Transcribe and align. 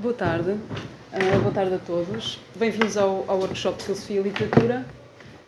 Boa 0.00 0.14
tarde, 0.14 0.52
uh, 0.52 1.40
boa 1.42 1.52
tarde 1.52 1.74
a 1.74 1.78
todos. 1.78 2.40
Bem-vindos 2.56 2.96
ao, 2.96 3.22
ao, 3.28 3.38
workshop 3.38 3.76
de 3.76 3.84
Filosofia 3.84 4.20
e 4.20 4.22
Literatura 4.22 4.86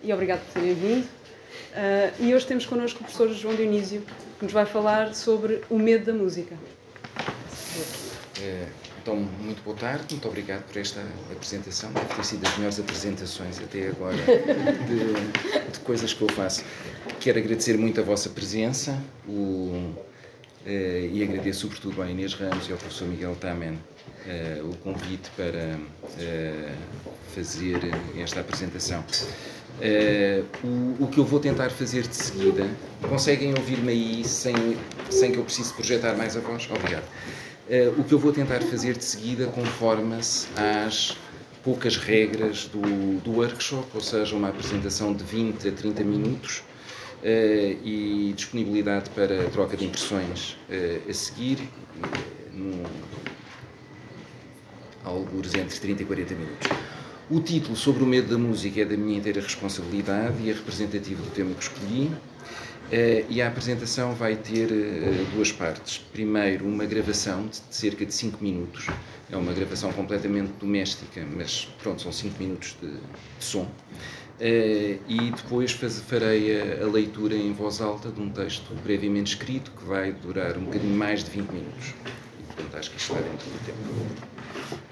e 0.02 0.12
obrigado 0.12 0.44
por 0.44 0.52
terem 0.52 0.74
vindo. 0.74 1.04
Uh, 1.06 2.22
e 2.22 2.34
hoje 2.34 2.44
temos 2.44 2.66
connosco 2.66 3.00
o 3.00 3.02
professor 3.02 3.32
João 3.32 3.54
Dionísio, 3.54 4.02
que 4.38 4.44
nos 4.44 4.52
vai 4.52 4.66
falar 4.66 5.14
sobre 5.14 5.62
o 5.70 5.78
medo 5.78 6.04
da 6.04 6.12
música. 6.12 6.54
É, 8.42 8.66
então, 9.00 9.16
muito 9.16 9.62
boa 9.62 9.74
tarde, 9.74 10.04
muito 10.10 10.28
obrigado 10.28 10.64
por 10.64 10.76
esta 10.76 11.00
apresentação. 11.30 11.90
Deve 11.90 12.14
ter 12.14 12.22
sido 12.22 12.42
das 12.42 12.54
melhores 12.58 12.78
apresentações 12.78 13.58
até 13.58 13.88
agora 13.88 14.18
de, 14.18 15.70
de 15.72 15.78
coisas 15.80 16.12
que 16.12 16.20
eu 16.20 16.28
faço. 16.28 16.62
Quero 17.20 17.38
agradecer 17.38 17.78
muito 17.78 18.02
a 18.02 18.04
vossa 18.04 18.28
presença 18.28 19.02
o, 19.26 19.94
e 20.66 21.22
agradeço 21.22 21.60
sobretudo 21.60 22.02
à 22.02 22.10
Inês 22.10 22.34
Ramos 22.34 22.68
e 22.68 22.72
ao 22.72 22.78
professor 22.78 23.08
Miguel 23.08 23.36
Tamen 23.40 23.78
uh, 24.26 24.68
o 24.68 24.76
convite 24.76 25.30
para 25.36 25.76
uh, 25.76 26.72
fazer 27.34 27.78
esta 28.18 28.40
apresentação. 28.40 29.04
Uh, 29.80 30.44
o, 31.00 31.04
o, 31.04 31.08
que 31.08 31.18
eu 31.18 31.24
vou 31.24 31.40
tentar 31.40 31.70
fazer 31.70 32.06
de 32.06 32.14
seguida, 32.14 32.68
conseguem 33.08 33.54
ouvir-me 33.56 33.90
aí 33.90 34.24
sem, 34.24 34.54
sem 35.10 35.32
que 35.32 35.38
eu 35.38 35.44
precise 35.44 35.72
projetar 35.72 36.14
mais 36.14 36.36
a 36.36 36.40
voz? 36.40 36.68
Obrigado. 36.70 37.04
o 37.98 38.04
que 38.04 38.12
eu 38.12 38.18
vou 38.18 38.32
tentar 38.32 38.60
fazer 38.62 38.96
de 38.96 39.04
seguida 39.04 39.46
conforma-se 39.46 40.46
às 40.56 41.16
poucas 41.64 41.96
regras 41.96 42.66
do, 42.66 43.20
do 43.20 43.32
workshop, 43.38 43.86
ou 43.94 44.00
seja, 44.00 44.36
uma 44.36 44.48
apresentação 44.48 45.14
de 45.14 45.24
20 45.24 45.68
a 45.68 45.72
30 45.72 46.04
minutos, 46.04 46.62
Uh, 46.62 46.71
e 47.24 48.32
disponibilidade 48.34 49.10
para 49.10 49.48
troca 49.50 49.76
de 49.76 49.84
impressões 49.84 50.56
uh, 50.68 51.08
a 51.08 51.14
seguir, 51.14 51.58
uh, 52.02 52.88
alguns 55.04 55.54
entre 55.54 55.78
30 55.78 56.02
e 56.02 56.06
40 56.06 56.34
minutos. 56.34 56.68
O 57.30 57.40
título 57.40 57.76
sobre 57.76 58.02
o 58.02 58.06
medo 58.06 58.28
da 58.28 58.38
música 58.38 58.82
é 58.82 58.84
da 58.84 58.96
minha 58.96 59.18
inteira 59.18 59.40
responsabilidade 59.40 60.42
e 60.42 60.50
é 60.50 60.52
representativo 60.52 61.22
do 61.22 61.30
tema 61.30 61.54
que 61.54 61.62
escolhi. 61.62 62.10
E 63.30 63.40
a 63.40 63.48
apresentação 63.48 64.14
vai 64.14 64.36
ter 64.36 64.68
duas 65.34 65.50
partes. 65.50 65.96
Primeiro, 66.12 66.66
uma 66.66 66.84
gravação 66.84 67.46
de 67.46 67.56
cerca 67.70 68.04
de 68.04 68.12
5 68.12 68.44
minutos. 68.44 68.86
É 69.30 69.36
uma 69.36 69.54
gravação 69.54 69.90
completamente 69.94 70.52
doméstica, 70.60 71.26
mas 71.34 71.66
pronto, 71.82 72.02
são 72.02 72.12
5 72.12 72.38
minutos 72.38 72.76
de, 72.82 72.90
de 72.90 72.98
som. 73.44 73.66
Uh, 74.40 74.98
e 75.06 75.30
depois 75.36 75.72
faz, 75.72 76.00
farei 76.00 76.60
a, 76.60 76.84
a, 76.84 76.88
leitura 76.88 77.34
em 77.34 77.52
voz 77.52 77.80
alta 77.80 78.10
de 78.10 78.20
um 78.20 78.28
texto 78.28 78.74
previamente 78.82 79.34
escrito 79.34 79.70
que 79.70 79.84
vai 79.84 80.12
durar 80.12 80.56
um 80.56 80.64
bocadinho 80.64 80.96
mais 80.96 81.22
de 81.22 81.30
20 81.30 81.50
minutos. 81.50 81.94
E, 82.40 82.42
portanto, 82.44 82.76
acho 82.76 82.90
que 82.90 82.96
isto 82.96 83.12
está 83.14 83.22
dentro 83.22 83.46
do 83.48 83.64
tempo. 83.64 84.82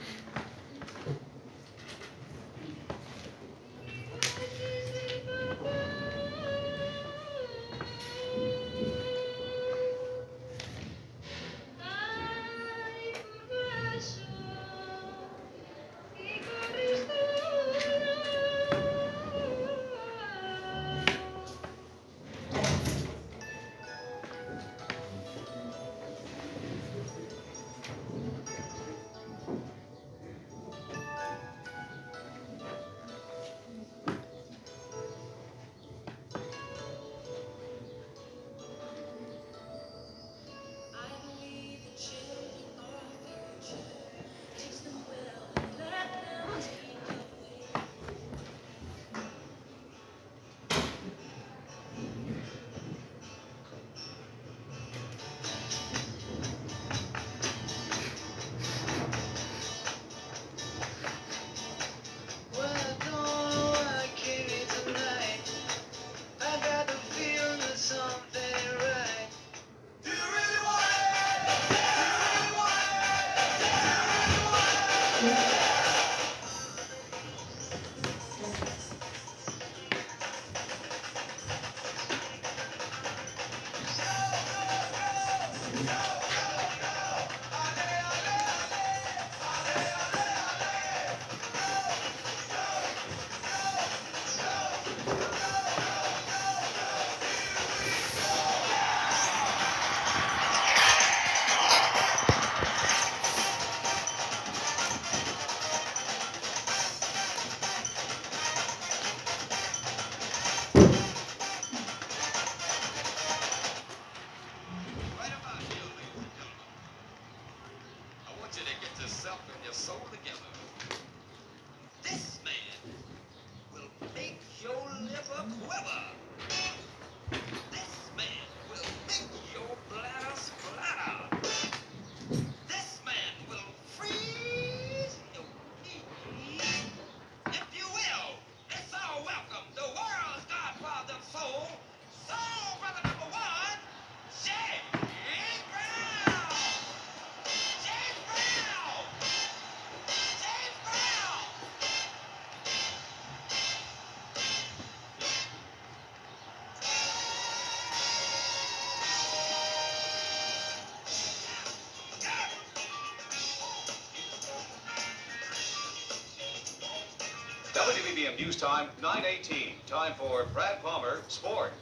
News 168.40 168.56
Time, 168.56 168.88
918. 169.04 169.76
Time 169.84 170.16
for 170.16 170.48
Brad 170.56 170.80
Palmer, 170.80 171.20
Sport. 171.28 171.76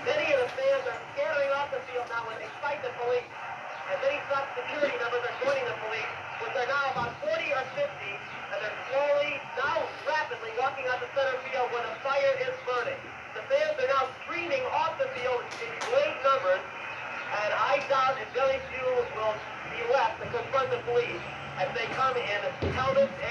Many 0.00 0.32
of 0.32 0.40
the 0.40 0.48
fans 0.56 0.80
are 0.88 0.96
scattering 1.12 1.52
off 1.60 1.68
the 1.76 1.84
field 1.92 2.08
now 2.08 2.24
when 2.24 2.40
they 2.40 2.48
fight 2.64 2.80
the 2.80 2.88
police. 3.04 3.28
And 3.92 4.00
many 4.00 4.16
top 4.32 4.48
security 4.56 4.96
members 4.96 5.20
are 5.20 5.36
joining 5.44 5.60
the 5.68 5.76
police, 5.84 6.08
which 6.40 6.56
are 6.56 6.64
now 6.72 6.88
about 6.88 7.12
40 7.20 7.36
or 7.36 7.64
50, 7.76 7.84
and 7.84 8.58
they're 8.64 8.80
slowly, 8.96 9.36
now 9.60 9.84
rapidly 10.08 10.56
walking 10.56 10.88
out 10.88 11.04
the 11.04 11.10
center 11.12 11.36
field 11.52 11.68
where 11.68 11.84
the 11.84 12.00
fire 12.00 12.32
is 12.40 12.56
burning. 12.64 12.96
The 13.36 13.44
fans 13.52 13.76
are 13.76 13.90
now 13.92 14.08
streaming 14.24 14.64
off 14.72 14.96
the 14.96 15.12
field 15.12 15.44
in 15.44 15.68
great 15.92 16.16
numbers, 16.24 16.64
and 16.64 17.50
I 17.52 17.84
doubt 17.92 18.16
if 18.24 18.32
very 18.32 18.56
few 18.72 18.88
will 18.88 19.36
be 19.68 19.84
left 19.92 20.16
to 20.24 20.32
confront 20.32 20.72
the 20.72 20.80
police 20.88 21.20
they 21.74 21.86
come 21.94 22.16
in 22.16 22.40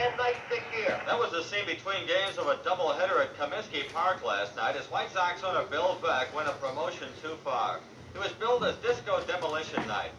and 0.02 0.18
night. 0.18 1.02
That 1.06 1.20
was 1.20 1.32
the 1.32 1.44
scene 1.44 1.66
between 1.66 2.08
games 2.08 2.38
of 2.38 2.48
a 2.48 2.56
doubleheader 2.64 3.22
at 3.22 3.38
Comiskey 3.38 3.92
Park 3.94 4.26
last 4.26 4.56
night 4.56 4.76
as 4.76 4.86
White 4.86 5.12
Sox 5.12 5.44
owner 5.44 5.64
Bill 5.70 5.98
Beck 6.02 6.34
went 6.36 6.48
a 6.48 6.54
promotion 6.54 7.10
too 7.22 7.36
far. 7.44 7.80
It 8.16 8.20
was 8.20 8.32
billed 8.34 8.64
as 8.64 8.76
Disco 8.78 9.22
Demolition 9.28 9.86
Night. 9.88 10.12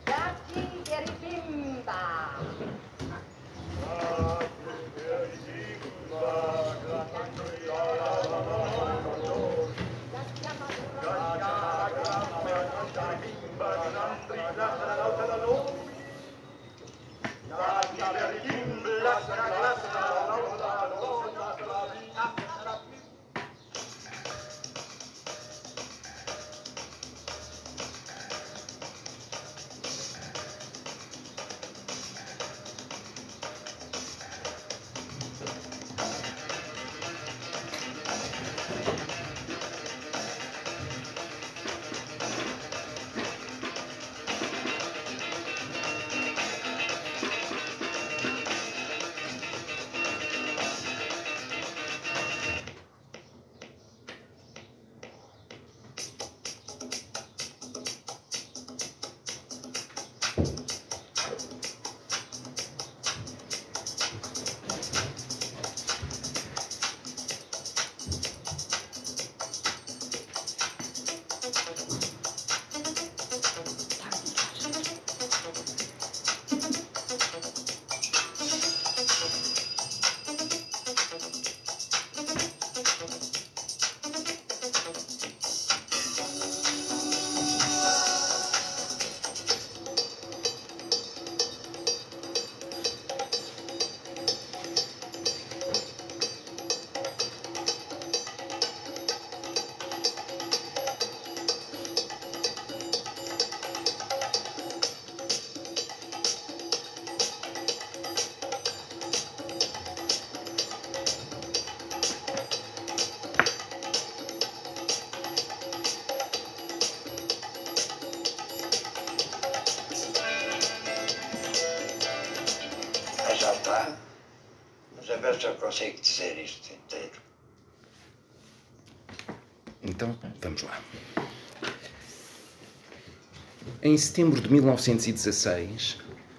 Em 133.86 133.98
setembro 133.98 134.40
de 134.40 134.50
1916, 134.50 135.98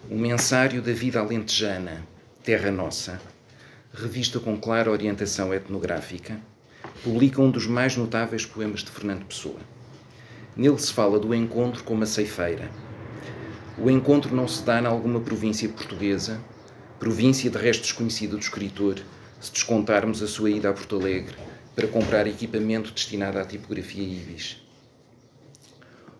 o 0.09 0.17
mensário 0.17 0.81
da 0.81 0.91
vida 0.91 1.19
alentejana, 1.19 2.03
Terra 2.43 2.71
Nossa, 2.71 3.21
revista 3.93 4.39
com 4.39 4.57
clara 4.57 4.89
orientação 4.89 5.53
etnográfica, 5.53 6.41
publica 7.03 7.39
um 7.39 7.51
dos 7.51 7.67
mais 7.67 7.95
notáveis 7.95 8.47
poemas 8.47 8.83
de 8.83 8.89
Fernando 8.89 9.27
Pessoa. 9.27 9.59
Nele 10.57 10.79
se 10.79 10.91
fala 10.91 11.19
do 11.19 11.35
encontro 11.35 11.83
com 11.83 11.93
uma 11.93 12.07
ceifeira. 12.07 12.67
O 13.77 13.91
encontro 13.91 14.35
não 14.35 14.47
se 14.47 14.63
dá 14.63 14.81
em 14.81 14.87
alguma 14.87 15.19
província 15.19 15.69
portuguesa, 15.69 16.41
província 16.97 17.51
de 17.51 17.59
resto 17.59 17.83
desconhecida 17.83 18.35
do 18.35 18.41
escritor, 18.41 18.97
se 19.39 19.51
descontarmos 19.51 20.23
a 20.23 20.27
sua 20.27 20.49
ida 20.49 20.71
a 20.71 20.73
Porto 20.73 20.95
Alegre 20.95 21.35
para 21.75 21.87
comprar 21.87 22.25
equipamento 22.25 22.91
destinado 22.91 23.37
à 23.37 23.45
tipografia 23.45 24.01
ibis. 24.01 24.64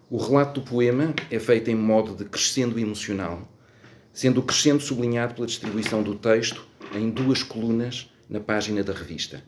O 0.08 0.18
relato 0.18 0.62
do 0.62 0.68
poema 0.68 1.16
é 1.32 1.40
feito 1.40 1.72
em 1.72 1.76
modo 1.76 2.14
de 2.14 2.30
crescendo 2.30 2.78
emocional, 2.78 3.52
sendo 4.14 4.40
o 4.40 4.44
crescendo 4.44 4.80
sublinhado 4.80 5.34
pela 5.34 5.48
distribuição 5.48 6.04
do 6.04 6.14
texto 6.14 6.64
em 6.94 7.10
duas 7.10 7.42
colunas 7.42 8.08
na 8.30 8.40
página 8.40 8.84
da 8.84 8.94
revista. 8.94 9.44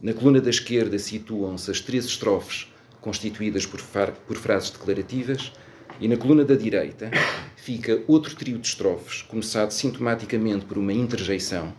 Na 0.00 0.14
coluna 0.14 0.40
da 0.40 0.48
esquerda 0.48 0.98
situam-se 0.98 1.70
as 1.70 1.80
três 1.80 2.06
estrofes 2.06 2.66
constituídas 2.98 3.66
por, 3.66 3.78
por, 4.26 4.36
frases 4.38 4.70
declarativas, 4.70 5.52
e 6.00 6.08
na 6.08 6.16
coluna 6.16 6.46
da 6.46 6.54
direita 6.54 7.10
fica 7.54 8.02
outro 8.08 8.34
trio 8.34 8.58
de 8.58 8.66
estrofes, 8.66 9.20
começado 9.20 9.70
sintomaticamente 9.70 10.64
por 10.64 10.78
uma 10.78 10.94
interjeição 10.94 11.74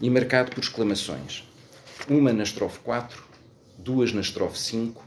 e 0.00 0.08
marcado 0.08 0.52
por 0.52 0.62
exclamações. 0.62 1.42
Uma 2.08 2.32
na 2.32 2.44
estrofe 2.44 2.78
4, 2.78 3.20
duas 3.76 4.12
na 4.12 4.20
estrofe 4.20 4.60
5, 4.60 5.04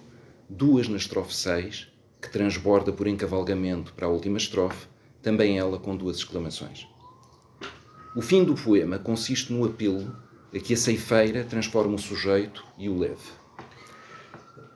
duas 0.49 0.89
na 0.89 0.97
estrofe 0.97 1.33
6, 1.33 1.90
que 2.21 2.29
transborda 2.29 2.91
por 2.91 3.07
encavalgamento 3.07 3.93
para 3.93 4.05
a 4.05 4.09
última 4.09 4.37
estrofe, 4.37 4.87
também 5.21 5.57
ela 5.57 5.79
com 5.79 5.95
duas 5.95 6.17
exclamações. 6.17 6.87
O 8.15 8.21
fim 8.21 8.43
do 8.43 8.55
poema 8.55 8.99
consiste 8.99 9.51
no 9.51 9.65
apelo 9.65 10.15
a 10.53 10.59
que 10.59 10.73
a 10.73 10.77
ceifeira 10.77 11.43
transforme 11.45 11.95
o 11.95 11.99
sujeito 11.99 12.63
e 12.77 12.89
o 12.89 12.97
leve. 12.97 13.15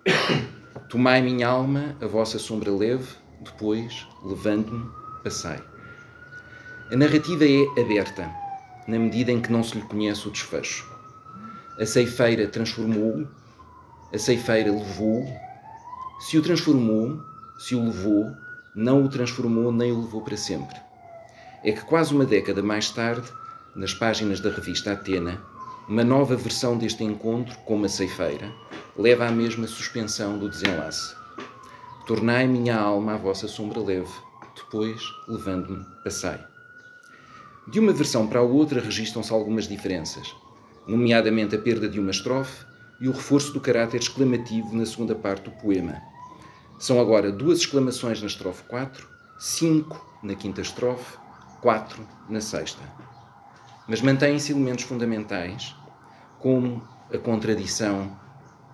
Tomai 0.90 1.22
minha 1.22 1.48
alma, 1.48 1.98
a 2.02 2.08
vossa 2.08 2.40
sombra 2.40 2.72
leve, 2.72 3.08
depois, 3.42 4.08
levando-me, 4.24 4.90
passai. 5.24 5.62
A 6.92 6.96
narrativa 6.96 7.44
é 7.44 7.82
aberta, 7.82 8.32
na 8.88 8.98
medida 8.98 9.32
em 9.32 9.42
que 9.42 9.52
não 9.52 9.64
se 9.64 9.76
lhe 9.76 9.84
conhece 9.84 10.28
o 10.28 10.32
desfecho. 10.32 10.90
A 11.80 11.86
ceifeira 11.86 12.48
transformou-o, 12.48 13.28
a 14.14 14.18
ceifeira 14.18 14.72
levou-o. 14.72 15.28
Se 16.22 16.38
o 16.38 16.42
transformou, 16.42 17.20
se 17.58 17.76
o 17.76 17.84
levou, 17.84 18.36
não 18.76 19.04
o 19.04 19.10
transformou 19.10 19.72
nem 19.72 19.92
o 19.92 20.02
levou 20.02 20.22
para 20.22 20.38
sempre 20.38 20.86
é 21.66 21.72
que 21.72 21.82
quase 21.82 22.14
uma 22.14 22.26
década 22.26 22.62
mais 22.62 22.92
tarde, 22.92 23.28
nas 23.76 23.92
páginas 23.92 24.40
da 24.40 24.52
revista 24.52 24.92
Atena, 24.92 25.42
uma 25.90 26.04
nova 26.04 26.36
versão 26.36 26.78
deste 26.78 27.04
encontro 27.04 27.58
com 27.66 27.76
uma 27.76 27.90
ceifeira 27.90 28.54
leva 28.96 29.26
à 29.26 29.32
mesma 29.32 29.66
suspensão 29.66 30.38
do 30.38 30.48
desenlace. 30.48 31.16
Tornai 32.06 32.48
minha 32.48 32.78
alma 32.78 33.16
a 33.16 33.18
vossa 33.18 33.48
sombra 33.48 33.80
leve, 33.80 34.14
depois, 34.56 35.02
levando-me, 35.28 35.84
passai. 36.04 36.40
De 37.68 37.80
uma 37.80 37.92
versão 37.92 38.28
para 38.28 38.42
a 38.42 38.44
outra 38.44 38.80
registram-se 38.80 39.34
algumas 39.34 39.68
diferenças, 39.68 40.36
nomeadamente 40.88 41.56
a 41.56 41.60
perda 41.60 41.90
de 41.90 42.00
uma 42.00 42.12
estrofe 42.12 42.64
e 43.02 43.08
o 43.08 43.12
reforço 43.12 43.52
do 43.52 43.60
caráter 43.60 44.00
exclamativo 44.00 44.76
na 44.76 44.86
segunda 44.86 45.16
parte 45.16 45.46
do 45.46 45.52
poema. 45.52 46.00
São 46.78 47.00
agora 47.00 47.32
duas 47.32 47.60
exclamações 47.60 48.20
na 48.20 48.28
estrofe 48.28 48.64
4, 48.64 49.08
cinco 49.40 50.06
na 50.22 50.36
quinta 50.36 50.60
estrofe 50.60 51.18
4 51.62 52.06
na 52.30 52.42
sexta. 52.42 52.82
Mas 53.88 54.02
mantêm-se 54.02 54.52
elementos 54.52 54.84
fundamentais, 54.84 55.74
como 56.38 56.86
a 57.14 57.18
contradição, 57.18 58.20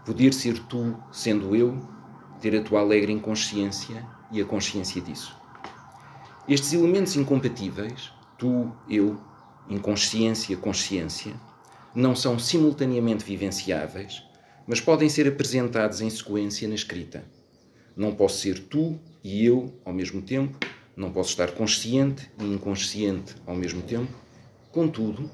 poder 0.03 0.33
ser 0.33 0.57
tu 0.65 0.97
sendo 1.11 1.55
eu, 1.55 1.79
ter 2.41 2.57
a 2.57 2.63
tua 2.63 2.79
alegre 2.79 3.11
inconsciência 3.11 4.03
e 4.31 4.41
a 4.41 4.45
consciência 4.45 4.99
disso. 4.99 5.37
Estes 6.47 6.73
elementos 6.73 7.15
incompatíveis, 7.15 8.11
tu, 8.35 8.71
eu, 8.89 9.21
inconsciência, 9.69 10.57
consciência, 10.57 11.35
não 11.93 12.15
são 12.15 12.39
simultaneamente 12.39 13.23
vivenciáveis, 13.23 14.23
mas 14.65 14.81
podem 14.81 15.07
ser 15.07 15.27
apresentados 15.27 16.01
em 16.01 16.09
sequência 16.09 16.67
na 16.67 16.73
escrita. 16.73 17.23
Não 17.95 18.15
posso 18.15 18.39
ser 18.39 18.59
tu 18.59 18.99
e 19.23 19.45
eu 19.45 19.73
ao 19.85 19.93
mesmo 19.93 20.21
tempo, 20.21 20.57
não 20.95 21.11
posso 21.11 21.29
estar 21.29 21.51
consciente 21.51 22.29
e 22.39 22.45
inconsciente 22.45 23.35
ao 23.45 23.55
mesmo 23.55 23.81
tempo. 23.81 24.11
Contudo, 24.71 25.29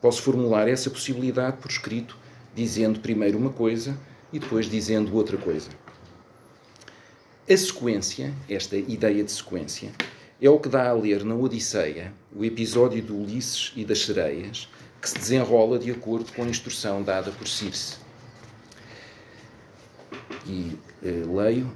posso 0.00 0.22
formular 0.22 0.68
essa 0.68 0.90
possibilidade 0.90 1.58
por 1.58 1.70
escrito, 1.70 2.16
dizendo 2.54 3.00
primeiro 3.00 3.38
uma 3.38 3.50
coisa 3.50 3.98
e 4.32 4.38
depois 4.38 4.68
dizendo 4.68 5.14
outra 5.14 5.36
coisa. 5.36 5.68
A 7.48 7.56
sequência, 7.56 8.32
esta 8.48 8.76
ideia 8.76 9.24
de 9.24 9.32
sequência, 9.32 9.90
é 10.40 10.48
o 10.48 10.58
que 10.58 10.68
dá 10.68 10.88
a 10.88 10.92
ler 10.92 11.24
na 11.24 11.34
Odisseia 11.34 12.14
o 12.34 12.44
episódio 12.44 13.02
do 13.02 13.16
Ulisses 13.16 13.72
e 13.76 13.84
das 13.84 14.04
sereias, 14.04 14.68
que 15.02 15.08
se 15.08 15.18
desenrola 15.18 15.78
de 15.78 15.90
acordo 15.90 16.32
com 16.32 16.42
a 16.42 16.46
instrução 16.46 17.02
dada 17.02 17.30
por 17.32 17.48
Circe. 17.48 17.96
E 20.46 20.78
eh, 21.02 21.24
leio: 21.26 21.70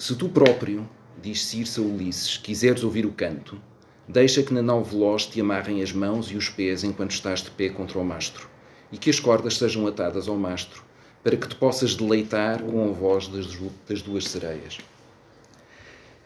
Se 0.00 0.16
tu 0.16 0.30
próprio 0.30 0.88
diz 1.20 1.44
Circe 1.44 1.78
a 1.78 1.82
Ulisses, 1.82 2.38
quiseres 2.38 2.82
ouvir 2.82 3.04
o 3.04 3.12
canto, 3.12 3.60
deixa 4.08 4.42
que 4.42 4.54
na 4.54 4.62
nau 4.62 4.82
veloz 4.82 5.26
te 5.26 5.38
amarrem 5.42 5.82
as 5.82 5.92
mãos 5.92 6.30
e 6.30 6.36
os 6.38 6.48
pés 6.48 6.82
enquanto 6.82 7.10
estás 7.10 7.42
de 7.42 7.50
pé 7.50 7.68
contra 7.68 7.98
o 7.98 8.04
mastro, 8.04 8.48
e 8.90 8.96
que 8.96 9.10
as 9.10 9.20
cordas 9.20 9.58
sejam 9.58 9.86
atadas 9.86 10.26
ao 10.26 10.38
mastro, 10.38 10.82
para 11.22 11.36
que 11.36 11.46
te 11.46 11.54
possas 11.54 11.94
deleitar 11.94 12.62
com 12.62 12.88
a 12.88 12.92
voz 12.92 13.28
das, 13.28 14.00
duas 14.00 14.24
sereias. 14.24 14.78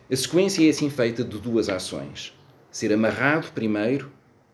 A 0.08 0.14
sequência 0.14 0.64
é 0.64 0.70
assim 0.70 0.88
feita 0.88 1.24
de 1.24 1.36
duas 1.40 1.68
ações: 1.68 2.32
ser 2.70 2.92
amarrado 2.92 3.50
primeiro 3.50 4.08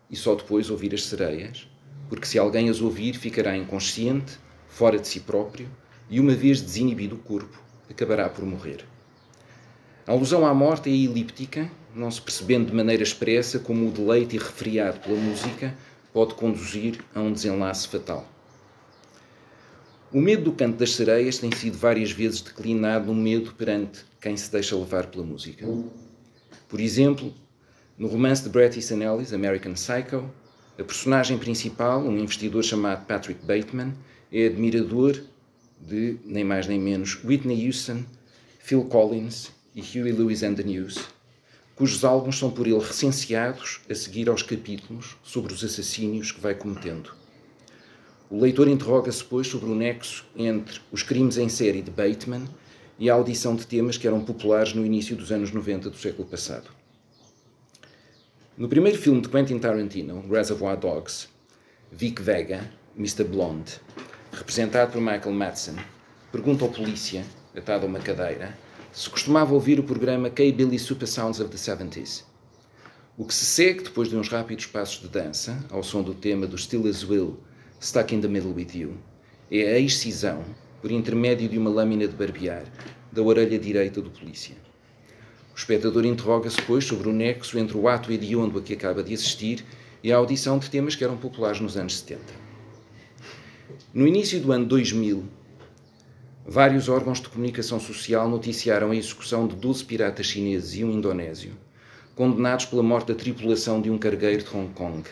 e 0.09 0.15
só 0.15 0.33
depois 0.33 0.71
ouvir 0.71 0.95
as 0.95 1.03
sereias, 1.03 1.69
porque 2.09 2.25
se 2.25 2.39
alguém 2.39 2.71
as 2.71 2.81
ouvir, 2.81 3.13
ficará 3.13 3.55
inconsciente, 3.55 4.39
fora 4.67 4.97
de 4.97 5.07
si 5.07 5.19
próprio, 5.19 5.69
e 6.09 6.19
uma 6.19 6.33
vez 6.33 6.59
desinibido 6.59 7.17
o 7.17 7.19
corpo, 7.19 7.61
acabará 7.87 8.27
por 8.27 8.43
morrer. 8.43 8.83
A 10.07 10.13
alusão 10.13 10.47
à 10.47 10.53
morte 10.53 10.89
é 10.89 10.93
elíptica, 10.93 11.69
não 11.95 12.09
se 12.09 12.19
percebendo 12.19 12.67
de 12.67 12.75
maneira 12.75 13.03
expressa 13.03 13.59
como 13.59 13.87
o 13.87 13.91
deleite 13.91 14.35
irrefriado 14.35 14.99
pela 14.99 15.19
música 15.19 15.75
pode 16.11 16.33
conduzir 16.33 16.99
a 17.13 17.21
um 17.21 17.31
desenlace 17.31 17.87
fatal. 17.87 18.27
O 20.11 20.19
medo 20.19 20.45
do 20.45 20.53
canto 20.53 20.77
das 20.77 20.95
sereias 20.95 21.37
tem 21.37 21.51
sido 21.51 21.77
várias 21.77 22.11
vezes 22.11 22.41
declinado 22.41 23.13
no 23.13 23.13
medo 23.13 23.53
perante 23.53 24.03
quem 24.19 24.35
se 24.35 24.51
deixa 24.51 24.75
levar 24.75 25.05
pela 25.05 25.23
música. 25.23 25.67
Por 26.67 26.79
exemplo, 26.79 27.31
no 27.95 28.07
romance 28.07 28.43
de 28.43 28.49
Bret 28.49 28.75
Easton 28.75 29.03
Ellis, 29.03 29.31
American 29.31 29.73
Psycho, 29.73 30.27
a 30.79 30.83
personagem 30.83 31.37
principal, 31.37 32.01
um 32.01 32.17
investidor 32.17 32.63
chamado 32.63 33.05
Patrick 33.05 33.45
Bateman, 33.45 33.93
é 34.33 34.47
admirador 34.47 35.21
de, 35.79 36.17
nem 36.25 36.43
mais 36.43 36.65
nem 36.65 36.79
menos, 36.79 37.23
Whitney 37.23 37.67
Houston, 37.67 38.03
Phil 38.59 38.83
Collins 38.85 39.60
e 39.75 39.81
Huey 39.81 40.11
Lewis 40.11 40.43
and 40.43 40.55
the 40.55 40.63
News, 40.63 40.99
cujos 41.75 42.03
álbuns 42.03 42.37
são 42.37 42.51
por 42.51 42.67
ele 42.67 42.77
recenseados 42.77 43.81
a 43.89 43.95
seguir 43.95 44.29
aos 44.29 44.43
capítulos 44.43 45.17
sobre 45.23 45.53
os 45.53 45.63
assassínios 45.63 46.31
que 46.31 46.41
vai 46.41 46.53
cometendo. 46.53 47.11
O 48.29 48.39
leitor 48.39 48.67
interroga-se, 48.67 49.23
pois, 49.23 49.47
sobre 49.47 49.69
o 49.69 49.75
nexo 49.75 50.25
entre 50.35 50.79
os 50.91 51.03
crimes 51.03 51.37
em 51.37 51.49
série 51.49 51.81
de 51.81 51.91
Bateman 51.91 52.45
e 52.97 53.09
a 53.09 53.13
audição 53.13 53.55
de 53.55 53.67
temas 53.67 53.97
que 53.97 54.07
eram 54.07 54.23
populares 54.23 54.73
no 54.73 54.85
início 54.85 55.15
dos 55.15 55.31
anos 55.31 55.51
90 55.51 55.89
do 55.89 55.97
século 55.97 56.27
passado. 56.27 56.69
No 58.57 58.69
primeiro 58.69 58.97
filme 58.97 59.21
de 59.21 59.27
Quentin 59.27 59.59
Tarantino, 59.59 60.23
Reservoir 60.29 60.77
Dogs, 60.77 61.27
Vic 61.91 62.21
Vega, 62.21 62.71
Mr. 62.95 63.23
Blonde, 63.23 63.81
representado 64.31 64.91
por 64.91 65.01
Michael 65.01 65.31
Madsen, 65.31 65.75
pergunta 66.31 66.63
ao 66.63 66.69
polícia, 66.69 67.25
atado 67.55 67.85
a 67.85 67.89
uma 67.89 67.99
cadeira, 67.99 68.55
se 68.91 69.09
costumava 69.09 69.53
ouvir 69.53 69.79
o 69.79 69.83
programa 69.83 70.29
K-Billy 70.29 70.77
Super 70.77 71.07
Sounds 71.07 71.39
of 71.39 71.49
the 71.49 71.57
70s. 71.57 72.25
O 73.17 73.23
que 73.23 73.33
se 73.33 73.45
segue 73.45 73.83
depois 73.83 74.09
de 74.09 74.17
uns 74.17 74.27
rápidos 74.27 74.65
passos 74.65 75.01
de 75.01 75.07
dança, 75.07 75.63
ao 75.69 75.81
som 75.81 76.03
do 76.03 76.13
tema 76.13 76.45
do 76.45 76.57
Still 76.57 76.87
As 76.87 77.01
Will, 77.03 77.39
Stuck 77.79 78.13
in 78.13 78.19
the 78.19 78.27
Middle 78.27 78.53
with 78.53 78.69
You, 78.73 78.97
é 79.49 79.75
a 79.75 79.79
excisão, 79.79 80.43
por 80.81 80.91
intermédio 80.91 81.47
de 81.47 81.57
uma 81.57 81.69
lâmina 81.69 82.05
de 82.05 82.15
barbear, 82.15 82.65
da 83.11 83.21
orelha 83.21 83.57
direita 83.57 84.01
do 84.01 84.09
polícia. 84.09 84.55
O 85.53 85.57
espectador 85.57 86.05
interroga-se, 86.05 86.57
depois, 86.57 86.83
sobre 86.83 87.07
o 87.07 87.13
nexo 87.13 87.57
entre 87.57 87.77
o 87.77 87.87
ato 87.87 88.11
hediondo 88.11 88.59
a 88.59 88.61
que 88.61 88.73
acaba 88.73 89.01
de 89.01 89.13
assistir 89.13 89.63
e 90.03 90.11
a 90.11 90.17
audição 90.17 90.59
de 90.59 90.69
temas 90.69 90.95
que 90.95 91.03
eram 91.03 91.15
populares 91.15 91.61
nos 91.61 91.77
anos 91.77 91.97
70. 91.99 92.21
No 93.93 94.05
início 94.05 94.39
do 94.41 94.51
ano 94.51 94.65
2000, 94.65 95.23
vários 96.45 96.89
órgãos 96.89 97.21
de 97.21 97.29
comunicação 97.29 97.79
social 97.79 98.27
noticiaram 98.27 98.91
a 98.91 98.95
execução 98.95 99.47
de 99.47 99.55
12 99.55 99.85
piratas 99.85 100.25
chineses 100.25 100.75
e 100.75 100.83
um 100.83 100.91
indonésio, 100.91 101.53
condenados 102.15 102.65
pela 102.65 102.83
morte 102.83 103.09
da 103.09 103.15
tripulação 103.15 103.81
de 103.81 103.89
um 103.89 103.97
cargueiro 103.97 104.43
de 104.43 104.55
Hong 104.55 104.73
Kong. 104.73 105.03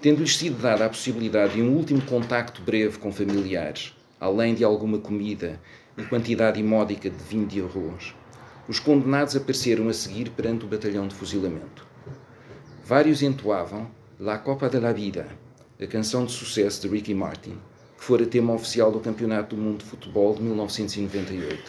Tendo-lhes 0.00 0.36
sido 0.36 0.60
dada 0.60 0.86
a 0.86 0.88
possibilidade 0.88 1.54
de 1.54 1.62
um 1.62 1.76
último 1.76 2.02
contacto 2.02 2.60
breve 2.62 2.98
com 2.98 3.12
familiares, 3.12 3.94
além 4.20 4.54
de 4.54 4.64
alguma 4.64 4.98
comida 4.98 5.60
e 5.96 6.02
quantidade 6.02 6.60
imódica 6.60 7.08
de 7.08 7.22
vinho 7.24 7.46
de 7.46 7.60
arroz, 7.60 8.14
os 8.68 8.78
condenados 8.78 9.34
apareceram 9.34 9.88
a 9.88 9.92
seguir 9.92 10.30
perante 10.30 10.64
o 10.64 10.68
batalhão 10.68 11.08
de 11.08 11.14
fuzilamento. 11.14 11.86
Vários 12.84 13.22
entoavam 13.22 13.90
La 14.18 14.38
Copa 14.38 14.68
de 14.68 14.78
la 14.78 14.92
Vida, 14.92 15.26
a 15.80 15.86
canção 15.86 16.24
de 16.24 16.32
sucesso 16.32 16.82
de 16.82 16.88
Ricky 16.88 17.14
Martin, 17.14 17.58
que 18.02 18.06
fora 18.06 18.26
tema 18.26 18.52
oficial 18.52 18.90
do 18.90 18.98
Campeonato 18.98 19.54
do 19.54 19.62
Mundo 19.62 19.78
de 19.78 19.84
Futebol 19.84 20.34
de 20.34 20.42
1998. 20.42 21.62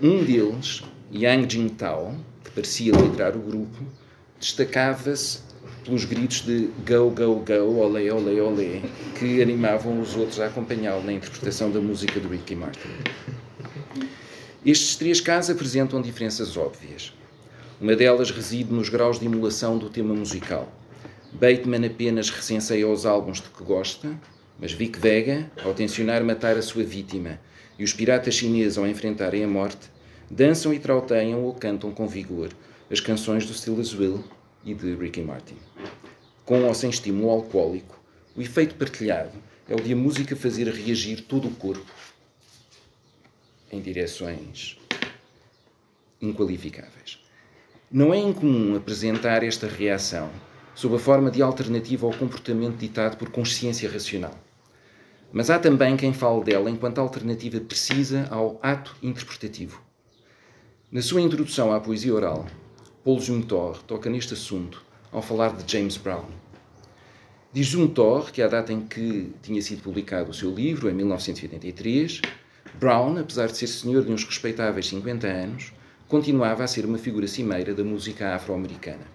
Um 0.00 0.22
deles, 0.22 0.84
Yang 1.12 1.52
Jingtao, 1.52 2.14
que 2.44 2.52
parecia 2.52 2.92
liderar 2.92 3.36
o 3.36 3.40
grupo, 3.40 3.76
destacava-se 4.38 5.40
pelos 5.84 6.04
gritos 6.04 6.42
de 6.42 6.70
go, 6.86 7.10
go, 7.10 7.34
go, 7.44 7.76
olé, 7.76 8.12
olé, 8.12 8.40
olé, 8.40 8.82
que 9.18 9.42
animavam 9.42 10.00
os 10.00 10.14
outros 10.14 10.38
a 10.38 10.46
acompanhá-lo 10.46 11.02
na 11.02 11.12
interpretação 11.12 11.72
da 11.72 11.80
música 11.80 12.20
de 12.20 12.28
Ricky 12.28 12.54
Martin. 12.54 12.88
Estes 14.64 14.94
três 14.94 15.20
casos 15.20 15.50
apresentam 15.50 16.00
diferenças 16.00 16.56
óbvias. 16.56 17.12
Uma 17.80 17.96
delas 17.96 18.30
reside 18.30 18.72
nos 18.72 18.88
graus 18.88 19.18
de 19.18 19.26
emulação 19.26 19.76
do 19.76 19.90
tema 19.90 20.14
musical. 20.14 20.72
Bateman 21.32 21.84
apenas 21.84 22.30
recenseia 22.30 22.88
os 22.88 23.04
álbuns 23.04 23.40
de 23.40 23.48
que 23.48 23.64
gosta, 23.64 24.16
mas 24.58 24.72
Vic 24.72 24.98
Vega, 24.98 25.50
ao 25.64 25.74
tensionar 25.74 26.22
matar 26.24 26.56
a 26.56 26.62
sua 26.62 26.84
vítima, 26.84 27.40
e 27.78 27.84
os 27.84 27.92
piratas 27.92 28.34
chineses, 28.34 28.78
ao 28.78 28.86
enfrentarem 28.86 29.44
a 29.44 29.48
morte, 29.48 29.90
dançam 30.30 30.72
e 30.72 30.78
trauteiam 30.78 31.42
ou 31.42 31.54
cantam 31.54 31.90
com 31.92 32.06
vigor 32.06 32.50
as 32.90 33.00
canções 33.00 33.46
do 33.46 33.98
Will 33.98 34.24
e 34.64 34.74
de 34.74 34.94
Ricky 34.94 35.22
Martin. 35.22 35.56
Com 36.44 36.64
ou 36.64 36.74
sem 36.74 36.90
estímulo 36.90 37.30
alcoólico, 37.30 38.00
o 38.36 38.42
efeito 38.42 38.74
partilhado 38.74 39.32
é 39.68 39.74
o 39.74 39.80
de 39.80 39.92
a 39.92 39.96
música 39.96 40.36
fazer 40.36 40.68
reagir 40.68 41.22
todo 41.22 41.48
o 41.48 41.50
corpo 41.50 41.90
em 43.72 43.80
direções 43.80 44.78
inqualificáveis. 46.20 47.18
Não 47.90 48.12
é 48.12 48.18
incomum 48.18 48.76
apresentar 48.76 49.42
esta 49.42 49.66
reação 49.66 50.30
sob 50.74 50.96
a 50.96 50.98
forma 50.98 51.30
de 51.30 51.40
alternativa 51.40 52.06
ao 52.06 52.12
comportamento 52.12 52.76
ditado 52.76 53.16
por 53.16 53.30
consciência 53.30 53.90
racional. 53.90 54.43
Mas 55.34 55.50
há 55.50 55.58
também 55.58 55.96
quem 55.96 56.12
fale 56.12 56.44
dela 56.44 56.70
enquanto 56.70 57.00
alternativa 57.00 57.58
precisa 57.58 58.28
ao 58.30 58.56
ato 58.62 58.94
interpretativo. 59.02 59.82
Na 60.92 61.02
sua 61.02 61.20
introdução 61.20 61.72
à 61.72 61.80
poesia 61.80 62.14
oral, 62.14 62.46
Paul 63.04 63.18
Juntor 63.20 63.82
toca 63.82 64.08
neste 64.08 64.34
assunto 64.34 64.80
ao 65.10 65.20
falar 65.20 65.56
de 65.56 65.70
James 65.70 65.96
Brown. 65.96 66.26
Diz 67.52 67.66
Juntor 67.66 68.30
que, 68.30 68.42
à 68.42 68.46
data 68.46 68.72
em 68.72 68.82
que 68.82 69.32
tinha 69.42 69.60
sido 69.60 69.82
publicado 69.82 70.30
o 70.30 70.34
seu 70.34 70.54
livro, 70.54 70.88
em 70.88 70.94
1983, 70.94 72.22
Brown, 72.78 73.18
apesar 73.18 73.48
de 73.48 73.56
ser 73.56 73.66
senhor 73.66 74.04
de 74.04 74.12
uns 74.12 74.24
respeitáveis 74.24 74.86
50 74.86 75.26
anos, 75.26 75.72
continuava 76.06 76.62
a 76.62 76.68
ser 76.68 76.86
uma 76.86 76.96
figura 76.96 77.26
cimeira 77.26 77.74
da 77.74 77.82
música 77.82 78.36
afro-americana. 78.36 79.06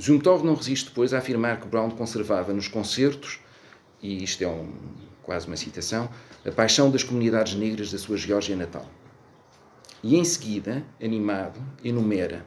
Zumthor 0.00 0.42
não 0.42 0.54
resiste 0.54 0.88
depois 0.88 1.12
a 1.12 1.18
afirmar 1.18 1.60
que 1.60 1.68
Brown 1.68 1.90
conservava 1.90 2.54
nos 2.54 2.66
concertos, 2.66 3.40
e 4.02 4.22
isto 4.24 4.42
é 4.42 4.48
um, 4.48 4.72
quase 5.22 5.46
uma 5.46 5.56
citação, 5.56 6.08
a 6.44 6.50
paixão 6.50 6.90
das 6.90 7.02
comunidades 7.02 7.54
negras 7.54 7.92
da 7.92 7.98
sua 7.98 8.16
Geórgia 8.16 8.56
natal. 8.56 8.88
E 10.02 10.16
em 10.16 10.24
seguida, 10.24 10.84
animado, 11.02 11.60
enumera 11.84 12.46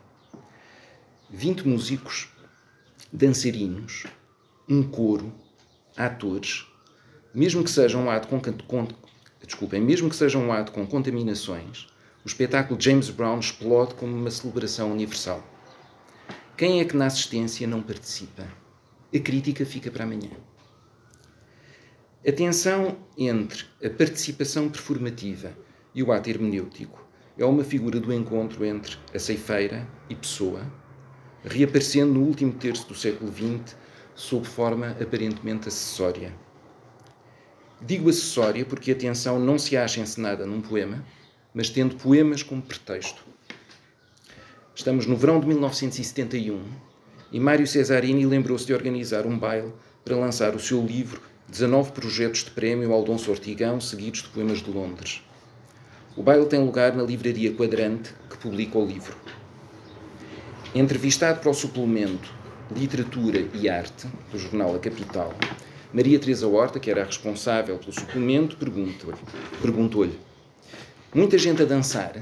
20 1.29 1.67
músicos, 1.67 2.29
dançarinos, 3.11 4.05
um 4.67 4.83
coro, 4.83 5.31
atores, 5.95 6.65
mesmo 7.33 7.63
que 7.63 7.69
seja 7.69 7.97
um 7.97 8.09
ato 8.09 8.27
com, 8.27 8.39
com 8.39 8.87
desculpem, 9.45 9.81
mesmo 9.81 10.09
que 10.09 10.15
seja 10.15 10.37
um 10.37 10.51
ato 10.51 10.71
com 10.71 10.85
contaminações, 10.85 11.87
o 12.23 12.27
espetáculo 12.27 12.79
James 12.79 13.09
Brown 13.09 13.39
explode 13.39 13.95
como 13.95 14.15
uma 14.15 14.31
celebração 14.31 14.91
universal. 14.91 15.43
Quem 16.55 16.79
é 16.79 16.85
que 16.85 16.95
na 16.95 17.07
assistência 17.07 17.67
não 17.67 17.81
participa? 17.81 18.47
A 19.13 19.19
crítica 19.19 19.65
fica 19.65 19.91
para 19.91 20.05
amanhã. 20.05 20.31
A 22.25 22.31
tensão 22.31 22.95
entre 23.17 23.65
a 23.83 23.89
participação 23.89 24.69
performativa 24.69 25.51
e 25.93 26.01
o 26.01 26.09
ato 26.09 26.29
hermenêutico 26.29 27.05
é 27.37 27.43
uma 27.43 27.65
figura 27.65 27.99
do 27.99 28.13
encontro 28.13 28.63
entre 28.63 28.95
a 29.13 29.19
ceifeira 29.19 29.85
e 30.09 30.15
pessoa, 30.15 30.61
reaparecendo 31.43 32.13
no 32.13 32.21
último 32.21 32.53
terço 32.53 32.87
do 32.87 32.95
século 32.95 33.29
XX 33.29 33.75
sob 34.15 34.47
forma 34.47 34.91
aparentemente 34.91 35.67
acessória. 35.67 36.33
Digo 37.81 38.09
acessória 38.09 38.63
porque 38.63 38.91
a 38.93 38.95
tensão 38.95 39.37
não 39.37 39.59
se 39.59 39.75
acha 39.75 39.99
encenada 39.99 40.45
num 40.45 40.61
poema, 40.61 41.05
mas 41.53 41.69
tendo 41.69 41.95
poemas 41.95 42.41
como 42.41 42.61
pretexto. 42.61 43.21
Estamos 44.73 45.05
no 45.05 45.17
verão 45.17 45.41
de 45.41 45.47
1971 45.47 46.63
e 47.33 47.37
Mário 47.37 47.67
Cesarini 47.67 48.25
lembrou-se 48.25 48.65
de 48.65 48.73
organizar 48.73 49.25
um 49.25 49.37
baile 49.37 49.73
para 50.05 50.15
lançar 50.15 50.55
o 50.55 50.59
seu 50.59 50.81
livro 50.81 51.32
19 51.53 51.91
projetos 51.91 52.43
de 52.43 52.49
prémio 52.49 52.91
ao 52.91 53.03
Dom 53.03 53.15
Sortigão, 53.15 53.79
seguidos 53.79 54.23
de 54.23 54.29
poemas 54.29 54.57
de 54.57 54.71
Londres. 54.71 55.21
O 56.17 56.23
baile 56.23 56.47
tem 56.47 56.59
lugar 56.59 56.95
na 56.95 57.03
livraria 57.03 57.53
Quadrante, 57.53 58.11
que 58.27 58.35
publica 58.37 58.75
o 58.75 58.83
livro. 58.83 59.15
Entrevistado 60.73 61.41
para 61.41 61.51
o 61.51 61.53
suplemento 61.53 62.33
Literatura 62.75 63.47
e 63.53 63.69
Arte, 63.69 64.07
do 64.31 64.39
jornal 64.39 64.75
A 64.75 64.79
Capital, 64.79 65.31
Maria 65.93 66.17
Teresa 66.17 66.47
Horta, 66.47 66.79
que 66.79 66.89
era 66.89 67.03
a 67.03 67.05
responsável 67.05 67.77
pelo 67.77 67.93
suplemento, 67.93 68.57
perguntou-lhe 68.57 69.19
perguntou 69.61 70.09
muita 71.13 71.37
gente 71.37 71.61
a 71.61 71.65
dançar? 71.65 72.15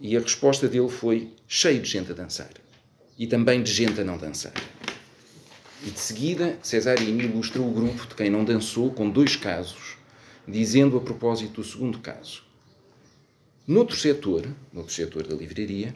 E 0.00 0.16
a 0.16 0.20
resposta 0.20 0.68
dele 0.68 0.88
foi 0.88 1.34
cheio 1.48 1.82
de 1.82 1.90
gente 1.90 2.12
a 2.12 2.14
dançar. 2.14 2.50
E 3.18 3.26
também 3.26 3.60
de 3.60 3.72
gente 3.72 4.00
a 4.00 4.04
não 4.04 4.16
dançar. 4.16 4.52
E 5.82 5.90
de 5.90 5.98
seguida, 5.98 6.58
Cesarini 6.62 7.24
ilustra 7.24 7.62
o 7.62 7.70
grupo 7.70 8.06
de 8.06 8.14
quem 8.14 8.28
não 8.28 8.44
dançou 8.44 8.90
com 8.90 9.08
dois 9.08 9.34
casos, 9.34 9.96
dizendo 10.46 10.98
a 10.98 11.00
propósito 11.00 11.62
do 11.62 11.66
segundo 11.66 11.98
caso. 12.00 12.42
Noutro 13.66 13.96
setor, 13.96 14.46
noutro 14.72 14.92
setor 14.92 15.26
da 15.26 15.34
livraria, 15.34 15.94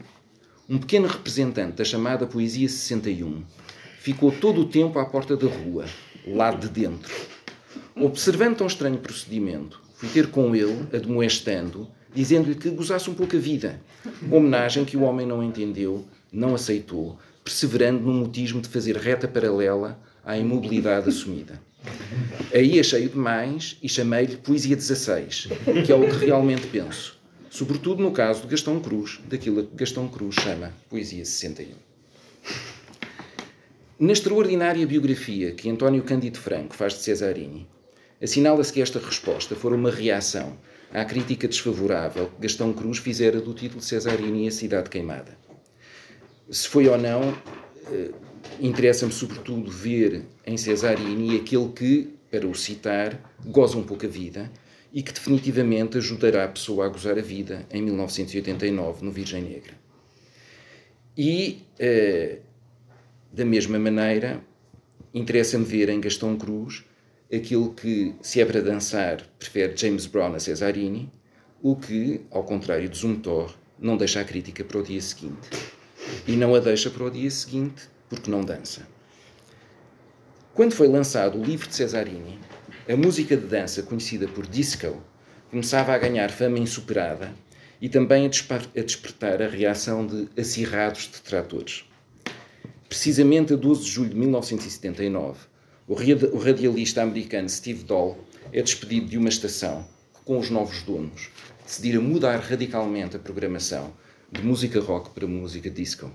um 0.68 0.78
pequeno 0.78 1.06
representante 1.06 1.76
da 1.76 1.84
chamada 1.84 2.26
Poesia 2.26 2.68
61 2.68 3.42
ficou 3.98 4.30
todo 4.32 4.62
o 4.62 4.64
tempo 4.66 4.98
à 4.98 5.04
porta 5.04 5.36
da 5.36 5.46
rua, 5.46 5.86
lá 6.26 6.50
de 6.50 6.68
dentro. 6.68 7.12
Observando 7.96 8.56
tão 8.56 8.66
estranho 8.66 8.98
procedimento, 8.98 9.82
fui 9.94 10.08
ter 10.08 10.30
com 10.30 10.54
ele, 10.54 10.86
admoestando, 10.92 11.88
dizendo-lhe 12.14 12.54
que 12.54 12.70
gozasse 12.70 13.10
um 13.10 13.14
pouco 13.14 13.36
a 13.36 13.38
vida. 13.38 13.80
Homenagem 14.30 14.84
que 14.84 14.96
o 14.96 15.02
homem 15.02 15.26
não 15.26 15.42
entendeu, 15.42 16.04
não 16.32 16.54
aceitou, 16.54 17.18
perseverando 17.44 18.00
no 18.00 18.12
mutismo 18.12 18.60
de 18.62 18.68
fazer 18.68 18.96
reta 18.96 19.28
paralela 19.28 20.00
à 20.24 20.38
imobilidade 20.38 21.10
assumida. 21.10 21.60
Aí 22.52 22.80
achei-o 22.80 23.10
demais 23.10 23.76
e 23.82 23.88
chamei-lhe 23.88 24.38
Poesia 24.38 24.74
16, 24.74 25.48
que 25.84 25.92
é 25.92 25.94
o 25.94 26.08
que 26.08 26.24
realmente 26.24 26.66
penso. 26.68 27.20
Sobretudo 27.50 28.02
no 28.02 28.10
caso 28.10 28.42
de 28.42 28.48
Gastão 28.48 28.80
Cruz, 28.80 29.20
daquilo 29.28 29.64
que 29.64 29.76
Gastão 29.76 30.08
Cruz 30.08 30.36
chama 30.36 30.72
Poesia 30.88 31.24
61. 31.24 31.74
Na 34.00 34.12
extraordinária 34.12 34.86
biografia 34.86 35.52
que 35.52 35.68
António 35.68 36.02
Cândido 36.02 36.38
Franco 36.38 36.74
faz 36.74 36.94
de 36.94 37.00
Cesarini, 37.00 37.68
assinala-se 38.20 38.72
que 38.72 38.80
esta 38.80 38.98
resposta 38.98 39.54
foi 39.54 39.72
uma 39.72 39.90
reação 39.90 40.56
à 40.92 41.04
crítica 41.04 41.46
desfavorável 41.46 42.26
que 42.28 42.42
Gastão 42.42 42.72
Cruz 42.72 42.98
fizera 42.98 43.40
do 43.40 43.52
título 43.52 43.80
de 43.80 43.86
Cesarini 43.86 44.46
e 44.46 44.48
a 44.48 44.50
Cidade 44.50 44.90
Queimada. 44.90 45.43
Se 46.50 46.68
foi 46.68 46.86
ou 46.88 46.98
não, 46.98 47.36
eh, 47.90 48.10
interessa-me 48.60 49.12
sobretudo 49.12 49.70
ver 49.70 50.24
em 50.46 50.56
Cesarini 50.56 51.36
aquele 51.36 51.68
que, 51.70 52.14
para 52.30 52.46
o 52.46 52.54
citar, 52.54 53.18
goza 53.44 53.78
um 53.78 53.82
pouco 53.82 54.04
a 54.06 54.08
vida 54.08 54.50
e 54.92 55.02
que 55.02 55.12
definitivamente 55.12 55.98
ajudará 55.98 56.44
a 56.44 56.48
pessoa 56.48 56.86
a 56.86 56.88
gozar 56.88 57.18
a 57.18 57.22
vida 57.22 57.66
em 57.70 57.82
1989 57.82 59.04
no 59.04 59.10
Virgem 59.10 59.42
Negra. 59.42 59.72
E, 61.16 61.62
eh, 61.78 62.40
da 63.32 63.44
mesma 63.44 63.78
maneira, 63.78 64.40
interessa-me 65.12 65.64
ver 65.64 65.88
em 65.88 66.00
Gastão 66.00 66.36
Cruz 66.36 66.84
aquilo 67.32 67.72
que, 67.72 68.14
se 68.20 68.40
é 68.40 68.44
para 68.44 68.60
dançar, 68.60 69.22
prefere 69.38 69.76
James 69.76 70.06
Brown 70.06 70.34
a 70.34 70.38
Cesarini, 70.38 71.10
o 71.62 71.74
que, 71.74 72.20
ao 72.30 72.44
contrário 72.44 72.88
de 72.88 72.98
Zumthor, 72.98 73.54
não 73.78 73.96
deixa 73.96 74.20
a 74.20 74.24
crítica 74.24 74.62
para 74.62 74.78
o 74.78 74.82
dia 74.82 75.00
seguinte. 75.00 75.48
E 76.26 76.36
não 76.36 76.54
a 76.54 76.60
deixa 76.60 76.90
para 76.90 77.04
o 77.04 77.10
dia 77.10 77.30
seguinte 77.30 77.82
porque 78.08 78.30
não 78.30 78.44
dança. 78.44 78.86
Quando 80.54 80.74
foi 80.74 80.86
lançado 80.86 81.38
o 81.38 81.44
livro 81.44 81.68
de 81.68 81.74
Cesarini, 81.74 82.38
a 82.88 82.96
música 82.96 83.36
de 83.36 83.46
dança 83.46 83.82
conhecida 83.82 84.28
por 84.28 84.46
disco 84.46 85.02
começava 85.50 85.92
a 85.92 85.98
ganhar 85.98 86.30
fama 86.30 86.58
insuperada 86.58 87.34
e 87.80 87.88
também 87.88 88.26
a, 88.26 88.80
despertar 88.80 89.42
a 89.42 89.48
reação 89.48 90.06
de 90.06 90.28
acirrados 90.40 91.08
detratores. 91.08 91.84
Precisamente 92.88 93.52
a 93.52 93.56
12 93.56 93.82
de 93.82 93.90
julho 93.90 94.10
de 94.10 94.16
1979, 94.16 95.40
o 95.86 96.38
radialista 96.38 97.02
americano 97.02 97.48
Steve 97.48 97.84
Dahl 97.84 98.18
é 98.52 98.62
despedido 98.62 99.06
de 99.06 99.18
uma 99.18 99.28
estação 99.28 99.84
que, 100.14 100.20
com 100.24 100.38
os 100.38 100.50
novos 100.50 100.82
donos, 100.82 101.30
decidiram 101.64 102.00
mudar 102.00 102.38
radicalmente 102.38 103.16
a 103.16 103.18
programação 103.18 103.92
de 104.34 104.42
música 104.42 104.80
rock 104.80 105.10
para 105.10 105.26
música 105.28 105.70
disco. 105.70 106.10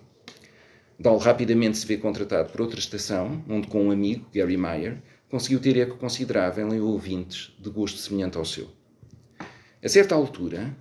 Dahl 0.99 1.17
rapidamente 1.17 1.77
se 1.77 1.87
vê 1.87 1.95
contratado 1.95 2.51
por 2.51 2.59
outra 2.59 2.77
estação, 2.77 3.41
onde 3.47 3.67
com 3.67 3.85
um 3.85 3.91
amigo, 3.91 4.27
Gary 4.33 4.57
Meyer, 4.57 5.01
conseguiu 5.29 5.59
ter 5.59 5.77
eco 5.77 5.97
considerável 5.97 6.67
em 6.73 6.81
ouvintes 6.81 7.53
de 7.57 7.69
gosto 7.69 7.97
semelhante 7.97 8.37
ao 8.37 8.43
seu. 8.43 8.69
A 9.81 9.87
certa 9.87 10.15
altura, 10.15 10.75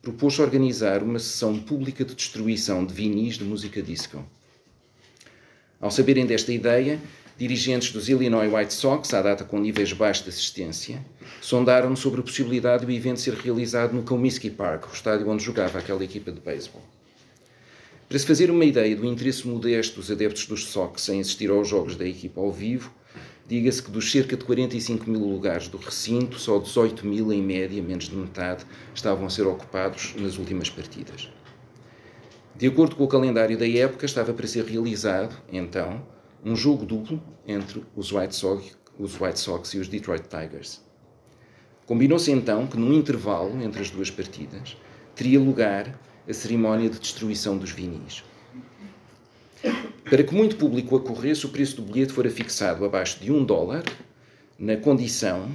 propôs 0.00 0.38
organizar 0.38 1.02
uma 1.02 1.18
sessão 1.18 1.58
pública 1.58 2.04
de 2.04 2.14
destruição 2.14 2.86
de 2.86 2.94
vinis 2.94 3.36
de 3.36 3.44
música 3.44 3.82
disco. 3.82 4.24
Ao 5.80 5.90
saberem 5.90 6.24
desta 6.24 6.52
ideia, 6.52 7.00
dirigentes 7.38 7.92
dos 7.92 8.08
Illinois 8.08 8.52
White 8.52 8.72
Sox, 8.72 9.12
à 9.12 9.22
data 9.22 9.44
com 9.44 9.58
níveis 9.58 9.92
baixos 9.92 10.24
de 10.24 10.30
assistência, 10.30 11.04
sondaram 11.40 11.94
sobre 11.94 12.20
a 12.20 12.22
possibilidade 12.22 12.86
do 12.86 12.92
evento 12.92 13.20
ser 13.20 13.34
realizado 13.34 13.92
no 13.92 14.02
Comiskey 14.02 14.50
Park, 14.50 14.88
o 14.90 14.94
estádio 14.94 15.28
onde 15.28 15.44
jogava 15.44 15.78
aquela 15.78 16.02
equipa 16.02 16.32
de 16.32 16.40
beisebol. 16.40 16.82
Para 18.08 18.18
se 18.18 18.26
fazer 18.26 18.50
uma 18.50 18.64
ideia 18.64 18.94
do 18.94 19.04
interesse 19.04 19.46
modesto 19.46 19.96
dos 19.96 20.10
adeptos 20.10 20.46
dos 20.46 20.66
Sox 20.66 21.08
em 21.08 21.20
assistir 21.20 21.50
aos 21.50 21.68
jogos 21.68 21.96
da 21.96 22.06
equipa 22.06 22.40
ao 22.40 22.52
vivo, 22.52 22.90
Diga-se 23.48 23.80
que 23.80 23.92
dos 23.92 24.10
cerca 24.10 24.36
de 24.36 24.44
45 24.44 25.08
mil 25.08 25.20
lugares 25.20 25.68
do 25.68 25.76
recinto, 25.76 26.36
só 26.36 26.58
18 26.58 27.06
mil, 27.06 27.32
em 27.32 27.40
média, 27.40 27.80
menos 27.80 28.08
de 28.08 28.16
metade, 28.16 28.64
estavam 28.92 29.24
a 29.24 29.30
ser 29.30 29.46
ocupados 29.46 30.16
nas 30.16 30.36
últimas 30.36 30.68
partidas. 30.68 31.30
De 32.56 32.66
acordo 32.66 32.96
com 32.96 33.04
o 33.04 33.08
calendário 33.08 33.56
da 33.56 33.68
época, 33.68 34.04
estava 34.04 34.32
para 34.32 34.48
ser 34.48 34.64
realizado, 34.64 35.36
então, 35.52 36.04
um 36.46 36.54
jogo 36.54 36.86
duplo 36.86 37.20
entre 37.44 37.82
os 37.96 38.12
White 38.12 38.36
Sox, 38.36 38.78
os 38.96 39.20
White 39.20 39.40
Sox 39.40 39.74
e 39.74 39.78
os 39.78 39.88
Detroit 39.88 40.28
Tigers. 40.28 40.80
Combinou-se 41.84 42.30
então 42.30 42.68
que, 42.68 42.76
num 42.76 42.92
intervalo 42.92 43.60
entre 43.60 43.82
as 43.82 43.90
duas 43.90 44.12
partidas, 44.12 44.76
teria 45.16 45.40
lugar 45.40 45.98
a 46.28 46.32
cerimónia 46.32 46.88
de 46.88 47.00
destruição 47.00 47.58
dos 47.58 47.72
vinis. 47.72 48.22
Para 50.04 50.22
que 50.22 50.32
muito 50.32 50.54
público 50.54 50.94
acorresse, 50.94 51.44
o 51.46 51.48
preço 51.48 51.76
do 51.76 51.82
bilhete 51.82 52.12
fora 52.12 52.30
fixado 52.30 52.84
abaixo 52.84 53.18
de 53.18 53.32
um 53.32 53.44
dólar, 53.44 53.82
na 54.56 54.76
condição 54.76 55.50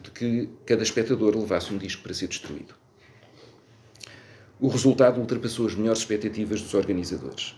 de 0.00 0.12
que 0.12 0.48
cada 0.64 0.84
espectador 0.84 1.36
levasse 1.36 1.74
um 1.74 1.78
disco 1.78 2.04
para 2.04 2.14
ser 2.14 2.28
destruído. 2.28 2.72
O 4.60 4.68
resultado 4.68 5.18
ultrapassou 5.18 5.66
as 5.66 5.74
melhores 5.74 5.98
expectativas 5.98 6.62
dos 6.62 6.74
organizadores. 6.74 7.56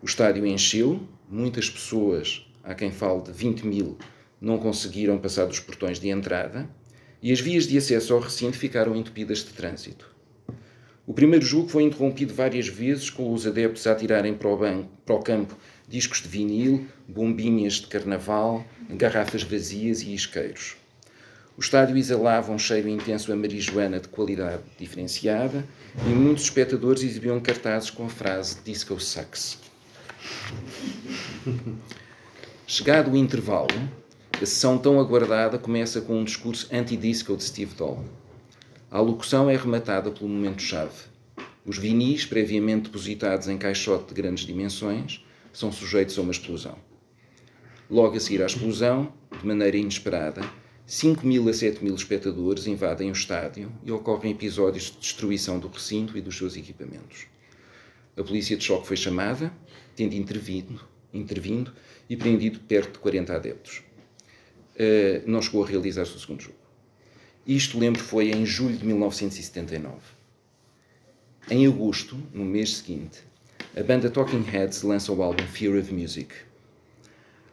O 0.00 0.06
estádio 0.06 0.46
encheu, 0.46 1.00
muitas 1.28 1.68
pessoas, 1.68 2.46
há 2.62 2.72
quem 2.72 2.92
fale 2.92 3.22
de 3.22 3.32
20 3.32 3.66
mil, 3.66 3.98
não 4.40 4.56
conseguiram 4.56 5.18
passar 5.18 5.44
dos 5.46 5.58
portões 5.58 5.98
de 5.98 6.08
entrada 6.08 6.70
e 7.20 7.32
as 7.32 7.40
vias 7.40 7.66
de 7.66 7.76
acesso 7.76 8.14
ao 8.14 8.20
recinto 8.20 8.56
ficaram 8.56 8.94
entupidas 8.94 9.38
de 9.38 9.52
trânsito. 9.52 10.08
O 11.04 11.12
primeiro 11.12 11.44
jogo 11.44 11.68
foi 11.68 11.82
interrompido 11.82 12.32
várias 12.32 12.68
vezes, 12.68 13.10
com 13.10 13.32
os 13.32 13.44
adeptos 13.44 13.88
a 13.88 13.92
atirarem 13.92 14.34
para 14.34 14.48
o, 14.48 14.56
banco, 14.56 14.88
para 15.04 15.16
o 15.16 15.22
campo 15.22 15.56
discos 15.88 16.22
de 16.22 16.28
vinil, 16.28 16.86
bombinhas 17.08 17.74
de 17.74 17.88
carnaval, 17.88 18.64
garrafas 18.90 19.42
vazias 19.42 20.02
e 20.02 20.14
isqueiros. 20.14 20.76
O 21.56 21.60
estádio 21.60 21.96
exalava 21.96 22.52
um 22.52 22.58
cheiro 22.58 22.88
intenso 22.88 23.32
a 23.32 23.36
marijuana 23.36 23.98
de 23.98 24.06
qualidade 24.06 24.62
diferenciada 24.78 25.66
e 26.06 26.10
muitos 26.10 26.44
espectadores 26.44 27.02
exibiam 27.02 27.40
cartazes 27.40 27.90
com 27.90 28.06
a 28.06 28.08
frase 28.08 28.58
Disco 28.64 29.00
Sucks. 29.00 29.67
Chegado 32.66 33.10
o 33.10 33.16
intervalo, 33.16 33.68
a 34.34 34.38
sessão 34.46 34.78
tão 34.78 35.00
aguardada 35.00 35.58
começa 35.58 36.00
com 36.00 36.20
um 36.20 36.24
discurso 36.24 36.68
anti-disco 36.72 37.36
de 37.36 37.44
Steve 37.44 37.74
Dahl. 37.74 38.04
A 38.90 38.98
alocução 38.98 39.50
é 39.50 39.56
rematada 39.56 40.10
pelo 40.10 40.28
momento-chave. 40.28 41.08
Os 41.64 41.76
vinis, 41.76 42.24
previamente 42.24 42.84
depositados 42.84 43.48
em 43.48 43.58
caixote 43.58 44.08
de 44.08 44.14
grandes 44.14 44.46
dimensões, 44.46 45.24
são 45.52 45.72
sujeitos 45.72 46.18
a 46.18 46.22
uma 46.22 46.32
explosão. 46.32 46.78
Logo 47.90 48.16
a 48.16 48.20
seguir 48.20 48.42
à 48.42 48.46
explosão, 48.46 49.12
de 49.40 49.46
maneira 49.46 49.76
inesperada, 49.76 50.42
5 50.86 51.26
mil 51.26 51.48
a 51.48 51.52
7 51.52 51.84
mil 51.84 51.94
espectadores 51.94 52.66
invadem 52.66 53.10
o 53.10 53.12
estádio 53.12 53.70
e 53.84 53.92
ocorrem 53.92 54.32
episódios 54.32 54.84
de 54.84 54.98
destruição 54.98 55.58
do 55.58 55.68
recinto 55.68 56.16
e 56.16 56.20
dos 56.20 56.36
seus 56.36 56.56
equipamentos. 56.56 57.26
A 58.16 58.22
polícia 58.22 58.56
de 58.56 58.64
choque 58.64 58.86
foi 58.86 58.96
chamada, 58.96 59.52
tendo 59.98 60.14
intervindo, 60.14 60.80
intervindo 61.12 61.72
e 62.08 62.16
prendido 62.16 62.60
perto 62.60 62.92
de 62.92 62.98
40 63.00 63.34
adeptos. 63.34 63.82
Uh, 64.76 65.28
não 65.28 65.42
chegou 65.42 65.64
a 65.64 65.66
realizar-se 65.66 66.14
o 66.14 66.20
segundo 66.20 66.40
jogo. 66.40 66.56
Isto, 67.44 67.80
lembro, 67.80 68.00
foi 68.00 68.30
em 68.30 68.46
julho 68.46 68.76
de 68.76 68.86
1979. 68.86 69.96
Em 71.50 71.66
agosto, 71.66 72.16
no 72.32 72.44
mês 72.44 72.76
seguinte, 72.76 73.24
a 73.76 73.82
banda 73.82 74.08
Talking 74.08 74.42
Heads 74.42 74.82
lança 74.82 75.10
o 75.10 75.20
álbum 75.20 75.44
Fear 75.48 75.76
of 75.76 75.92
Music. 75.92 76.32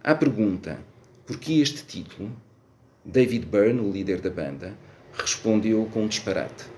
À 0.04 0.14
pergunta 0.14 0.80
por 1.26 1.40
que 1.40 1.62
este 1.62 1.84
título, 1.84 2.32
David 3.04 3.48
Byrne, 3.48 3.80
o 3.80 3.92
líder 3.92 4.22
da 4.22 4.30
banda, 4.30 4.78
respondeu 5.14 5.90
com 5.92 6.04
um 6.04 6.08
disparate. 6.08 6.75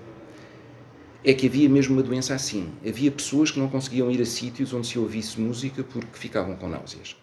É 1.24 1.34
que 1.34 1.46
havia 1.46 1.68
mesmo 1.68 1.94
uma 1.94 2.02
doença 2.02 2.34
assim. 2.34 2.72
Havia 2.86 3.10
pessoas 3.10 3.50
que 3.50 3.58
não 3.58 3.68
conseguiam 3.68 4.10
ir 4.10 4.20
a 4.20 4.24
sítios 4.24 4.72
onde 4.72 4.86
se 4.86 4.98
ouvisse 4.98 5.40
música 5.40 5.82
porque 5.82 6.16
ficavam 6.16 6.54
com 6.56 6.68
náuseas. 6.68 7.16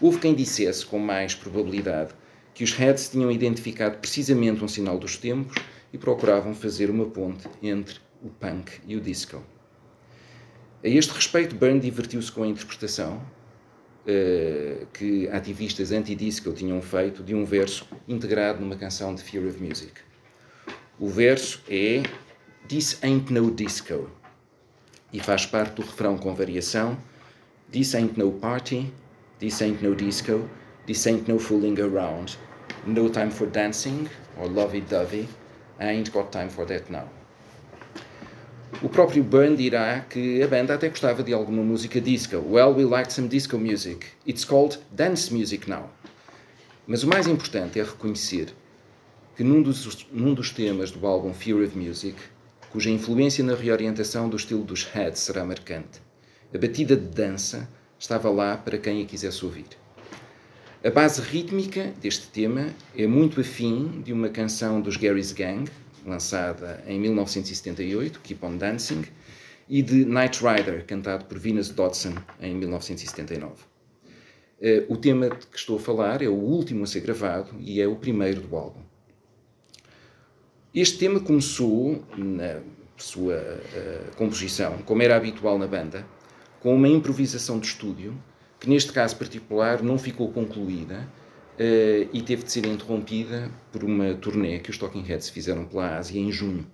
Houve 0.00 0.18
quem 0.18 0.34
dissesse, 0.34 0.84
com 0.84 0.98
mais 0.98 1.34
probabilidade, 1.34 2.12
que 2.54 2.64
os 2.64 2.72
Heads 2.72 3.08
tinham 3.08 3.30
identificado 3.30 3.98
precisamente 3.98 4.64
um 4.64 4.68
sinal 4.68 4.98
dos 4.98 5.16
tempos 5.16 5.56
e 5.92 5.98
procuravam 5.98 6.54
fazer 6.54 6.90
uma 6.90 7.06
ponte 7.06 7.48
entre 7.62 8.00
o 8.22 8.28
punk 8.28 8.72
e 8.86 8.96
o 8.96 9.00
disco. 9.00 9.42
A 10.84 10.88
este 10.88 11.12
respeito, 11.12 11.54
Byrne 11.54 11.78
divertiu-se 11.78 12.32
com 12.32 12.42
a 12.42 12.48
interpretação 12.48 13.22
uh, 14.02 14.86
que 14.92 15.28
ativistas 15.28 15.92
anti-disco 15.92 16.52
tinham 16.52 16.82
feito 16.82 17.22
de 17.22 17.34
um 17.34 17.44
verso 17.44 17.86
integrado 18.08 18.60
numa 18.60 18.76
canção 18.76 19.14
de 19.14 19.22
Fear 19.22 19.46
of 19.46 19.62
Music. 19.62 19.92
O 20.98 21.08
verso 21.08 21.62
é 21.68 22.02
This 22.68 22.98
ain't 23.02 23.32
no 23.32 23.50
disco 23.50 24.10
e 25.12 25.20
faz 25.20 25.44
parte 25.44 25.74
do 25.74 25.82
refrão 25.82 26.16
com 26.16 26.34
variação 26.34 26.96
This 27.70 27.94
ain't 27.94 28.18
no 28.18 28.32
party, 28.32 28.92
this 29.38 29.60
ain't 29.62 29.82
no 29.82 29.94
disco, 29.94 30.48
This 30.84 31.06
ain't 31.06 31.28
no 31.28 31.38
fooling 31.38 31.78
around. 31.80 32.36
No 32.84 33.08
time 33.08 33.30
for 33.30 33.46
dancing 33.46 34.08
or 34.36 34.48
lovey-dovey. 34.48 35.28
I 35.78 35.90
ain't 35.90 36.12
got 36.12 36.32
time 36.32 36.50
for 36.50 36.66
that 36.66 36.90
now. 36.90 37.08
O 38.82 38.88
próprio 38.88 39.22
Byrne 39.22 39.56
dirá 39.56 40.00
que 40.00 40.42
a 40.42 40.48
banda 40.48 40.74
até 40.74 40.88
gostava 40.88 41.22
de 41.22 41.32
alguma 41.32 41.62
música 41.62 42.00
disco. 42.00 42.36
Well, 42.38 42.74
we 42.74 42.84
liked 42.84 43.12
some 43.12 43.28
disco 43.28 43.58
music. 43.58 44.06
It's 44.26 44.44
called 44.44 44.78
dance 44.90 45.32
music 45.32 45.70
now. 45.70 45.88
Mas 46.84 47.04
o 47.04 47.06
mais 47.06 47.28
importante 47.28 47.78
é 47.78 47.84
reconhecer 47.84 48.52
que 49.36 49.44
num 49.44 49.62
dos, 49.62 50.06
num 50.10 50.34
dos 50.34 50.50
temas 50.50 50.90
do 50.90 51.06
álbum 51.06 51.32
Fear 51.32 51.62
of 51.62 51.78
Music, 51.78 52.16
cuja 52.72 52.88
influência 52.88 53.44
na 53.44 53.54
reorientação 53.54 54.30
do 54.30 54.36
estilo 54.36 54.64
dos 54.64 54.82
Heads 54.84 55.20
será 55.20 55.44
marcante, 55.44 56.00
a 56.54 56.56
batida 56.56 56.96
de 56.96 57.06
dança 57.06 57.68
estava 57.98 58.30
lá 58.30 58.56
para 58.56 58.78
quem 58.78 59.02
a 59.02 59.04
quisesse 59.04 59.44
ouvir. 59.44 59.66
A 60.82 60.90
base 60.90 61.20
rítmica 61.20 61.92
deste 62.00 62.28
tema 62.28 62.70
é 62.96 63.06
muito 63.06 63.42
afim 63.42 64.00
de 64.02 64.10
uma 64.10 64.30
canção 64.30 64.80
dos 64.80 64.96
Gary's 64.96 65.32
Gang, 65.32 65.70
lançada 66.06 66.82
em 66.86 66.98
1978, 66.98 68.20
Keep 68.20 68.42
On 68.42 68.56
Dancing, 68.56 69.04
e 69.68 69.82
de 69.82 70.06
Night 70.06 70.40
Rider, 70.42 70.86
cantado 70.86 71.26
por 71.26 71.38
Venus 71.38 71.68
Dodson 71.68 72.14
em 72.40 72.54
1979. 72.56 73.52
Eh, 74.62 74.86
o 74.88 74.96
tema 74.96 75.28
de 75.28 75.46
que 75.46 75.58
estou 75.58 75.76
a 75.76 75.80
falar 75.80 76.22
é 76.22 76.28
o 76.28 76.32
último 76.32 76.84
a 76.84 76.86
ser 76.86 77.00
gravado 77.00 77.54
e 77.60 77.82
é 77.82 77.86
o 77.86 77.96
primeiro 77.96 78.40
do 78.40 78.56
álbum. 78.56 78.91
Este 80.74 80.96
tema 80.96 81.20
começou 81.20 82.02
na 82.16 82.62
sua 82.96 83.34
uh, 83.34 84.16
composição, 84.16 84.78
como 84.78 85.02
era 85.02 85.14
habitual 85.14 85.58
na 85.58 85.66
banda, 85.66 86.06
com 86.60 86.74
uma 86.74 86.88
improvisação 86.88 87.58
de 87.58 87.66
estúdio 87.66 88.16
que 88.58 88.70
neste 88.70 88.90
caso 88.90 89.14
particular 89.16 89.82
não 89.82 89.98
ficou 89.98 90.32
concluída 90.32 91.06
uh, 91.58 92.08
e 92.10 92.22
teve 92.22 92.44
de 92.44 92.52
ser 92.52 92.64
interrompida 92.64 93.50
por 93.70 93.84
uma 93.84 94.14
turnê 94.14 94.60
que 94.60 94.70
os 94.70 94.78
Talking 94.78 95.02
Heads 95.02 95.28
fizeram 95.28 95.66
pela 95.66 95.98
Ásia 95.98 96.18
em 96.18 96.32
junho. 96.32 96.66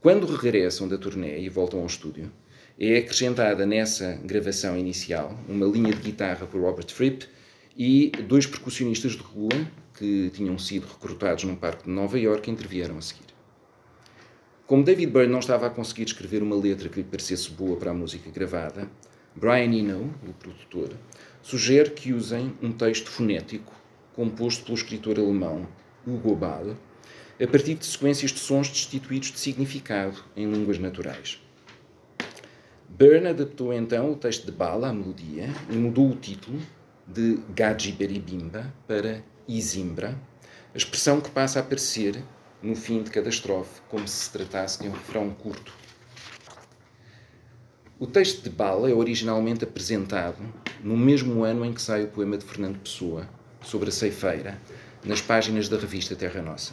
Quando 0.00 0.24
regressam 0.24 0.86
da 0.86 0.96
turnê 0.96 1.40
e 1.40 1.48
voltam 1.48 1.80
ao 1.80 1.86
estúdio, 1.86 2.30
é 2.78 2.98
acrescentada 2.98 3.66
nessa 3.66 4.12
gravação 4.22 4.78
inicial 4.78 5.36
uma 5.48 5.66
linha 5.66 5.92
de 5.92 6.00
guitarra 6.00 6.46
por 6.46 6.60
Robert 6.60 6.92
Fripp 6.92 7.26
e 7.76 8.12
dois 8.28 8.46
percussionistas 8.46 9.12
de 9.12 9.22
rua 9.22 9.66
que 10.02 10.30
tinham 10.30 10.58
sido 10.58 10.88
recrutados 10.88 11.44
num 11.44 11.54
parque 11.54 11.84
de 11.84 11.90
Nova 11.90 12.18
York 12.18 12.50
intervieram 12.50 12.98
a 12.98 13.00
seguir. 13.00 13.26
Como 14.66 14.82
David 14.82 15.12
Byrne 15.12 15.30
não 15.30 15.38
estava 15.38 15.68
a 15.68 15.70
conseguir 15.70 16.02
escrever 16.02 16.42
uma 16.42 16.56
letra 16.56 16.88
que 16.88 16.96
lhe 16.96 17.04
parecesse 17.04 17.52
boa 17.52 17.76
para 17.76 17.92
a 17.92 17.94
música 17.94 18.28
gravada, 18.28 18.90
Brian 19.36 19.72
Eno, 19.72 20.12
o 20.26 20.32
produtor, 20.32 20.88
sugere 21.40 21.90
que 21.90 22.12
usem 22.12 22.52
um 22.60 22.72
texto 22.72 23.08
fonético 23.08 23.72
composto 24.12 24.64
pelo 24.64 24.76
escritor 24.76 25.20
alemão 25.20 25.68
Hugo 26.04 26.34
Ball, 26.34 26.76
a 27.40 27.46
partir 27.46 27.74
de 27.74 27.86
sequências 27.86 28.32
de 28.32 28.40
sons 28.40 28.70
destituídos 28.70 29.30
de 29.30 29.38
significado 29.38 30.16
em 30.36 30.50
línguas 30.50 30.80
naturais. 30.80 31.40
Byrne 32.88 33.28
adaptou 33.28 33.72
então 33.72 34.10
o 34.10 34.16
texto 34.16 34.46
de 34.46 34.52
Bala 34.52 34.88
à 34.88 34.92
melodia 34.92 35.48
e 35.70 35.76
mudou 35.76 36.10
o 36.10 36.16
título 36.16 36.58
de 37.06 37.38
Gaji 37.54 37.92
Beribimba 37.92 38.74
para 38.88 39.22
Isimbra, 39.46 40.18
a 40.74 40.76
expressão 40.76 41.20
que 41.20 41.30
passa 41.30 41.58
a 41.58 41.62
aparecer 41.62 42.22
no 42.62 42.76
fim 42.76 43.02
de 43.02 43.10
cada 43.10 43.28
estrofe, 43.28 43.80
como 43.88 44.06
se 44.06 44.24
se 44.24 44.30
tratasse 44.30 44.82
de 44.82 44.88
um 44.88 44.92
refrão 44.92 45.30
curto. 45.30 45.72
O 47.98 48.06
texto 48.06 48.42
de 48.42 48.50
Bala 48.50 48.90
é 48.90 48.94
originalmente 48.94 49.64
apresentado 49.64 50.42
no 50.82 50.96
mesmo 50.96 51.44
ano 51.44 51.64
em 51.64 51.72
que 51.72 51.80
sai 51.80 52.04
o 52.04 52.08
poema 52.08 52.36
de 52.36 52.44
Fernando 52.44 52.78
Pessoa, 52.78 53.28
sobre 53.62 53.88
a 53.88 53.92
ceifeira, 53.92 54.60
nas 55.04 55.20
páginas 55.20 55.68
da 55.68 55.76
revista 55.76 56.16
Terra 56.16 56.42
Nossa. 56.42 56.72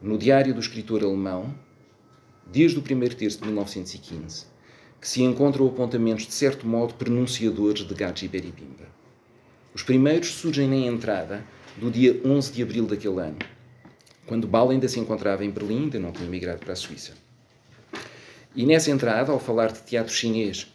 No 0.00 0.18
diário 0.18 0.52
do 0.52 0.60
escritor 0.60 1.02
alemão, 1.02 1.54
desde 2.46 2.78
o 2.78 2.82
primeiro 2.82 3.14
terço 3.14 3.38
de 3.38 3.46
1915, 3.46 4.44
que 5.00 5.08
se 5.08 5.22
encontram 5.22 5.66
apontamentos 5.66 6.26
de 6.26 6.34
certo 6.34 6.66
modo 6.66 6.94
pronunciadores 6.94 7.86
de 7.86 7.94
Gaji 7.94 8.28
Beribimba. 8.28 8.86
Os 9.76 9.82
primeiros 9.82 10.28
surgem 10.28 10.66
na 10.66 10.76
entrada 10.76 11.44
do 11.76 11.90
dia 11.90 12.18
11 12.24 12.50
de 12.50 12.62
abril 12.62 12.86
daquele 12.86 13.20
ano, 13.20 13.36
quando 14.24 14.46
Bala 14.46 14.72
ainda 14.72 14.88
se 14.88 14.98
encontrava 14.98 15.44
em 15.44 15.50
Berlim, 15.50 15.82
ainda 15.82 15.98
não 15.98 16.12
tinha 16.12 16.26
migrado 16.26 16.60
para 16.60 16.72
a 16.72 16.76
Suíça. 16.76 17.12
E 18.54 18.64
nessa 18.64 18.90
entrada, 18.90 19.32
ao 19.32 19.38
falar 19.38 19.70
de 19.70 19.82
teatro 19.82 20.14
chinês 20.14 20.74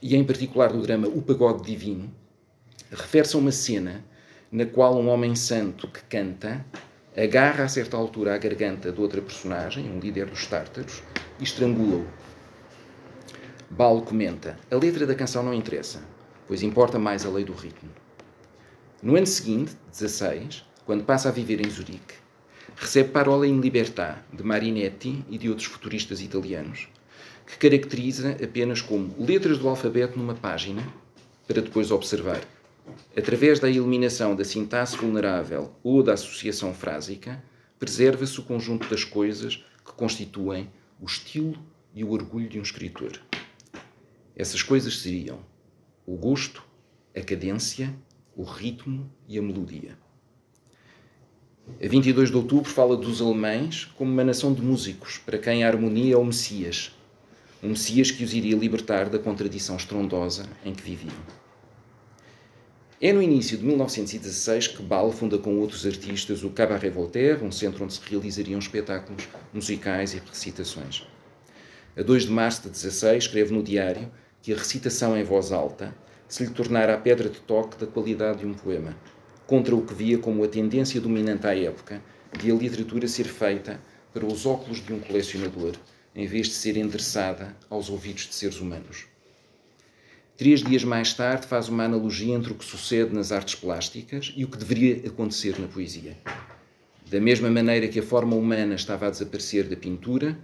e 0.00 0.16
em 0.16 0.24
particular 0.24 0.72
do 0.72 0.80
drama 0.80 1.08
O 1.08 1.20
Pagode 1.20 1.62
Divino, 1.62 2.10
refere-se 2.90 3.36
a 3.36 3.38
uma 3.38 3.52
cena 3.52 4.02
na 4.50 4.64
qual 4.64 4.98
um 4.98 5.10
homem 5.10 5.34
santo 5.34 5.86
que 5.86 6.02
canta 6.04 6.64
agarra 7.14 7.64
a 7.64 7.68
certa 7.68 7.98
altura 7.98 8.34
a 8.34 8.38
garganta 8.38 8.90
de 8.90 8.98
outra 8.98 9.20
personagem, 9.20 9.90
um 9.90 10.00
líder 10.00 10.24
dos 10.24 10.46
tártaros, 10.46 11.02
e 11.38 11.44
estrangula-o. 11.44 12.06
Bal 13.68 14.00
comenta: 14.00 14.56
a 14.70 14.76
letra 14.76 15.06
da 15.06 15.14
canção 15.14 15.42
não 15.42 15.52
interessa, 15.52 16.02
pois 16.48 16.62
importa 16.62 16.98
mais 16.98 17.26
a 17.26 17.28
lei 17.28 17.44
do 17.44 17.52
ritmo. 17.52 18.00
No 19.02 19.16
ano 19.16 19.26
seguinte, 19.26 19.72
16, 19.90 20.64
quando 20.86 21.02
passa 21.02 21.28
a 21.28 21.32
viver 21.32 21.60
em 21.60 21.68
Zurique, 21.68 22.14
recebe 22.76 23.08
Parola 23.08 23.48
in 23.48 23.60
Libertà, 23.60 24.22
de 24.32 24.44
Marinetti 24.44 25.24
e 25.28 25.36
de 25.36 25.48
outros 25.48 25.66
futuristas 25.66 26.20
italianos, 26.20 26.86
que 27.44 27.58
caracteriza 27.58 28.36
apenas 28.40 28.80
como 28.80 29.12
letras 29.18 29.58
do 29.58 29.68
alfabeto 29.68 30.16
numa 30.16 30.36
página, 30.36 30.86
para 31.48 31.60
depois 31.60 31.90
observar. 31.90 32.40
Através 33.16 33.58
da 33.58 33.68
eliminação 33.68 34.36
da 34.36 34.44
sintaxe 34.44 34.96
vulnerável 34.96 35.74
ou 35.82 36.00
da 36.00 36.12
associação 36.12 36.72
frásica, 36.72 37.42
preserva-se 37.80 38.38
o 38.38 38.44
conjunto 38.44 38.88
das 38.88 39.02
coisas 39.02 39.64
que 39.84 39.92
constituem 39.94 40.70
o 41.00 41.06
estilo 41.06 41.58
e 41.92 42.04
o 42.04 42.12
orgulho 42.12 42.48
de 42.48 42.56
um 42.56 42.62
escritor. 42.62 43.20
Essas 44.36 44.62
coisas 44.62 45.00
seriam 45.00 45.40
o 46.06 46.16
gosto, 46.16 46.62
a 47.16 47.20
cadência, 47.20 47.92
o 48.36 48.42
ritmo 48.42 49.10
e 49.28 49.38
a 49.38 49.42
melodia. 49.42 49.96
A 51.82 51.88
22 51.88 52.30
de 52.30 52.36
outubro 52.36 52.70
fala 52.70 52.96
dos 52.96 53.20
alemães 53.20 53.84
como 53.96 54.10
uma 54.10 54.24
nação 54.24 54.52
de 54.52 54.62
músicos, 54.62 55.18
para 55.18 55.38
quem 55.38 55.62
a 55.62 55.68
harmonia 55.68 56.14
é 56.14 56.16
o 56.16 56.24
Messias, 56.24 56.92
um 57.62 57.70
Messias 57.70 58.10
que 58.10 58.24
os 58.24 58.34
iria 58.34 58.56
libertar 58.56 59.08
da 59.08 59.18
contradição 59.18 59.76
estrondosa 59.76 60.48
em 60.64 60.74
que 60.74 60.82
viviam. 60.82 61.42
É 63.00 63.12
no 63.12 63.20
início 63.20 63.58
de 63.58 63.64
1916 63.64 64.68
que 64.68 64.82
Ball 64.82 65.10
funda 65.10 65.36
com 65.36 65.58
outros 65.58 65.84
artistas 65.84 66.44
o 66.44 66.50
Cabaret 66.50 66.90
Voltaire, 66.90 67.42
um 67.42 67.50
centro 67.50 67.84
onde 67.84 67.94
se 67.94 68.00
realizariam 68.08 68.58
espetáculos 68.58 69.28
musicais 69.52 70.14
e 70.14 70.22
recitações. 70.24 71.04
A 71.96 72.02
2 72.02 72.24
de 72.24 72.30
março 72.30 72.62
de 72.62 72.70
16 72.70 73.24
escreve 73.24 73.52
no 73.52 73.62
diário 73.62 74.10
que 74.40 74.52
a 74.52 74.56
recitação 74.56 75.16
em 75.16 75.24
voz 75.24 75.52
alta 75.52 75.94
se 76.32 76.44
lhe 76.44 76.50
tornara 76.50 76.94
a 76.94 76.96
pedra 76.96 77.28
de 77.28 77.38
toque 77.40 77.76
da 77.76 77.86
qualidade 77.86 78.38
de 78.38 78.46
um 78.46 78.54
poema, 78.54 78.96
contra 79.46 79.76
o 79.76 79.84
que 79.84 79.92
via 79.92 80.16
como 80.16 80.42
a 80.42 80.48
tendência 80.48 80.98
dominante 80.98 81.46
à 81.46 81.54
época 81.54 82.02
de 82.40 82.50
a 82.50 82.54
literatura 82.54 83.06
ser 83.06 83.24
feita 83.24 83.78
para 84.14 84.24
os 84.24 84.46
óculos 84.46 84.82
de 84.82 84.94
um 84.94 84.98
colecionador 84.98 85.74
em 86.16 86.26
vez 86.26 86.46
de 86.46 86.54
ser 86.54 86.78
endereçada 86.78 87.54
aos 87.68 87.90
ouvidos 87.90 88.28
de 88.28 88.34
seres 88.34 88.60
humanos. 88.60 89.04
Três 90.34 90.62
dias 90.62 90.84
mais 90.84 91.12
tarde 91.12 91.46
faz 91.46 91.68
uma 91.68 91.84
analogia 91.84 92.34
entre 92.34 92.50
o 92.50 92.54
que 92.54 92.64
sucede 92.64 93.14
nas 93.14 93.30
artes 93.30 93.54
plásticas 93.54 94.32
e 94.34 94.42
o 94.42 94.48
que 94.48 94.56
deveria 94.56 95.06
acontecer 95.06 95.60
na 95.60 95.68
poesia. 95.68 96.16
Da 97.10 97.20
mesma 97.20 97.50
maneira 97.50 97.88
que 97.88 97.98
a 97.98 98.02
forma 98.02 98.34
humana 98.36 98.74
estava 98.74 99.06
a 99.06 99.10
desaparecer 99.10 99.68
da 99.68 99.76
pintura, 99.76 100.38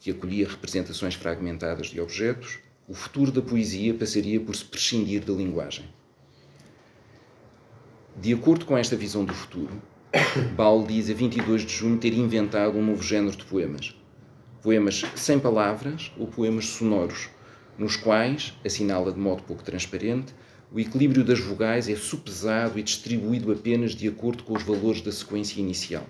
que 0.00 0.10
acolhia 0.10 0.48
representações 0.48 1.14
fragmentadas 1.14 1.88
de 1.88 2.00
objetos, 2.00 2.60
o 2.88 2.94
futuro 2.94 3.30
da 3.30 3.42
poesia 3.42 3.92
passaria 3.92 4.40
por 4.40 4.56
se 4.56 4.64
prescindir 4.64 5.22
da 5.22 5.34
linguagem. 5.34 5.84
De 8.16 8.32
acordo 8.32 8.64
com 8.64 8.78
esta 8.78 8.96
visão 8.96 9.26
do 9.26 9.34
futuro, 9.34 9.82
Baul 10.56 10.86
diz 10.86 11.10
a 11.10 11.12
22 11.12 11.66
de 11.66 11.74
junho 11.74 11.98
ter 11.98 12.14
inventado 12.14 12.78
um 12.78 12.86
novo 12.86 13.02
género 13.02 13.36
de 13.36 13.44
poemas, 13.44 13.94
poemas 14.62 15.04
sem 15.14 15.38
palavras 15.38 16.10
ou 16.16 16.28
poemas 16.28 16.64
sonoros, 16.64 17.28
nos 17.76 17.94
quais, 17.94 18.54
assinala 18.64 19.12
de 19.12 19.20
modo 19.20 19.42
pouco 19.42 19.62
transparente, 19.62 20.34
o 20.72 20.80
equilíbrio 20.80 21.22
das 21.22 21.40
vogais 21.40 21.90
é 21.90 21.94
supesado 21.94 22.78
e 22.78 22.82
distribuído 22.82 23.52
apenas 23.52 23.94
de 23.94 24.08
acordo 24.08 24.44
com 24.44 24.54
os 24.54 24.62
valores 24.62 25.02
da 25.02 25.12
sequência 25.12 25.60
inicial. 25.60 26.06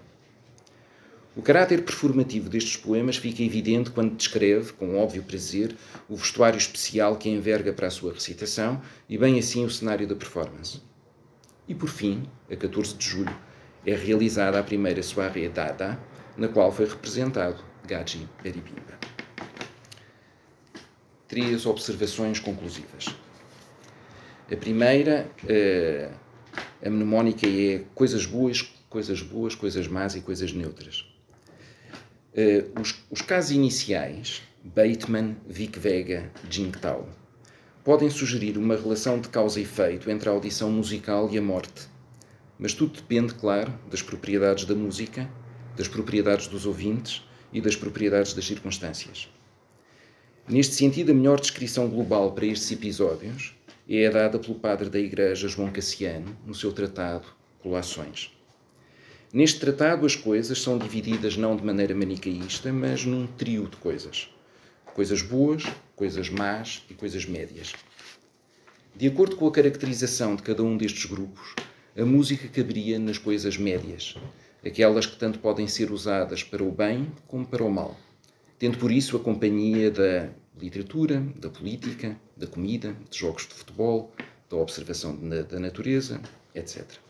O 1.38 1.40
caráter 1.40 1.85
performativo 1.85 2.48
destes 2.48 2.77
poemas 2.77 3.16
fica 3.16 3.44
evidente 3.44 3.92
quando 3.92 4.16
descreve, 4.16 4.72
com 4.72 4.98
óbvio 4.98 5.22
prazer, 5.22 5.72
o 6.09 6.16
vestuário 6.16 6.59
especial 6.59 7.14
que 7.14 7.29
enverga 7.29 7.72
para 7.72 7.87
a 7.87 7.90
sua 7.92 8.12
recitação 8.12 8.83
e, 9.09 9.16
bem 9.16 9.38
assim, 9.38 9.64
o 9.64 9.70
cenário 9.70 10.05
da 10.05 10.16
performance. 10.16 10.83
E, 11.68 11.77
por 11.77 11.88
fim, 11.88 12.24
a 12.51 12.57
14 12.57 12.96
de 12.96 13.07
julho, 13.07 13.38
é 13.87 13.94
realizada 13.94 14.59
a 14.59 14.64
primeira 14.64 15.01
soirée 15.01 15.48
Dada, 15.48 15.96
na 16.37 16.48
qual 16.48 16.72
foi 16.72 16.87
representado 16.87 17.62
Gaji 17.87 18.29
Beribimba. 18.42 18.98
Três 21.29 21.66
observações 21.66 22.40
conclusivas. 22.40 23.14
A 24.51 24.57
primeira, 24.57 25.31
eh, 25.48 26.11
a 26.85 26.90
mnemónica 26.90 27.46
é 27.46 27.85
coisas 27.94 28.27
boas, 28.27 28.62
coisas 28.90 29.22
boas, 29.22 29.55
coisas 29.55 29.87
más 29.87 30.16
e 30.16 30.20
coisas 30.20 30.53
neutras. 30.53 31.08
Uh, 32.38 32.81
os, 32.81 32.94
os, 33.11 33.20
casos 33.20 33.51
iniciais, 33.51 34.42
Bateman, 34.62 35.37
Vic 35.48 35.77
Vega, 35.77 36.31
Jingtao, 36.48 37.09
podem 37.83 38.09
sugerir 38.09 38.57
uma 38.57 38.77
relação 38.77 39.20
de 39.20 39.29
causa 39.29 39.59
e 39.59 39.64
efeito 39.64 40.09
entre 40.09 40.29
a 40.29 40.33
audição 40.33 40.70
musical 40.70 41.29
e 41.33 41.37
a 41.37 41.42
morte. 41.42 41.88
Mas 42.57 42.74
tudo 42.74 42.92
depende, 42.92 43.35
claro, 43.35 43.77
das 43.90 44.03
propriedades 44.03 44.66
da 44.66 44.77
música, 44.77 45.29
das 45.77 45.88
propriedades 45.88 46.46
dos 46.46 46.64
ouvintes 46.64 47.24
e 47.53 47.61
das 47.61 47.74
propriedades 47.74 48.33
das 48.35 48.46
circunstâncias. 48.46 49.29
Neste 50.48 50.77
sentido, 50.77 51.11
a 51.11 51.14
melhor 51.16 51.40
descrição 51.40 51.88
global 51.88 52.31
para 52.31 52.46
estes 52.46 52.70
episódios 52.70 53.57
é 53.90 54.09
dada 54.09 54.38
pelo 54.38 54.55
padre 54.55 54.88
da 54.88 55.01
Igreja 55.01 55.48
João 55.48 55.72
Cassiano 55.72 56.38
no 56.46 56.55
seu 56.55 56.70
tratado 56.70 57.27
Colações. 57.59 58.38
Neste 59.30 59.60
tratado, 59.60 60.06
as 60.06 60.16
coisas 60.16 60.62
são 60.62 60.78
divididas 60.78 61.36
não 61.36 61.54
de 61.54 61.62
maneira 61.62 61.94
manicaísta, 61.94 62.72
mas 62.72 63.04
num 63.04 63.26
trio 63.26 63.68
de 63.68 63.76
coisas: 63.76 64.30
coisas 64.94 65.20
boas, 65.20 65.64
coisas 65.94 66.30
más 66.30 66.82
e 66.88 66.94
coisas 66.94 67.26
médias. 67.26 67.74
De 68.96 69.06
acordo 69.06 69.36
com 69.36 69.46
a 69.46 69.52
caracterização 69.52 70.34
de 70.34 70.42
cada 70.42 70.62
um 70.62 70.78
destes 70.78 71.04
grupos, 71.04 71.54
a 71.94 72.06
música 72.06 72.48
caberia 72.48 72.98
nas 72.98 73.18
coisas 73.18 73.58
médias, 73.58 74.14
aquelas 74.64 75.04
que 75.04 75.18
tanto 75.18 75.40
podem 75.40 75.68
ser 75.68 75.92
usadas 75.92 76.42
para 76.42 76.64
o 76.64 76.72
bem 76.72 77.12
como 77.26 77.46
para 77.46 77.62
o 77.62 77.70
mal, 77.70 78.00
tendo 78.58 78.78
por 78.78 78.90
isso 78.90 79.14
a 79.14 79.20
companhia 79.20 79.90
da 79.90 80.30
literatura, 80.58 81.22
da 81.36 81.50
política, 81.50 82.18
da 82.34 82.46
comida, 82.46 82.96
de 83.10 83.18
jogos 83.18 83.46
de 83.46 83.52
futebol, 83.52 84.10
da 84.48 84.56
observação 84.56 85.14
da 85.14 85.60
natureza, 85.60 86.18
etc. 86.54 87.08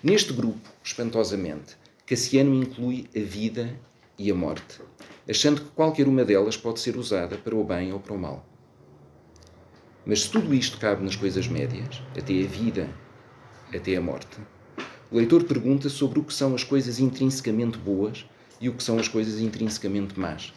Neste 0.00 0.32
grupo, 0.32 0.60
espantosamente, 0.84 1.76
Cassiano 2.06 2.54
inclui 2.54 3.08
a 3.16 3.18
vida 3.18 3.76
e 4.16 4.30
a 4.30 4.34
morte, 4.34 4.80
achando 5.28 5.60
que 5.60 5.70
qualquer 5.70 6.06
uma 6.06 6.24
delas 6.24 6.56
pode 6.56 6.78
ser 6.78 6.96
usada 6.96 7.36
para 7.36 7.56
o 7.56 7.64
bem 7.64 7.92
ou 7.92 7.98
para 7.98 8.14
o 8.14 8.18
mal. 8.18 8.46
Mas 10.06 10.20
se 10.20 10.30
tudo 10.30 10.54
isto 10.54 10.78
cabe 10.78 11.02
nas 11.02 11.16
coisas 11.16 11.48
médias, 11.48 12.00
até 12.16 12.32
a 12.44 12.46
vida, 12.46 12.88
até 13.74 13.96
a 13.96 14.00
morte, 14.00 14.38
o 15.10 15.16
leitor 15.16 15.42
pergunta 15.42 15.88
sobre 15.88 16.20
o 16.20 16.24
que 16.24 16.32
são 16.32 16.54
as 16.54 16.62
coisas 16.62 17.00
intrinsecamente 17.00 17.76
boas 17.76 18.24
e 18.60 18.68
o 18.68 18.74
que 18.74 18.84
são 18.84 19.00
as 19.00 19.08
coisas 19.08 19.40
intrinsecamente 19.40 20.18
más. 20.18 20.54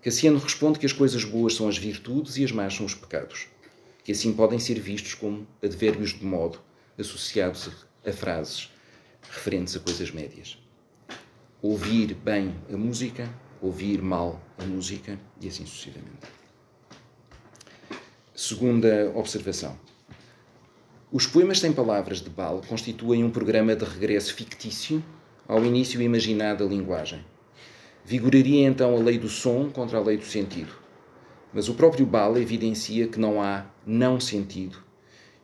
Cassiano 0.00 0.38
responde 0.38 0.78
que 0.78 0.86
as 0.86 0.92
coisas 0.94 1.22
boas 1.22 1.54
são 1.54 1.68
as 1.68 1.76
virtudes 1.76 2.38
e 2.38 2.44
as 2.44 2.52
más 2.52 2.74
são 2.74 2.86
os 2.86 2.94
pecados, 2.94 3.48
que 4.02 4.12
assim 4.12 4.32
podem 4.32 4.58
ser 4.58 4.80
vistos 4.80 5.12
como 5.12 5.46
advérbios 5.62 6.18
de 6.18 6.24
modo 6.24 6.58
associados 6.98 7.87
a 8.06 8.12
frases 8.12 8.70
referentes 9.30 9.76
a 9.76 9.80
coisas 9.80 10.10
médias. 10.10 10.58
Ouvir 11.60 12.14
bem 12.14 12.54
a 12.72 12.76
música, 12.76 13.28
ouvir 13.60 14.00
mal 14.00 14.40
a 14.56 14.64
música 14.64 15.18
e 15.40 15.48
assim 15.48 15.66
sucessivamente. 15.66 16.26
Segunda 18.34 19.12
observação. 19.14 19.78
Os 21.10 21.26
poemas 21.26 21.58
sem 21.58 21.72
palavras 21.72 22.20
de 22.20 22.30
Bal 22.30 22.62
constituem 22.68 23.24
um 23.24 23.30
programa 23.30 23.74
de 23.74 23.84
regresso 23.84 24.34
fictício 24.34 25.02
ao 25.46 25.64
início 25.64 26.00
imaginado 26.00 26.64
da 26.64 26.70
linguagem. 26.70 27.24
Vigoraria 28.04 28.66
então 28.66 28.94
a 28.94 28.98
lei 28.98 29.18
do 29.18 29.28
som 29.28 29.70
contra 29.70 29.98
a 29.98 30.02
lei 30.02 30.16
do 30.16 30.24
sentido. 30.24 30.72
Mas 31.52 31.68
o 31.68 31.74
próprio 31.74 32.06
Bal 32.06 32.38
evidencia 32.38 33.08
que 33.08 33.18
não 33.18 33.42
há 33.42 33.66
não 33.84 34.20
sentido 34.20 34.78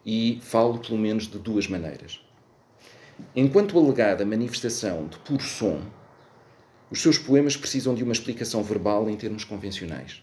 e 0.04 0.38
falo 0.42 0.78
pelo 0.78 0.98
menos 0.98 1.26
de 1.26 1.38
duas 1.38 1.66
maneiras. 1.66 2.23
Enquanto 3.34 3.78
alegada 3.78 4.24
manifestação 4.24 5.06
de 5.06 5.18
puro 5.18 5.42
som, 5.42 5.80
os 6.90 7.00
seus 7.00 7.18
poemas 7.18 7.56
precisam 7.56 7.94
de 7.94 8.02
uma 8.02 8.12
explicação 8.12 8.62
verbal 8.62 9.08
em 9.08 9.16
termos 9.16 9.44
convencionais. 9.44 10.22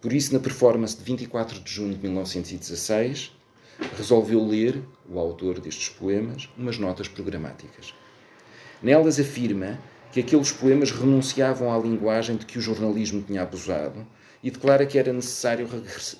Por 0.00 0.12
isso, 0.12 0.32
na 0.32 0.40
performance 0.40 0.96
de 0.96 1.02
24 1.02 1.60
de 1.60 1.70
junho 1.70 1.94
de 1.94 2.00
1916, 2.00 3.32
resolveu 3.96 4.44
ler, 4.44 4.82
o 5.08 5.18
autor 5.18 5.60
destes 5.60 5.88
poemas, 5.88 6.48
umas 6.56 6.78
notas 6.78 7.08
programáticas. 7.08 7.94
Nelas 8.82 9.18
afirma 9.18 9.78
que 10.12 10.20
aqueles 10.20 10.50
poemas 10.50 10.90
renunciavam 10.90 11.72
à 11.72 11.78
linguagem 11.78 12.36
de 12.36 12.46
que 12.46 12.58
o 12.58 12.62
jornalismo 12.62 13.22
tinha 13.22 13.42
abusado 13.42 14.06
e 14.42 14.50
declara 14.50 14.86
que 14.86 14.98
era 14.98 15.12
necessário 15.12 15.68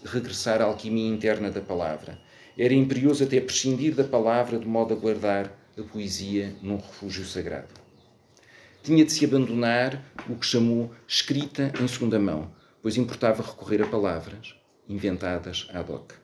regressar 0.05 0.61
à 0.61 0.65
alquimia 0.65 1.09
interna 1.09 1.51
da 1.51 1.61
palavra. 1.61 2.19
Era 2.59 2.73
imperioso 2.73 3.23
até 3.23 3.39
prescindir 3.41 3.95
da 3.95 4.05
palavra 4.05 4.59
de 4.59 4.67
modo 4.67 4.95
a 4.95 4.97
guardar 4.97 5.53
a 5.79 5.83
poesia 5.83 6.55
num 6.63 6.77
refúgio 6.77 7.25
sagrado. 7.25 7.75
Tinha 8.83 9.05
de 9.05 9.13
se 9.13 9.25
abandonar 9.25 10.03
o 10.29 10.37
que 10.37 10.47
chamou 10.47 10.91
escrita 11.07 11.71
em 11.81 11.87
segunda 11.87 12.19
mão, 12.19 12.51
pois 12.81 12.97
importava 12.97 13.43
recorrer 13.43 13.83
a 13.83 13.87
palavras 13.87 14.55
inventadas 14.89 15.69
ad 15.73 15.93
hoc. 15.93 16.15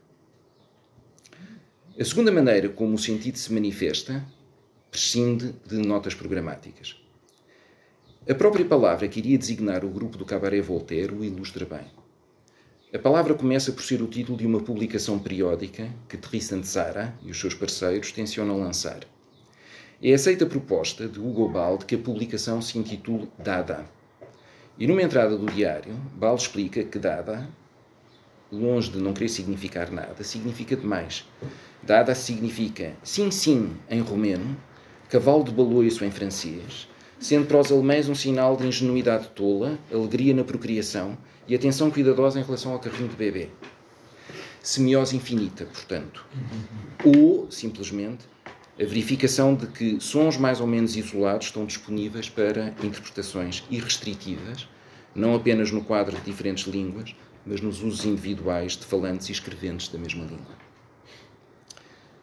A 1.99 2.05
segunda 2.05 2.33
maneira 2.33 2.71
como 2.71 2.95
o 2.95 2.99
sentido 2.99 3.37
se 3.37 3.53
manifesta 3.53 4.25
prescinde 4.91 5.55
de 5.67 5.77
notas 5.77 6.15
programáticas. 6.15 6.97
A 8.29 8.35
própria 8.35 8.65
palavra 8.65 9.09
que 9.09 9.19
iria 9.19 9.37
designar 9.37 9.85
o 9.85 9.91
grupo 9.91 10.17
do 10.17 10.25
Cabaret 10.25 10.63
Voltaire 10.63 11.13
o 11.13 11.25
ilustra 11.25 11.67
bem. 11.67 12.02
A 12.95 12.99
palavra 12.99 13.33
começa 13.33 13.73
por 13.73 13.83
ser 13.83 14.03
o 14.03 14.07
título 14.07 14.37
de 14.37 14.47
uma 14.47 14.61
publicação 14.61 15.19
periódica 15.19 15.89
que 16.07 16.19
Tristan 16.19 16.61
Tzara 16.61 17.15
e 17.23 17.31
os 17.31 17.41
seus 17.41 17.55
parceiros 17.55 18.13
tencionam 18.13 18.61
lançar. 18.61 19.01
É 20.03 20.13
aceita 20.13 20.45
a 20.45 20.47
proposta 20.47 21.09
de 21.09 21.19
Hugo 21.19 21.49
Ball 21.49 21.79
de 21.79 21.87
que 21.87 21.95
a 21.95 21.99
publicação 21.99 22.61
se 22.61 22.79
intitule 22.79 23.31
Dada. 23.39 23.87
E 24.79 24.87
numa 24.87 25.01
entrada 25.01 25.39
do 25.39 25.47
diário, 25.47 25.95
Ball 26.15 26.37
explica 26.37 26.85
que 26.85 26.99
Dada, 26.99 27.49
longe 28.53 28.91
de 28.91 28.99
não 28.99 29.15
querer 29.15 29.31
significar 29.31 29.91
nada, 29.91 30.23
significa 30.23 30.77
demais 30.77 31.27
Dada 31.83 32.15
significa 32.15 32.93
sim, 33.03 33.31
sim 33.31 33.75
em 33.89 34.01
romeno, 34.01 34.55
cavalo 35.09 35.45
de 35.45 35.51
baloiço 35.51 36.05
em 36.05 36.11
francês, 36.11 36.87
sendo 37.23 37.47
para 37.47 37.61
os 37.61 37.71
alemães 37.71 38.09
um 38.09 38.15
sinal 38.17 38.57
de 38.57 38.67
ingenuidade 38.67 39.29
tola, 39.29 39.79
alegria 39.93 40.35
na 40.35 40.43
procriação 40.43 41.17
e 41.47 41.55
atenção 41.55 41.89
cuidadosa 41.89 42.41
em 42.41 42.43
relação 42.43 42.73
ao 42.73 42.81
carrinho 42.81 43.09
de 43.09 43.15
bebê. 43.15 43.49
Semiose 44.61 45.17
infinita, 45.17 45.65
portanto. 45.65 46.27
Ou, 47.05 47.49
simplesmente, 47.49 48.25
a 48.79 48.85
verificação 48.85 49.55
de 49.55 49.69
que 49.69 50.01
sons 50.01 50.37
mais 50.37 50.61
ou 50.61 50.67
menos 50.67 50.97
isolados 50.97 51.47
estão 51.47 51.65
disponíveis 51.65 52.29
para 52.29 52.75
interpretações 52.83 53.63
irrestritivas, 53.71 54.69
não 55.15 55.35
apenas 55.35 55.71
no 55.71 55.85
quadro 55.85 56.17
de 56.17 56.25
diferentes 56.25 56.67
línguas, 56.67 57.15
mas 57.47 57.61
nos 57.61 57.83
usos 57.83 58.05
individuais 58.05 58.77
de 58.77 58.85
falantes 58.85 59.29
e 59.29 59.33
escreventes 59.33 59.89
da 59.89 59.99
mesma 59.99 60.25
língua. 60.25 60.57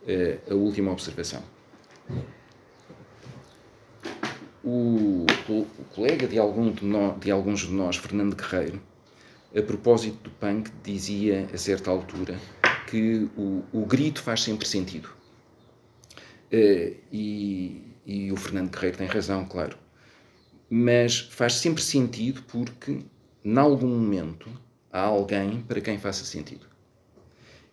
Eh, 0.05 0.39
a 0.49 0.55
última 0.55 0.91
observação. 0.91 1.43
O, 4.63 5.25
o, 5.47 5.65
colega 5.93 6.27
de, 6.27 6.37
algum 6.37 6.71
de, 6.71 6.83
no, 6.83 7.17
de, 7.17 7.31
alguns 7.31 7.61
de 7.61 7.71
nós, 7.71 7.95
Fernando 7.95 8.35
Guerreiro, 8.35 8.81
a 9.55 9.61
propósito 9.61 10.17
do 10.23 10.29
punk, 10.31 10.69
dizia 10.83 11.47
a 11.53 11.57
certa 11.57 11.89
altura 11.89 12.37
que 12.87 13.29
o, 13.37 13.63
o 13.71 13.85
grito 13.85 14.21
faz 14.21 14.41
sempre 14.43 14.67
sentido. 14.67 15.09
Uh, 16.51 16.95
e, 17.11 17.83
e, 18.05 18.31
o 18.31 18.35
Fernando 18.35 18.69
Guerreiro 18.71 18.97
tem 18.97 19.07
razão, 19.07 19.45
claro. 19.45 19.77
Mas 20.69 21.19
faz 21.19 21.53
sempre 21.53 21.81
sentido 21.81 22.43
porque, 22.43 23.05
em 23.43 23.57
algum 23.57 23.87
momento, 23.87 24.49
há 24.91 25.01
alguém 25.01 25.61
para 25.61 25.79
quem 25.79 25.97
faça 25.97 26.25
sentido. 26.25 26.67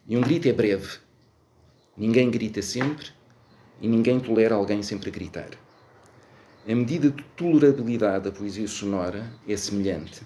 E 0.07 0.17
um 0.17 0.21
grito 0.21 0.49
é 0.49 0.53
breve, 0.53 0.99
Ninguém 1.97 2.31
grita 2.31 2.61
sempre 2.61 3.07
e 3.81 3.89
ninguém 3.89 4.21
tolera 4.21 4.55
alguém 4.55 4.83
sempre 4.83 5.09
a 5.09 5.13
gritar. 5.13 5.49
A 6.69 6.75
medida 6.75 7.11
de 7.11 7.23
tolerabilidade 7.37 8.25
da 8.25 8.33
poesia 8.33 8.67
sonora 8.67 9.33
é 9.47 9.57
semelhante 9.57 10.23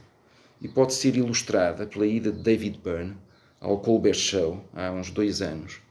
e 0.59 0.67
pode 0.67 0.95
ser 0.95 1.15
ilustrada 1.15 1.87
pela 1.87 2.07
ida 2.07 2.33
de 2.33 2.43
David 2.43 2.81
Byrne 2.83 3.15
ao 3.61 3.79
Colbert 3.79 4.15
Show 4.15 4.65
há 4.73 4.91
uns 4.91 5.11
dois 5.11 5.43
anos 5.43 5.83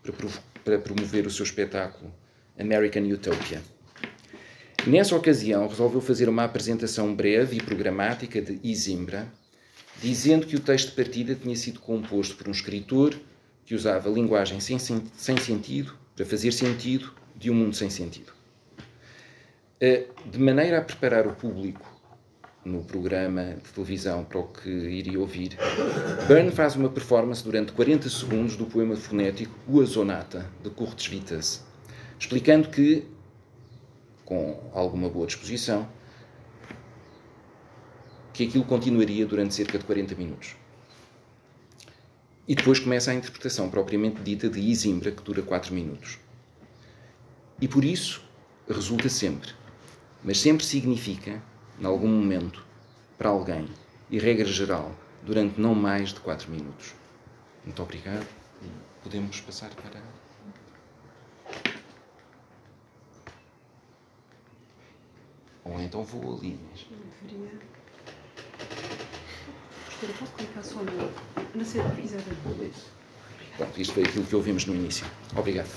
para 0.65 0.79
promover 0.79 1.27
o 1.27 1.29
seu 1.29 1.43
espetáculo 1.43 2.11
American 2.57 3.03
Utopia. 3.03 3.61
Nessa 4.87 5.15
ocasião, 5.15 5.67
resolveu 5.67 6.01
fazer 6.01 6.27
uma 6.27 6.45
apresentação 6.45 7.13
breve 7.13 7.57
e 7.57 7.61
programática 7.61 8.41
de 8.41 8.59
Isimbra, 8.63 9.31
dizendo 10.01 10.47
que 10.47 10.55
o 10.55 10.59
texto 10.59 10.89
de 10.89 10.95
partida 10.95 11.35
tinha 11.35 11.55
sido 11.55 11.79
composto 11.79 12.35
por 12.35 12.47
um 12.47 12.51
escritor 12.51 13.13
que 13.67 13.75
usava 13.75 14.09
linguagem 14.09 14.59
sem, 14.59 14.79
sem 14.79 15.37
sentido 15.37 15.93
para 16.15 16.25
fazer 16.25 16.51
sentido 16.51 17.13
de 17.35 17.51
um 17.51 17.53
mundo 17.53 17.75
sem 17.75 17.91
sentido. 17.91 18.38
Eh, 19.81 20.07
de 20.25 20.37
maneira 20.37 20.79
a 20.79 20.81
preparar 20.81 21.25
o 21.25 21.33
público 21.33 21.89
no 22.65 22.83
programa 22.83 23.55
de 23.63 23.69
televisão 23.71 24.25
para 24.25 24.37
o 24.37 24.43
que 24.49 24.69
iria 24.69 25.17
ouvir, 25.17 25.57
Byrne 26.27 26.51
faz 26.51 26.75
uma 26.75 26.89
performance 26.89 27.41
durante 27.41 27.71
40 27.71 28.09
segundos 28.09 28.57
do 28.57 28.65
poema 28.65 28.97
fonético 28.97 29.55
O 29.69 29.85
Sonata, 29.87 30.45
de 30.61 30.69
Curtis 30.69 31.07
Vitas, 31.07 31.63
explicando 32.19 32.67
que, 32.67 33.07
com 34.25 34.69
alguma 34.73 35.07
boa 35.07 35.25
disposição, 35.25 35.87
que 38.33 38.47
aquilo 38.47 38.65
continuaria 38.65 39.25
durante 39.25 39.53
cerca 39.53 39.77
de 39.79 39.85
40 39.85 40.13
minutos. 40.15 40.57
E 42.45 42.53
depois 42.53 42.79
começa 42.79 43.11
a 43.11 43.13
interpretação 43.13 43.69
propriamente 43.69 44.21
dita 44.21 44.49
de 44.49 44.59
Isimbra, 44.59 45.11
que 45.11 45.23
dura 45.23 45.41
4 45.41 45.73
minutos. 45.73 46.19
E 47.61 47.67
por 47.67 47.85
isso 47.85 48.27
resulta 48.67 49.07
sempre, 49.07 49.49
mas 50.23 50.39
sempre 50.39 50.65
significa, 50.65 51.41
em 51.79 51.85
algum 51.85 52.07
momento, 52.07 52.65
para 53.17 53.29
alguém, 53.29 53.67
e 54.09 54.17
regra 54.19 54.47
geral, 54.47 54.91
durante 55.23 55.59
não 55.59 55.75
mais 55.75 56.13
de 56.13 56.19
4 56.19 56.49
minutos. 56.49 56.93
Muito 57.63 57.81
obrigado. 57.81 58.27
Podemos 59.03 59.39
passar 59.41 59.69
para. 59.75 60.01
Ou 65.63 65.79
então 65.79 66.03
vou 66.03 66.37
ali. 66.37 66.59
Mas... 66.71 66.85
Espera, 69.89 70.13
posso 70.19 70.31
clicar 70.33 70.63
só 70.63 70.79
no. 70.79 70.85
na. 70.85 71.63
Pronto, 73.57 73.81
isto 73.81 73.93
foi 73.93 74.03
aquilo 74.03 74.25
que 74.25 74.35
ouvimos 74.35 74.65
no 74.65 74.75
início. 74.75 75.05
Obrigado, 75.35 75.69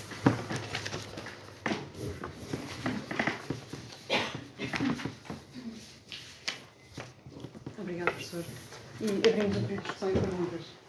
professor. 8.33 8.45
E 9.25 9.29
abrimos 9.29 9.57
a 9.57 9.61
discussão 9.61 10.11
e 10.11 10.13
perguntas. 10.15 10.83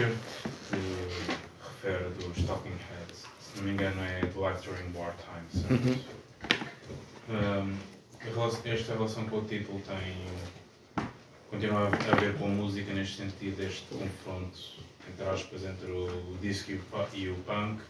excerto 0.00 0.18
que 0.70 0.76
refere 1.62 2.10
dos 2.10 2.44
Talking 2.46 2.70
Heads, 2.70 3.26
se 3.40 3.56
não 3.56 3.64
me 3.64 3.72
engano 3.72 4.02
é 4.02 4.20
do 4.20 4.48
Life 4.48 4.66
During 4.66 4.96
Wartime, 4.96 5.46
certo? 5.50 5.72
Uhum. 5.72 6.00
Um, 7.28 7.76
a 8.89 8.89
relação- 9.00 9.24
com 9.26 9.38
o 9.38 9.44
título 9.44 9.80
tem 9.80 11.06
continua 11.50 11.86
a 11.88 12.14
ver 12.16 12.36
com 12.38 12.44
a 12.46 12.48
música 12.48 12.92
neste 12.92 13.16
sentido, 13.16 13.60
este 13.62 13.84
confronto 13.86 14.58
entre 15.08 15.28
aspas 15.28 15.64
entre 15.64 15.90
o 15.90 16.36
disco 16.40 16.70
e 16.70 16.74
o, 16.76 16.78
pu- 16.80 16.96
o 17.32 17.36
punk. 17.44 17.80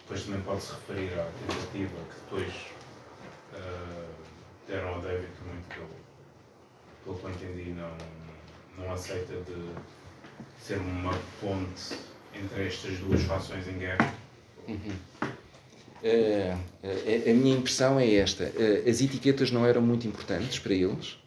Depois 0.00 0.22
também 0.24 0.40
pode-se 0.42 0.72
referir 0.72 1.12
à 1.18 1.24
tentativa 1.24 1.96
que 2.08 2.20
depois 2.24 2.54
uh, 3.54 4.14
deram 4.68 4.88
ao 4.94 5.00
David, 5.00 5.26
que 5.36 5.44
muito 5.48 5.96
pelo 7.04 7.16
que 7.18 7.24
eu 7.24 7.30
entendi, 7.30 7.70
não, 7.70 7.96
não 8.78 8.92
aceita 8.92 9.32
de 9.32 9.70
ser 10.60 10.78
uma 10.78 11.12
ponte 11.40 11.98
entre 12.34 12.66
estas 12.66 12.98
duas 12.98 13.22
fações 13.22 13.66
em 13.68 13.78
guerra. 13.78 14.14
Eh, 14.68 15.26
a 16.02 17.32
minha 17.32 17.56
impressão 17.56 17.98
é 17.98 18.14
esta: 18.14 18.44
eh, 18.44 18.88
as 18.88 19.00
etiquetas 19.00 19.50
não 19.50 19.66
eram 19.66 19.80
muito 19.82 20.06
importantes 20.06 20.58
para 20.58 20.74
eles. 20.74 21.18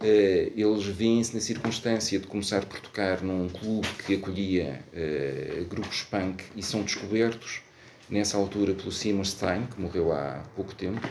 Eh, 0.00 0.52
eles 0.56 0.84
veem-se 0.84 1.34
na 1.34 1.40
circunstância 1.40 2.18
de 2.18 2.26
começar 2.26 2.64
por 2.64 2.80
tocar 2.80 3.20
num 3.22 3.48
clube 3.48 3.88
que 4.06 4.14
acolhia 4.14 4.84
eh, 4.94 5.64
grupos 5.68 6.02
punk 6.02 6.44
e 6.54 6.62
são 6.62 6.82
descobertos 6.82 7.62
nessa 8.08 8.36
altura 8.36 8.74
pelo 8.74 8.92
Simon 8.92 9.24
Stein, 9.24 9.66
que 9.66 9.80
morreu 9.80 10.12
há 10.12 10.44
pouco 10.54 10.74
tempo, 10.74 11.06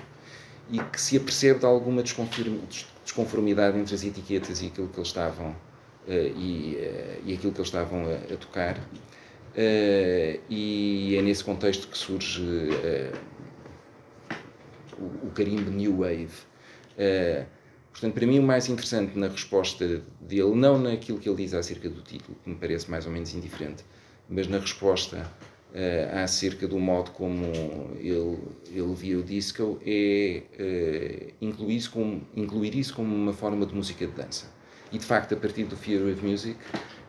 e 0.72 0.80
que 0.80 1.00
se 1.00 1.18
apercebe 1.18 1.60
de 1.60 1.66
alguma 1.66 2.02
desconformidade 2.02 3.78
entre 3.78 3.94
as 3.94 4.04
etiquetas 4.04 4.62
e 4.62 4.68
aquilo 4.68 4.88
que 4.88 4.98
eles 4.98 5.10
estavam 5.10 5.56
eh, 6.08 6.32
e, 6.36 6.76
eh, 6.78 7.20
e 7.26 7.34
aquilo 7.34 7.52
que 7.52 7.60
eles 7.60 7.68
estavam 7.68 8.06
a, 8.06 8.34
a 8.34 8.38
tocar. 8.38 8.80
Eh, 9.60 10.40
e 10.48 11.16
é 11.18 11.22
nesse 11.24 11.44
contexto 11.44 11.88
que 11.88 11.98
surge 11.98 12.44
eh, 12.84 13.12
o, 15.00 15.28
o 15.28 15.32
carimbo 15.34 15.72
New 15.72 15.98
Wave. 15.98 16.30
Eh, 16.96 17.46
portanto, 17.92 18.14
para 18.14 18.28
mim, 18.28 18.38
o 18.38 18.44
mais 18.44 18.70
interessante 18.70 19.18
na 19.18 19.28
resposta 19.28 20.04
dele, 20.22 20.54
não 20.56 20.78
naquilo 20.78 21.18
que 21.18 21.28
ele 21.28 21.38
diz 21.38 21.56
acerca 21.56 21.90
do 21.90 22.02
título, 22.02 22.38
que 22.44 22.50
me 22.50 22.56
parece 22.56 22.90
mais 22.90 23.08
ou 23.08 23.12
menos 23.12 23.34
indiferente, 23.34 23.84
mas 24.30 24.48
na 24.48 24.60
resposta 24.60 25.28
eh, 25.74 26.10
acerca 26.24 26.68
do 26.68 26.80
modo 26.80 27.12
como 27.12 27.46
ele, 28.00 28.38
ele 28.72 28.94
via 28.94 29.18
o 29.18 29.24
disco, 29.24 29.80
é 29.86 30.44
eh, 30.58 31.34
incluir, 31.42 31.78
isso 31.78 31.92
como, 31.92 32.22
incluir 32.36 32.76
isso 32.76 32.94
como 32.94 33.16
uma 33.16 33.34
forma 33.34 33.66
de 33.66 33.74
música 33.74 34.06
de 34.06 34.14
dança. 34.14 34.56
E 34.92 34.98
de 34.98 35.06
facto, 35.06 35.34
a 35.34 35.38
partir 35.38 35.66
do 35.66 35.76
Fear 35.76 36.08
of 36.14 36.26
Music, 36.26 36.58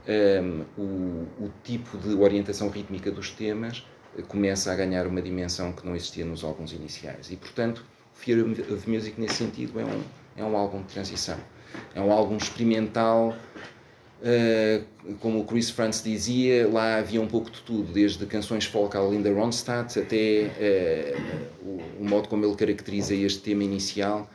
um, 0.08 0.64
o, 0.76 1.44
o 1.44 1.50
tipo 1.62 1.98
de 1.98 2.14
orientação 2.14 2.68
rítmica 2.68 3.10
dos 3.10 3.30
temas 3.30 3.86
eh, 4.16 4.22
começa 4.22 4.72
a 4.72 4.74
ganhar 4.74 5.06
uma 5.06 5.20
dimensão 5.20 5.72
que 5.72 5.86
não 5.86 5.94
existia 5.94 6.24
nos 6.24 6.42
álbuns 6.42 6.72
iniciais. 6.72 7.30
E, 7.30 7.36
portanto, 7.36 7.84
Fear 8.14 8.40
of 8.72 8.90
Music, 8.90 9.20
nesse 9.20 9.34
sentido, 9.34 9.78
é 9.78 9.84
um, 9.84 10.02
é 10.36 10.44
um 10.44 10.56
álbum 10.56 10.80
de 10.82 10.88
transição. 10.88 11.38
É 11.94 12.00
um 12.00 12.10
álbum 12.10 12.36
experimental, 12.38 13.36
eh, 14.22 14.82
como 15.20 15.40
o 15.40 15.44
Chris 15.44 15.70
Frantz 15.70 16.02
dizia, 16.02 16.66
lá 16.68 16.96
havia 16.96 17.20
um 17.20 17.28
pouco 17.28 17.50
de 17.50 17.60
tudo, 17.60 17.92
desde 17.92 18.24
canções 18.26 18.64
folk 18.64 18.96
à 18.96 19.00
Linda 19.00 19.32
Ronstadt 19.32 19.98
até 19.98 20.50
eh, 20.58 21.16
o, 21.62 21.80
o 22.00 22.04
modo 22.08 22.28
como 22.28 22.44
ele 22.44 22.56
caracteriza 22.56 23.14
este 23.14 23.40
tema 23.40 23.62
inicial, 23.62 24.28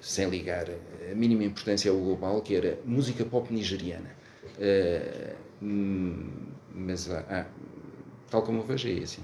sem 0.00 0.28
ligar 0.28 0.66
a 1.10 1.14
mínima 1.14 1.44
importância 1.44 1.90
ao 1.90 1.96
global, 1.96 2.40
que 2.40 2.54
era 2.54 2.78
música 2.84 3.24
pop 3.24 3.52
nigeriana. 3.52 4.19
Hum, 5.62 6.30
mas, 6.74 7.10
ah, 7.10 7.24
ah, 7.28 7.46
tal 8.30 8.42
como 8.42 8.60
eu 8.60 8.64
vejo, 8.64 8.88
é 8.88 9.02
assim. 9.02 9.22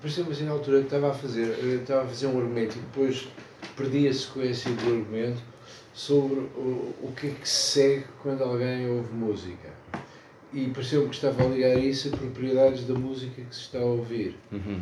Pareceu-me 0.00 0.32
assim 0.32 0.44
na 0.44 0.52
altura 0.52 0.80
que 0.80 0.84
estava 0.84 1.10
a 1.10 1.14
fazer, 1.14 1.58
eh, 1.62 1.80
estava 1.80 2.04
a 2.04 2.06
fazer 2.06 2.26
um 2.26 2.38
argumento 2.38 2.76
e 2.76 2.80
depois 2.80 3.28
perdi 3.76 4.08
a 4.08 4.14
sequência 4.14 4.70
do 4.70 4.94
argumento 4.94 5.42
sobre 5.92 6.40
o, 6.40 6.94
o 7.02 7.12
que 7.16 7.28
é 7.28 7.30
que 7.30 7.48
se 7.48 7.72
segue 7.72 8.04
quando 8.22 8.42
alguém 8.44 8.88
ouve 8.88 9.12
música. 9.12 9.74
E 10.52 10.68
pareceu-me 10.68 11.08
que 11.08 11.16
estava 11.16 11.44
a 11.44 11.48
ligar 11.48 11.76
isso 11.78 12.14
a 12.14 12.16
propriedades 12.16 12.86
da 12.86 12.94
música 12.94 13.42
que 13.42 13.54
se 13.54 13.62
está 13.62 13.78
a 13.78 13.84
ouvir. 13.84 14.36
Uhum. 14.52 14.80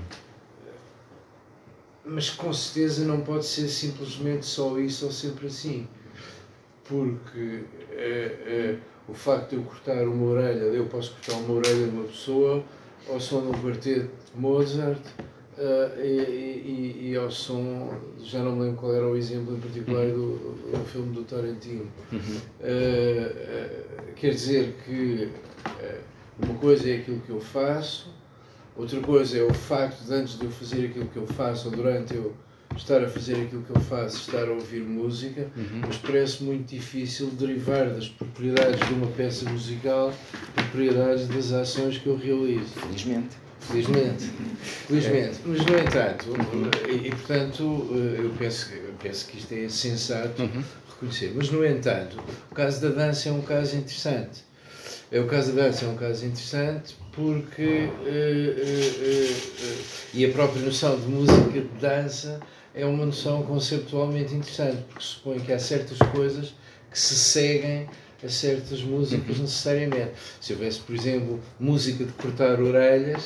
Mas 2.05 2.31
com 2.31 2.53
certeza 2.53 3.05
não 3.05 3.21
pode 3.21 3.47
ser 3.47 3.69
simplesmente 3.69 4.45
só 4.45 4.79
isso 4.79 5.07
ou 5.07 5.13
sempre 5.13 5.47
assim. 5.47 5.87
Porque 6.85 7.65
eh, 7.93 8.37
eh, 8.47 8.77
o 9.09 9.15
facto 9.15 9.51
de 9.51 9.57
eu 9.57 9.63
cortar 9.63 10.07
uma 10.07 10.27
orelha, 10.27 10.65
eu 10.65 10.87
posso 10.87 11.13
cortar 11.13 11.35
uma 11.43 11.55
orelha 11.55 11.87
de 11.87 11.97
uma 11.97 12.05
pessoa 12.05 12.63
ao 13.09 13.19
som 13.19 13.41
de 13.41 13.49
um 13.49 13.53
quarteto 13.53 14.11
de 14.35 14.41
Mozart 14.41 15.01
eh, 15.57 15.93
e, 15.99 17.01
e, 17.07 17.11
e 17.11 17.17
ao 17.17 17.31
som, 17.31 17.91
já 18.23 18.41
não 18.41 18.57
me 18.57 18.65
lembro 18.65 18.81
qual 18.81 18.95
era 18.95 19.09
o 19.09 19.17
exemplo 19.17 19.57
em 19.57 19.61
particular 19.61 20.07
do, 20.07 20.37
do 20.37 20.85
filme 20.85 21.15
do 21.15 21.23
Tarantino. 21.23 21.87
Eh, 22.61 23.85
quer 24.17 24.35
dizer 24.35 24.77
que 24.85 25.31
uma 26.39 26.59
coisa 26.59 26.91
é 26.91 26.97
aquilo 26.97 27.21
que 27.21 27.31
eu 27.31 27.41
faço, 27.41 28.14
outra 28.77 29.01
coisa 29.01 29.39
é 29.39 29.43
o 29.43 29.53
facto 29.55 30.05
de 30.05 30.15
antes 30.15 30.39
de 30.39 30.45
eu 30.45 30.51
fazer 30.51 30.87
aquilo 30.87 31.07
que 31.07 31.17
eu 31.17 31.27
faço 31.27 31.69
ou 31.69 31.75
durante 31.77 32.15
eu 32.15 32.35
estar 32.77 33.03
a 33.05 33.09
fazer 33.09 33.35
aquilo 33.43 33.63
que 33.63 33.71
eu 33.71 33.81
faço, 33.81 34.17
estar 34.17 34.49
a 34.49 34.51
ouvir 34.53 34.81
música, 34.83 35.49
mas 35.87 35.97
parece 35.99 36.43
muito 36.43 36.75
difícil 36.75 37.29
derivar 37.29 37.89
das 37.91 38.09
propriedades 38.09 38.85
de 38.89 38.95
uma 38.95 39.07
peça 39.09 39.49
musical 39.49 40.13
propriedades 40.55 41.29
das 41.29 41.53
ações 41.53 41.99
que 41.99 42.07
eu 42.09 42.17
realizo. 42.17 42.67
Felizmente. 42.75 43.37
Felizmente. 43.61 44.25
Felizmente. 44.89 45.39
Mas, 45.47 45.65
no 45.65 45.79
entanto, 45.79 46.27
e, 46.91 47.07
e, 47.07 47.11
portanto, 47.11 47.89
eh, 47.93 48.21
eu 48.25 48.31
penso, 48.37 48.69
que- 48.69 48.75
eu 48.77 48.95
penso 49.01 49.27
que 49.29 49.39
isto 49.39 49.53
é 49.55 49.69
sensato 49.69 50.43
reconhecer. 50.91 51.33
Mas, 51.37 51.51
no 51.51 51.65
entanto, 51.65 52.17
o 52.51 52.55
caso 52.55 52.81
da 52.83 52.89
dança 52.89 53.29
é 53.29 53.33
um 53.33 53.41
caso 53.43 53.77
interessante. 53.77 54.43
É, 55.13 55.21
o 55.21 55.27
caso 55.27 55.53
da 55.53 55.63
dança 55.67 55.85
é 55.85 55.89
um 55.89 55.97
caso 55.97 56.27
interessante 56.27 56.97
porque. 57.15 57.63
eh, 57.63 58.55
eh, 58.59 59.31
eh, 59.61 59.75
e 60.15 60.25
a 60.25 60.31
própria 60.31 60.63
noção 60.63 60.99
de 60.99 61.07
música 61.07 61.61
de 61.61 61.81
dança 61.81 62.41
é 62.75 62.85
uma 62.87 63.07
noção 63.07 63.43
conceptualmente 63.43 64.35
interessante, 64.35 64.83
porque 64.89 65.05
supõe 65.05 65.41
que 65.41 65.53
há 65.53 65.59
certas 65.59 65.99
coisas 66.13 66.55
que 66.91 66.99
se 66.99 67.15
seguem 67.15 67.89
a 68.25 68.29
certas 68.29 68.83
músicas 68.83 69.39
necessariamente. 69.39 70.13
Se 70.41 70.53
houvesse, 70.55 70.81
por 70.81 70.95
exemplo, 70.95 71.41
música 71.61 72.05
de 72.05 72.13
cortar 72.13 72.61
orelhas, 72.61 73.23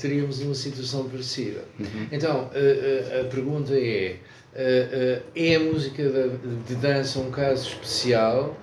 teríamos 0.00 0.40
uma 0.40 0.54
situação 0.54 1.08
parecida. 1.08 1.64
Então, 2.10 2.50
eh, 2.54 3.10
eh, 3.12 3.20
a 3.20 3.24
pergunta 3.24 3.74
é: 3.74 4.16
é 4.54 5.54
a 5.56 5.60
música 5.60 6.02
de, 6.02 6.58
de 6.66 6.74
dança 6.76 7.18
um 7.18 7.30
caso 7.30 7.68
especial 7.68 8.56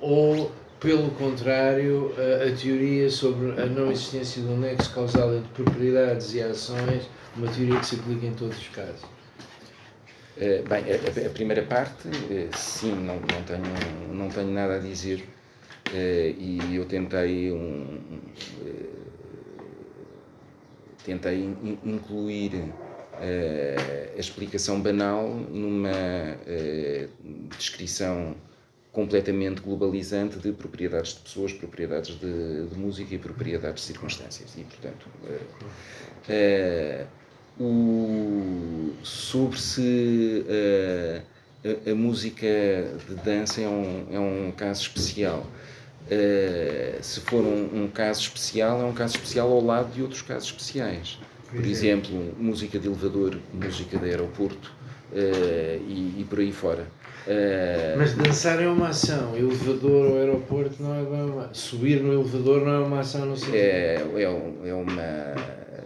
ou, 0.00 0.50
pelo 0.80 1.10
contrário, 1.12 2.12
a, 2.18 2.48
a 2.48 2.56
teoria 2.56 3.10
sobre 3.10 3.60
a 3.60 3.66
não 3.66 3.90
existência 3.90 4.42
de 4.42 4.48
um 4.48 4.58
nexo 4.58 4.92
causal 4.94 5.34
entre 5.34 5.48
propriedades 5.62 6.34
e 6.34 6.42
ações, 6.42 7.08
uma 7.36 7.48
teoria 7.48 7.78
que 7.80 7.86
se 7.86 7.94
aplica 7.96 8.26
em 8.26 8.34
todos 8.34 8.58
os 8.58 8.68
casos? 8.68 9.02
Eh, 10.38 10.62
bem, 10.68 10.84
a- 10.92 11.26
a, 11.26 11.30
primeira 11.30 11.62
parte, 11.62 12.08
eh, 12.30 12.48
sim, 12.54 12.92
não, 12.94 13.16
não, 13.16 13.42
tenho, 13.44 14.14
não 14.14 14.28
tenho 14.28 14.50
nada 14.50 14.76
a 14.76 14.78
dizer. 14.78 15.24
eh, 15.94 16.34
e 16.38 16.74
eu 16.76 16.84
tentei 16.84 17.52
um, 17.52 18.00
tentei 21.04 21.36
in- 21.44 21.78
incluir 21.84 22.72
a 24.16 24.18
explicação 24.20 24.80
banal 24.80 25.26
numa 25.28 25.90
descrição 27.56 28.34
completamente 28.96 29.60
globalizante 29.60 30.38
de 30.38 30.52
propriedades 30.52 31.12
de 31.12 31.20
pessoas, 31.20 31.52
propriedades 31.52 32.18
de, 32.18 32.66
de 32.66 32.78
música 32.78 33.14
e 33.14 33.18
propriedades 33.18 33.82
de 33.82 33.88
circunstâncias. 33.88 34.56
E, 34.56 34.62
portanto, 34.62 35.06
eh, 35.28 35.40
eh, 36.30 37.06
o, 37.60 38.94
sobre 39.02 39.60
se 39.60 40.46
eh, 40.48 41.20
a, 41.62 41.90
a 41.90 41.94
música 41.94 42.46
de 43.06 43.14
dança 43.16 43.60
é 43.60 43.68
um, 43.68 44.06
é 44.10 44.18
um 44.18 44.50
caso 44.56 44.80
especial. 44.80 45.46
Eh, 46.10 46.98
se 47.02 47.20
for 47.20 47.44
um, 47.44 47.82
um 47.82 47.88
caso 47.88 48.22
especial, 48.22 48.80
é 48.80 48.84
um 48.84 48.94
caso 48.94 49.16
especial 49.16 49.52
ao 49.52 49.62
lado 49.62 49.92
de 49.92 50.00
outros 50.00 50.22
casos 50.22 50.48
especiais. 50.48 51.18
Por 51.50 51.66
exemplo, 51.66 52.34
música 52.38 52.78
de 52.78 52.86
elevador, 52.86 53.38
música 53.52 53.98
de 53.98 54.06
aeroporto 54.06 54.72
eh, 55.12 55.80
e, 55.86 56.20
e 56.20 56.26
por 56.30 56.38
aí 56.38 56.50
fora. 56.50 56.86
Eh, 57.26 57.94
Mas 57.98 58.14
dançar 58.14 58.62
é 58.62 58.68
uma 58.68 58.88
ação, 58.88 59.36
elevador 59.36 60.06
ou 60.12 60.18
aeroporto 60.18 60.80
não 60.80 60.94
é 60.94 61.02
uma... 61.02 61.54
Subir 61.54 62.00
no 62.00 62.12
elevador 62.12 62.64
não 62.64 62.72
é 62.72 62.78
uma 62.78 63.00
ação 63.00 63.26
no 63.26 63.36
sentido. 63.36 63.56
é, 63.56 63.96
é, 64.16 64.68
é 64.68 64.74
uma. 64.74 65.34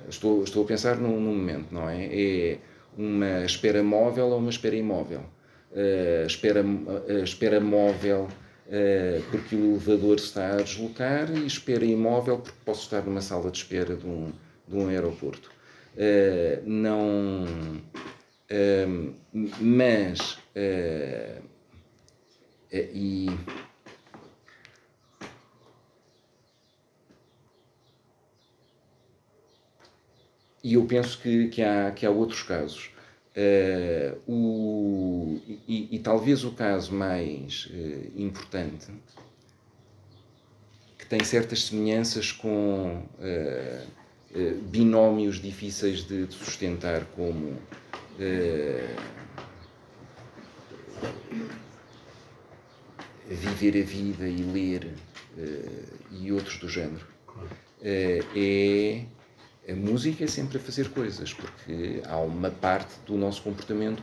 Estou, 0.09 0.43
estou 0.43 0.65
a 0.65 0.67
pensar 0.67 0.97
num, 0.97 1.19
num 1.21 1.35
momento, 1.35 1.73
não 1.73 1.89
é? 1.89 2.07
É 2.13 2.59
uma 2.99 3.45
espera 3.45 3.83
móvel 3.83 4.27
ou 4.27 4.39
uma 4.39 4.51
espera 4.51 4.77
imóvel. 4.77 5.23
a 5.75 6.27
espera, 6.27 6.65
a 7.09 7.25
espera 7.25 7.61
móvel 7.61 8.29
porque 9.31 9.55
o 9.57 9.71
elevador 9.71 10.17
está 10.17 10.55
a 10.55 10.57
deslocar 10.57 11.31
e 11.31 11.47
espera 11.47 11.85
imóvel 11.85 12.39
porque 12.39 12.59
posso 12.65 12.83
estar 12.83 13.03
numa 13.03 13.21
sala 13.21 13.51
de 13.51 13.59
espera 13.59 13.95
de 13.97 14.07
um, 14.07 14.33
de 14.67 14.77
um 14.77 14.89
aeroporto. 14.89 15.51
não, 16.67 17.45
mas 19.61 20.39
e 22.73 23.29
e 30.63 30.75
eu 30.75 30.85
penso 30.85 31.19
que, 31.19 31.49
que, 31.49 31.63
há, 31.63 31.91
que 31.91 32.07
há 32.07 32.11
outros 32.11 32.43
casos. 32.43 32.91
Uh, 33.31 34.19
o, 34.31 35.41
e, 35.67 35.89
e, 35.93 35.99
talvez 36.01 36.45
o 36.45 36.53
caso 36.53 36.93
mais 36.93 37.67
uh, 37.67 38.21
importante, 38.21 38.89
que 40.99 41.07
tem 41.07 41.23
certas 41.25 41.65
semelhanças 41.65 42.33
com 42.33 42.99
uh, 42.99 43.87
binómios 44.63 45.41
difíceis 45.41 46.05
de, 46.05 46.27
de 46.27 46.35
sustentar, 46.35 47.05
como 47.17 47.59
viver 53.27 53.83
a 53.83 53.85
vida 53.85 54.29
e 54.29 54.43
ler 54.43 54.95
e 56.11 56.33
outros 56.33 56.59
do 56.59 56.69
género, 56.69 57.07
é 57.83 59.05
a 59.69 59.75
música 59.75 60.25
é 60.25 60.27
sempre 60.27 60.57
a 60.59 60.61
fazer 60.61 60.89
coisas, 60.89 61.33
porque 61.33 62.03
há 62.05 62.17
uma 62.17 62.51
parte 62.51 62.95
do 63.07 63.17
nosso 63.17 63.43
comportamento, 63.43 64.03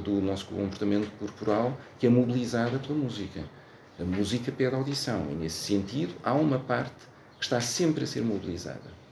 do 0.00 0.20
nosso 0.20 0.46
comportamento 0.46 1.08
corporal 1.18 1.78
que 2.00 2.06
é 2.06 2.10
mobilizada 2.10 2.78
pela 2.80 2.98
música. 2.98 3.44
A 4.00 4.02
música 4.02 4.50
pede 4.50 4.74
audição 4.74 5.28
e, 5.30 5.34
nesse 5.34 5.58
sentido, 5.58 6.14
há 6.24 6.34
uma 6.34 6.58
parte 6.58 6.96
que 7.38 7.44
está 7.44 7.60
sempre 7.60 8.02
a 8.02 8.06
ser 8.08 8.22
mobilizada. 8.22 9.03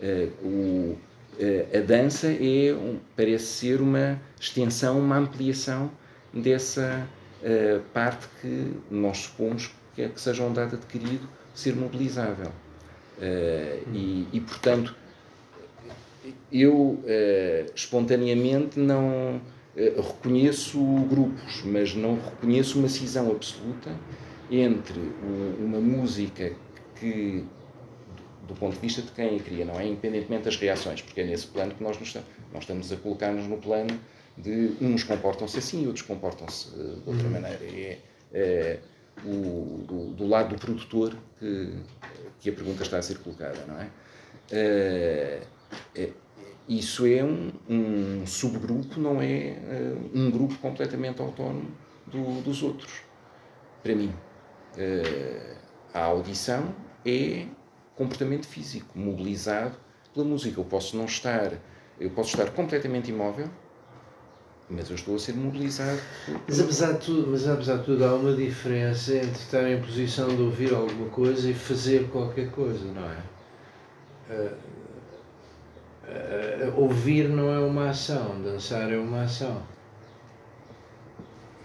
Uh, 0.00 0.46
o, 0.46 0.98
uh, 1.40 1.76
a 1.76 1.80
dança 1.80 2.28
é, 2.28 2.72
um, 2.72 2.98
parece 3.16 3.46
ser 3.46 3.80
uma 3.80 4.20
extensão, 4.40 4.98
uma 4.98 5.16
ampliação 5.16 5.90
dessa 6.32 7.06
uh, 7.42 7.80
parte 7.92 8.28
que 8.40 8.72
nós 8.90 9.18
supomos 9.18 9.70
que, 9.94 10.02
é, 10.02 10.08
que 10.08 10.20
seja 10.20 10.42
um 10.44 10.52
dado 10.52 10.76
adquirido 10.76 11.28
ser 11.54 11.74
mobilizável. 11.74 12.52
E, 13.92 14.28
e, 14.32 14.40
portanto, 14.40 14.94
eu 16.52 17.02
eh, 17.04 17.66
espontaneamente 17.74 18.78
não 18.78 19.40
reconheço 19.76 20.78
grupos, 21.08 21.62
mas 21.64 21.96
não 21.96 22.14
reconheço 22.14 22.78
uma 22.78 22.88
cisão 22.88 23.30
absoluta 23.32 23.90
entre 24.48 25.00
uma 25.58 25.80
música 25.80 26.52
que, 26.98 27.44
do 28.48 28.54
ponto 28.54 28.74
de 28.74 28.80
vista 28.80 29.02
de 29.02 29.12
quem 29.12 29.36
a 29.36 29.42
cria, 29.42 29.64
não 29.64 29.78
é? 29.78 29.86
Independentemente 29.86 30.44
das 30.44 30.56
reações, 30.56 31.02
porque 31.02 31.20
é 31.20 31.24
nesse 31.24 31.46
plano 31.46 31.74
que 31.74 31.82
nós, 31.82 31.98
nos, 32.00 32.14
nós 32.52 32.62
estamos 32.62 32.90
a 32.90 32.96
colocar-nos 32.96 33.46
no 33.46 33.58
plano 33.58 34.00
de 34.36 34.72
uns 34.80 35.04
comportam-se 35.04 35.58
assim 35.58 35.84
e 35.84 35.86
outros 35.86 36.04
comportam-se 36.06 36.68
eh, 36.74 36.94
de 37.04 37.10
outra 37.10 37.26
uhum. 37.26 37.32
maneira. 37.32 37.58
É, 37.62 37.98
é 38.32 38.78
o, 39.24 39.84
do, 39.86 40.14
do, 40.14 40.26
lado 40.26 40.54
do 40.54 40.60
produtor 40.60 41.16
que, 41.38 41.72
que 42.40 42.50
a 42.50 42.52
pergunta 42.52 42.84
está 42.84 42.98
a 42.98 43.02
ser 43.02 43.18
colocada, 43.18 43.64
não 43.66 43.80
é? 43.80 43.90
é 44.52 45.42
é, 45.94 46.10
isso 46.68 47.04
é 47.06 47.24
um, 47.24 47.50
um, 47.68 48.26
subgrupo, 48.26 49.00
não 49.00 49.20
é 49.20 49.56
uh, 49.58 50.10
um 50.14 50.30
grupo 50.30 50.56
completamente 50.58 51.20
autónomo 51.20 51.70
do, 52.06 52.40
dos 52.42 52.62
outros. 52.62 53.02
Para 53.82 53.94
mim, 53.94 54.12
a 55.92 56.00
audição 56.04 56.74
é 57.04 57.46
comportamento 57.98 58.46
físico, 58.46 58.96
mobilizado 58.96 59.74
pela 60.14 60.24
música. 60.24 60.60
Eu 60.60 60.64
posso 60.64 60.96
não 60.96 61.04
estar, 61.04 61.52
eu 62.00 62.10
posso 62.10 62.30
estar 62.30 62.50
completamente 62.52 63.10
imóvel, 63.10 63.50
mas 64.70 64.88
eu 64.88 64.94
estou 64.94 65.16
a 65.16 65.18
ser 65.18 65.34
mobilizado. 65.34 66.00
Mas 66.46 66.60
apesar 66.60 66.92
de 66.92 67.04
tudo, 67.04 67.28
mas 67.28 67.46
apesar 67.48 67.78
de 67.78 67.84
tudo 67.84 68.04
há 68.04 68.14
uma 68.14 68.32
diferença 68.34 69.16
entre 69.16 69.32
estar 69.32 69.68
em 69.68 69.80
posição 69.80 70.28
de 70.28 70.40
ouvir 70.40 70.72
alguma 70.72 71.08
coisa 71.08 71.50
e 71.50 71.54
fazer 71.54 72.08
qualquer 72.08 72.50
coisa, 72.52 72.84
não 72.84 73.04
é? 73.04 73.18
Uh, 74.30 74.54
uh, 76.70 76.80
ouvir 76.80 77.28
não 77.28 77.52
é 77.52 77.58
uma 77.58 77.90
ação, 77.90 78.40
dançar 78.40 78.92
é 78.92 78.96
uma 78.96 79.24
ação. 79.24 79.60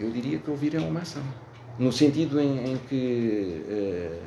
Eu 0.00 0.10
diria 0.10 0.38
que 0.38 0.50
ouvir 0.50 0.74
é 0.74 0.80
uma 0.80 1.00
ação. 1.00 1.22
No 1.78 1.92
sentido 1.92 2.40
em, 2.40 2.72
em 2.72 2.76
que 2.78 3.62
uh, 3.68 4.24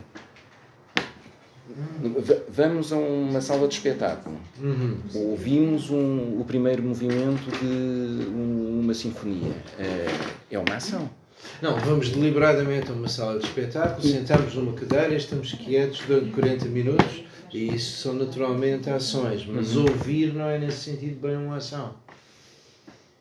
vamos 2.49 2.91
a 2.91 2.97
uma 2.97 3.41
sala 3.41 3.67
de 3.67 3.75
espetáculo, 3.75 4.37
uhum. 4.61 4.97
ouvimos 5.13 5.89
um, 5.89 6.39
o 6.39 6.45
primeiro 6.45 6.83
movimento 6.83 7.49
de 7.59 8.27
um, 8.29 8.81
uma 8.81 8.93
sinfonia. 8.93 9.51
Uh, 9.79 10.31
é 10.49 10.59
uma 10.59 10.75
ação. 10.75 11.09
Não, 11.61 11.77
vamos 11.79 12.09
deliberadamente 12.09 12.91
a 12.91 12.93
uma 12.93 13.07
sala 13.07 13.39
de 13.39 13.45
espetáculo, 13.45 14.01
sentamos 14.01 14.53
numa 14.55 14.73
cadeira, 14.73 15.15
estamos 15.15 15.53
quietos 15.53 16.01
durante 16.07 16.31
40 16.31 16.65
minutos 16.65 17.23
e 17.53 17.75
isso 17.75 18.01
são 18.01 18.13
naturalmente 18.13 18.89
ações, 18.89 19.45
mas 19.45 19.75
uhum. 19.75 19.83
ouvir 19.83 20.33
não 20.33 20.47
é 20.47 20.57
nesse 20.59 20.91
sentido 20.91 21.19
bem 21.21 21.37
uma 21.37 21.57
ação. 21.57 21.93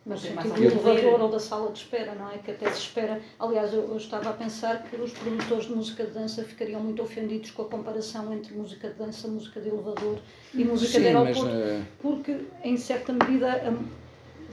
Mas 0.07 0.21
o 0.21 0.23
sentido 0.23 0.55
do 0.55 0.89
elevador 0.89 1.21
ou 1.23 1.29
da 1.29 1.41
sala 1.41 1.73
de 1.73 1.81
espera, 1.81 2.15
não 2.15 2.31
é? 2.31 2.39
Que 2.39 2.53
até 2.53 2.71
se 2.71 2.79
espera. 2.79 3.21
Aliás, 3.41 3.75
eu, 3.75 3.89
eu, 3.89 3.97
estava 3.97 4.31
a 4.31 4.33
pensar 4.33 4.85
que 4.85 4.95
os 4.95 5.11
produtores 5.13 5.65
de 5.65 5.75
música 5.75 6.05
de 6.05 6.13
dança 6.13 6.45
ficariam 6.45 6.81
muito 6.81 7.03
ofendidos 7.03 7.51
com 7.51 7.63
a 7.63 7.65
comparação 7.65 8.33
entre 8.33 8.55
música 8.55 8.89
de 8.89 8.95
dança, 8.95 9.27
música 9.27 9.61
de 9.61 9.69
elevador 9.69 10.19
e 10.55 10.65
música 10.65 10.93
Sim, 10.93 11.01
de 11.01 11.07
aeroporto, 11.09 11.45
mas, 11.47 11.81
uh... 11.81 11.85
porque, 12.01 12.37
em 12.63 12.77
certa 12.77 13.13
medida, 13.13 13.51
a, 13.51 13.73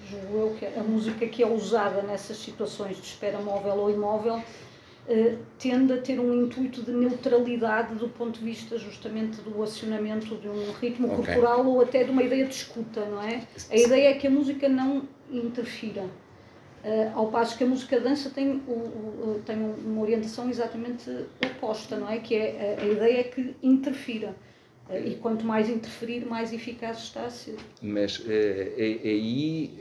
julgo 0.09 0.37
eu 0.37 0.55
que 0.57 0.65
a 0.65 0.83
música 0.83 1.27
que 1.27 1.43
é 1.43 1.47
usada 1.47 2.01
nessas 2.01 2.37
situações 2.37 2.97
de 2.97 3.03
espera 3.03 3.37
móvel 3.39 3.75
ou 3.75 3.91
imóvel 3.91 4.37
eh, 4.37 4.43
tende 5.59 5.93
a 5.93 5.97
ter 5.97 6.19
um 6.19 6.45
intuito 6.45 6.81
de 6.81 6.91
neutralidade 6.91 7.95
do 7.95 8.07
ponto 8.07 8.39
de 8.39 8.45
vista 8.45 8.77
justamente 8.77 9.41
do 9.41 9.61
acionamento 9.61 10.35
de 10.37 10.47
um 10.47 10.71
ritmo 10.73 11.07
okay. 11.07 11.17
corporal 11.17 11.65
ou 11.65 11.81
até 11.81 12.03
de 12.03 12.11
uma 12.11 12.23
ideia 12.23 12.45
de 12.45 12.53
escuta, 12.53 13.05
não 13.05 13.21
é? 13.21 13.43
A 13.69 13.75
ideia 13.75 14.09
é 14.09 14.13
que 14.13 14.27
a 14.27 14.29
música 14.29 14.69
não 14.69 15.07
interfira. 15.29 16.05
Uh, 16.83 17.17
ao 17.17 17.27
passo 17.27 17.57
que 17.57 17.63
a 17.63 17.67
música 17.67 17.97
dança 17.97 18.29
tem, 18.29 18.61
o, 18.67 18.71
o, 18.71 19.41
tem 19.45 19.55
uma 19.55 20.01
orientação 20.01 20.49
exatamente 20.49 21.09
oposta, 21.41 21.95
não 21.95 22.09
é? 22.09 22.17
Que 22.19 22.35
é 22.35 22.77
a, 22.77 22.83
a 22.83 22.85
ideia 22.85 23.19
é 23.21 23.23
que 23.23 23.55
interfira. 23.63 24.35
Uh, 24.89 25.07
e 25.07 25.15
quanto 25.15 25.45
mais 25.45 25.69
interferir, 25.69 26.25
mais 26.25 26.51
eficaz 26.51 26.97
está 26.97 27.25
a 27.25 27.29
ser. 27.29 27.55
Mas 27.81 28.19
uh, 28.19 28.23
aí, 28.27 29.71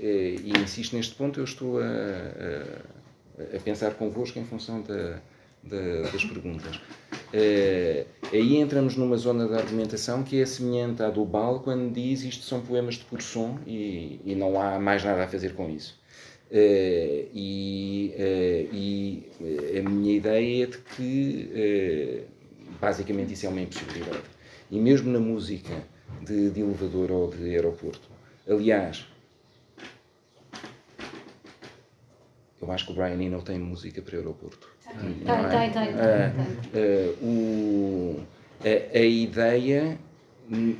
e 0.44 0.52
insisto 0.62 0.94
neste 0.94 1.16
ponto, 1.16 1.40
eu 1.40 1.44
estou 1.44 1.80
a, 1.80 1.82
a 1.82 2.91
a 3.38 3.58
pensar 3.58 3.94
convosco 3.94 4.38
em 4.38 4.44
função 4.44 4.82
da, 4.82 5.20
da, 5.62 6.10
das 6.10 6.24
perguntas. 6.24 6.76
Uh, 6.76 8.06
aí 8.32 8.56
entramos 8.56 8.96
numa 8.96 9.16
zona 9.16 9.48
da 9.48 9.58
argumentação 9.58 10.22
que 10.22 10.40
é 10.40 10.46
semelhante 10.46 11.02
à 11.02 11.08
do 11.08 11.24
Bal 11.24 11.60
quando 11.60 11.92
diz 11.92 12.22
isto 12.22 12.44
são 12.44 12.60
poemas 12.60 12.96
de 12.96 13.04
puro 13.04 13.22
som 13.22 13.58
e, 13.66 14.20
e 14.24 14.34
não 14.34 14.60
há 14.60 14.78
mais 14.78 15.04
nada 15.04 15.24
a 15.24 15.28
fazer 15.28 15.54
com 15.54 15.70
isso. 15.70 16.00
Uh, 16.50 17.28
e, 17.32 18.14
uh, 18.18 18.74
e 18.74 19.78
a 19.78 19.88
minha 19.88 20.14
ideia 20.14 20.64
é 20.64 20.66
de 20.66 20.78
que 20.78 22.26
basicamente 22.80 23.32
isso 23.32 23.46
é 23.46 23.48
uma 23.48 23.60
impossibilidade. 23.60 24.24
E 24.70 24.78
mesmo 24.78 25.10
na 25.10 25.20
música 25.20 25.72
de, 26.20 26.50
de 26.50 26.60
elevador 26.60 27.10
ou 27.10 27.30
de 27.30 27.54
aeroporto. 27.54 28.10
Aliás, 28.48 29.06
Eu 32.62 32.70
acho 32.70 32.86
que 32.86 32.92
o 32.92 32.94
Brian 32.94 33.20
Eno 33.20 33.42
tem 33.42 33.58
música 33.58 34.00
para 34.00 34.14
o 34.14 34.18
aeroporto. 34.18 34.68
Tem, 34.86 35.14
tem, 35.14 35.70
tem. 35.72 35.88
Ah, 35.98 36.32
a, 38.64 38.98
a 38.98 39.04
ideia, 39.04 39.98
hum, 40.50 40.76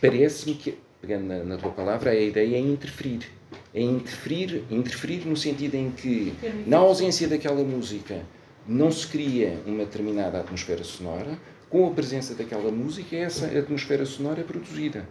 parece-me 0.00 0.54
que, 0.54 0.78
pegando 1.00 1.24
na, 1.24 1.42
na, 1.42 1.56
tua 1.56 1.72
palavra, 1.72 2.10
a 2.10 2.14
ideia 2.14 2.56
é 2.56 2.60
interferir. 2.60 3.28
É 3.74 3.80
interferir, 3.80 4.62
interferir 4.70 5.26
no 5.26 5.36
sentido 5.36 5.74
em 5.74 5.90
que, 5.90 6.32
na 6.66 6.76
ausência 6.76 7.26
daquela 7.26 7.64
música, 7.64 8.22
não 8.66 8.92
se 8.92 9.08
cria 9.08 9.58
uma 9.66 9.84
determinada 9.84 10.38
atmosfera 10.38 10.84
sonora, 10.84 11.36
com 11.68 11.88
a 11.88 11.90
presença 11.90 12.36
daquela 12.36 12.70
música, 12.70 13.16
essa 13.16 13.46
atmosfera 13.46 14.06
sonora 14.06 14.40
é 14.40 14.44
produzida. 14.44 15.08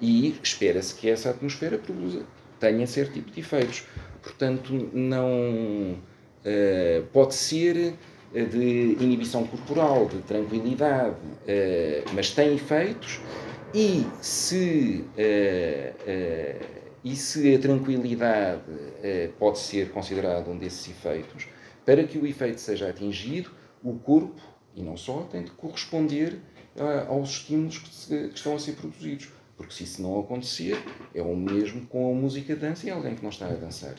E 0.00 0.34
espera-se 0.42 0.94
que 0.94 1.10
essa 1.10 1.28
atmosfera 1.28 1.76
produza, 1.76 2.22
tenha 2.58 2.86
certo 2.86 3.12
tipo 3.12 3.30
de 3.30 3.40
efeitos. 3.40 3.84
Portanto, 4.26 4.72
não 4.92 5.92
uh, 5.92 7.06
pode 7.12 7.32
ser 7.32 7.94
eh, 8.34 8.44
de 8.44 8.96
inibição 9.00 9.46
corporal, 9.46 10.06
de 10.06 10.18
tranquilidade, 10.22 11.14
uh, 11.14 12.10
mas 12.12 12.32
tem 12.32 12.56
efeitos 12.56 13.20
e 13.72 14.04
se 14.20 15.04
uh, 15.16 16.76
e 17.04 17.14
se 17.14 17.54
a 17.54 17.58
tranquilidade 17.60 18.62
pode 19.38 19.60
ser 19.60 19.90
considerado 19.92 20.50
um 20.50 20.58
desses 20.58 20.88
efeitos, 20.88 21.46
para 21.84 22.02
que 22.02 22.18
o 22.18 22.26
efeito 22.26 22.60
seja 22.60 22.88
atingido, 22.88 23.48
o 23.80 23.94
corpo, 23.94 24.42
e 24.74 24.82
não 24.82 24.96
só, 24.96 25.20
tem 25.30 25.44
de 25.44 25.52
corresponder 25.52 26.40
aos 27.06 27.30
estímulos 27.30 27.78
que, 27.78 27.94
se, 27.94 28.28
que, 28.30 28.34
estão 28.34 28.56
a 28.56 28.58
ser 28.58 28.72
produzidos. 28.72 29.28
Porque 29.56 29.72
se 29.72 29.84
isso 29.84 30.02
não 30.02 30.20
acontecer, 30.20 30.78
é 31.14 31.22
o 31.22 31.34
mesmo 31.34 31.86
com 31.86 32.12
a 32.12 32.14
música 32.14 32.54
de 32.54 32.60
dança 32.60 32.86
e 32.86 32.90
alguém 32.90 33.14
que 33.14 33.22
não 33.22 33.30
está 33.30 33.46
a 33.46 33.54
dançar. 33.54 33.94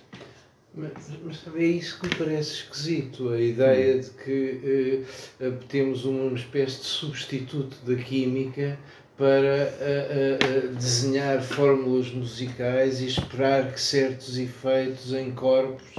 Mas, 0.77 0.91
mas 1.23 1.55
é 1.55 1.63
isso 1.63 1.99
que 1.99 2.07
me 2.07 2.15
parece 2.15 2.51
esquisito, 2.51 3.29
a 3.29 3.41
ideia 3.41 3.99
de 3.99 4.11
que 4.11 5.03
uh, 5.41 5.51
temos 5.67 6.05
uma 6.05 6.37
espécie 6.37 6.81
de 6.81 6.85
substituto 6.85 7.75
da 7.83 7.95
química 7.95 8.77
para 9.17 9.73
uh, 9.73 10.67
uh, 10.69 10.75
desenhar 10.75 11.41
fórmulas 11.41 12.11
musicais 12.11 13.01
e 13.01 13.07
esperar 13.07 13.73
que 13.73 13.81
certos 13.81 14.37
efeitos 14.37 15.11
em 15.13 15.31
corpos 15.31 15.95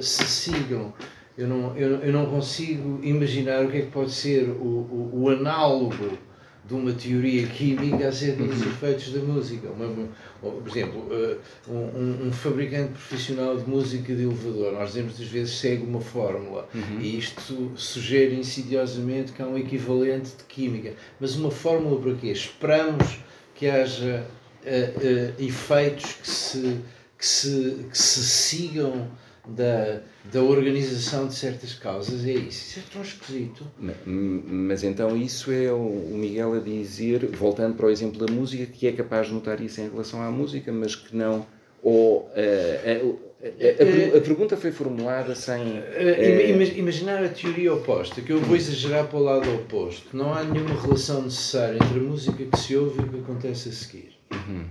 se 0.00 0.24
sigam. 0.24 0.94
Eu 1.36 1.46
não, 1.46 1.76
eu, 1.76 1.96
eu 1.96 2.12
não 2.12 2.26
consigo 2.26 3.00
imaginar 3.02 3.66
o 3.66 3.70
que 3.70 3.76
é 3.76 3.80
que 3.82 3.90
pode 3.90 4.12
ser 4.12 4.48
o, 4.48 4.62
o, 4.62 5.10
o 5.22 5.28
análogo 5.28 6.16
de 6.68 6.74
uma 6.74 6.92
teoria 6.92 7.46
química 7.46 8.08
acerca 8.08 8.44
dos 8.44 8.60
efeitos 8.60 9.10
da 9.14 9.20
música. 9.20 9.68
Por 10.40 10.68
exemplo, 10.68 11.00
uh, 11.00 11.40
um, 11.72 12.28
um, 12.28 12.32
fabricante 12.32 12.92
profissional 12.92 13.56
de 13.56 13.68
música 13.68 14.14
de 14.14 14.22
elevador, 14.22 14.74
nós 14.74 14.88
dizemos 14.88 15.18
às 15.18 15.26
vezes 15.26 15.56
segue 15.56 15.82
uma 15.82 16.00
fórmula 16.00 16.68
uhum. 16.74 17.00
e 17.00 17.18
isto 17.18 17.72
sugere 17.74 18.34
insidiosamente 18.34 19.32
que 19.32 19.40
há 19.40 19.46
um 19.46 19.56
equivalente 19.56 20.36
de 20.36 20.44
química. 20.44 20.92
Mas 21.18 21.36
uma 21.36 21.50
fórmula 21.50 21.98
para 22.02 22.14
quê? 22.16 22.28
Esperamos 22.28 23.18
que 23.54 23.66
haja 23.66 24.26
uh, 24.62 25.38
uh, 25.40 25.42
efeitos 25.42 26.12
que 26.12 26.28
se, 26.28 26.80
que, 27.16 27.26
se, 27.26 27.86
que 27.90 27.98
se 27.98 28.20
sigam 28.20 29.08
da, 29.48 30.00
da 30.32 30.42
organização 30.42 31.26
de 31.26 31.34
certas 31.34 31.74
causas, 31.74 32.24
é 32.26 32.32
isso. 32.32 32.78
Isso 32.78 32.80
é 32.80 32.82
tão 32.92 33.02
esquisito. 33.02 33.66
Mas 34.06 34.84
então 34.84 35.16
isso 35.16 35.50
é 35.50 35.72
o 35.72 36.10
Miguel 36.12 36.54
a 36.54 36.58
dizer, 36.58 37.26
voltando 37.26 37.76
para 37.76 37.86
o 37.86 37.90
exemplo 37.90 38.24
da 38.24 38.32
música, 38.32 38.66
que 38.66 38.86
é 38.86 38.92
capaz 38.92 39.28
de 39.28 39.34
notar 39.34 39.60
isso 39.60 39.80
em 39.80 39.88
relação 39.88 40.22
à 40.22 40.30
música, 40.30 40.70
mas 40.72 40.94
que 40.94 41.16
não. 41.16 41.46
Ou, 41.82 42.28
a, 42.34 42.90
a, 42.90 44.14
a, 44.14 44.18
a 44.18 44.20
pergunta 44.20 44.56
foi 44.56 44.72
formulada 44.72 45.34
sem. 45.34 45.78
Uh, 45.78 46.76
imaginar 46.76 47.24
a 47.24 47.28
teoria 47.28 47.72
oposta, 47.72 48.20
que 48.20 48.32
eu 48.32 48.40
vou 48.40 48.56
exagerar 48.56 49.06
para 49.06 49.18
o 49.18 49.22
lado 49.22 49.54
oposto, 49.54 50.10
que 50.10 50.16
não 50.16 50.34
há 50.34 50.42
nenhuma 50.42 50.80
relação 50.80 51.22
necessária 51.22 51.76
entre 51.76 51.98
a 51.98 52.02
música 52.02 52.44
que 52.44 52.58
se 52.58 52.76
ouve 52.76 53.00
e 53.00 53.04
o 53.04 53.08
que 53.08 53.18
acontece 53.20 53.68
a 53.68 53.72
seguir. 53.72 54.18
Uhum. 54.32 54.64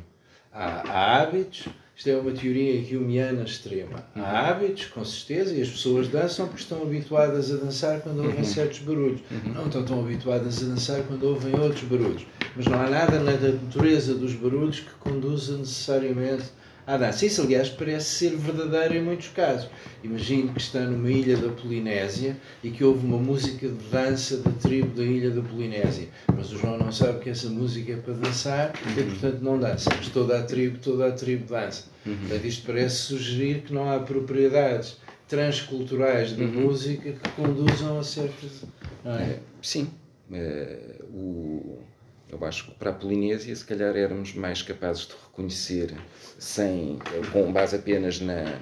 Há, 0.51 0.83
há 0.89 1.21
hábitos 1.21 1.67
isto 1.97 2.11
é 2.11 2.15
uma 2.15 2.29
teoria 2.31 2.99
humiana 2.99 3.41
extrema. 3.41 4.05
Há 4.15 4.49
hábitos, 4.49 4.85
com 4.85 5.03
certeza, 5.03 5.55
e 5.55 5.63
as 5.63 5.69
pessoas 5.69 6.07
dançam 6.07 6.45
porque 6.45 6.61
estão 6.61 6.83
habituadas 6.83 7.51
a 7.51 7.57
dançar 7.57 8.01
quando 8.01 8.19
ouvem 8.19 8.37
uhum. 8.37 8.43
certos 8.43 8.79
barulhos. 8.79 9.21
Uhum. 9.31 9.53
Não 9.53 9.65
estão 9.65 9.83
tão 9.83 9.99
habituadas 10.01 10.61
a 10.61 10.67
dançar 10.67 11.01
quando 11.07 11.23
ouvem 11.23 11.59
outros 11.59 11.81
barulhos. 11.85 12.23
Mas 12.55 12.67
não 12.67 12.79
há 12.79 12.87
nada 12.87 13.19
na 13.19 13.31
natureza 13.31 14.13
dos 14.13 14.33
barulhos 14.33 14.81
que 14.81 14.91
conduza 14.99 15.57
necessariamente 15.57 16.45
à 16.87 16.95
dança. 16.95 17.25
Isso, 17.25 17.41
aliás, 17.41 17.67
parece 17.67 18.05
ser 18.05 18.37
verdadeiro 18.37 18.95
em 18.95 19.03
muitos 19.03 19.27
casos. 19.27 19.69
Imagino 20.01 20.53
que 20.53 20.61
está 20.61 20.79
numa 20.79 21.11
ilha 21.11 21.35
da 21.35 21.49
Polinésia 21.49 22.37
e 22.63 22.71
que 22.71 22.83
houve 22.83 23.05
uma 23.05 23.17
música 23.17 23.67
de 23.67 23.89
dança 23.91 24.37
da 24.37 24.51
tribo 24.51 24.95
da 24.95 25.03
ilha 25.03 25.29
da 25.29 25.41
Polinésia. 25.41 26.07
Mas 26.33 26.51
o 26.53 26.57
João 26.57 26.77
não 26.77 26.91
sabe 26.91 27.19
que 27.19 27.29
essa 27.29 27.49
música 27.49 27.91
é 27.91 27.97
para 27.97 28.13
dançar 28.13 28.73
uhum. 28.85 29.01
e, 29.01 29.03
portanto, 29.03 29.41
não 29.41 29.59
dança. 29.59 29.89
Mas 29.95 30.07
toda 30.07 30.39
a 30.39 30.43
tribo, 30.43 30.79
toda 30.79 31.07
a 31.07 31.11
tribo 31.11 31.45
dança. 31.45 31.83
Uhum. 32.05 32.15
Portanto, 32.15 32.45
isto 32.45 32.65
parece 32.65 32.95
sugerir 32.95 33.63
que 33.63 33.73
não 33.73 33.91
há 33.91 33.99
propriedades 33.99 34.97
transculturais 35.27 36.31
da 36.31 36.45
uhum. 36.45 36.51
música 36.51 37.11
que 37.11 37.29
conduzam 37.31 37.99
a 37.99 38.03
certas. 38.03 38.63
É? 39.03 39.09
é 39.09 39.39
sim. 39.61 39.89
Uh, 40.31 41.03
o 41.13 41.86
eu 42.29 42.43
acho 42.45 42.65
que 42.65 42.71
para 42.71 42.91
a 42.91 42.93
Polinésia, 42.93 43.55
se 43.55 43.65
calhar, 43.65 43.95
éramos 43.95 44.33
mais 44.33 44.61
capazes 44.61 45.07
de 45.07 45.13
reconhecer, 45.13 45.95
sem, 46.37 46.99
com 47.31 47.51
base 47.51 47.75
apenas 47.75 48.19
na, 48.19 48.59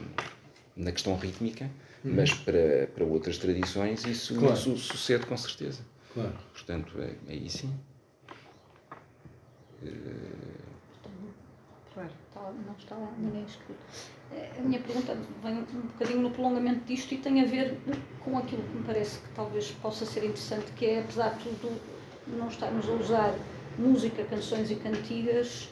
na 0.76 0.92
questão 0.92 1.16
rítmica, 1.18 1.66
uhum. 2.04 2.14
mas 2.16 2.34
para, 2.34 2.88
para 2.94 3.04
outras 3.04 3.38
tradições 3.38 4.06
isso, 4.06 4.36
claro. 4.36 4.54
isso 4.54 4.78
sucede 4.78 5.26
com 5.26 5.36
certeza. 5.36 5.82
Claro. 6.14 6.34
Portanto, 6.54 7.02
é, 7.02 7.16
é 7.28 7.34
aí 7.34 7.50
sim. 7.50 7.74
Claro, 11.94 12.54
não 12.66 12.76
está 12.78 12.96
lá 12.96 13.12
ninguém 13.18 13.46
escrito. 13.46 13.80
É, 14.32 14.52
a 14.60 14.62
minha 14.62 14.80
pergunta 14.82 15.18
vem 15.42 15.60
um 15.60 15.82
bocadinho 15.88 16.22
no 16.22 16.32
prolongamento 16.32 16.84
disto 16.86 17.14
e 17.14 17.18
tem 17.18 17.42
a 17.42 17.46
ver 17.46 17.80
com 18.20 18.38
aquilo 18.38 18.62
que 18.64 18.78
me 18.78 18.84
parece 18.84 19.20
que 19.20 19.30
talvez 19.30 19.72
possa 19.82 20.06
ser 20.06 20.26
interessante, 20.26 20.72
que 20.74 20.86
é, 20.86 21.00
apesar 21.00 21.30
de 21.36 21.50
tudo, 21.56 21.80
não 22.28 22.50
estarmos 22.50 22.90
a 22.90 22.92
usar 22.92 23.36
música, 23.78 24.24
canções 24.24 24.72
e 24.72 24.76
cantigas 24.76 25.70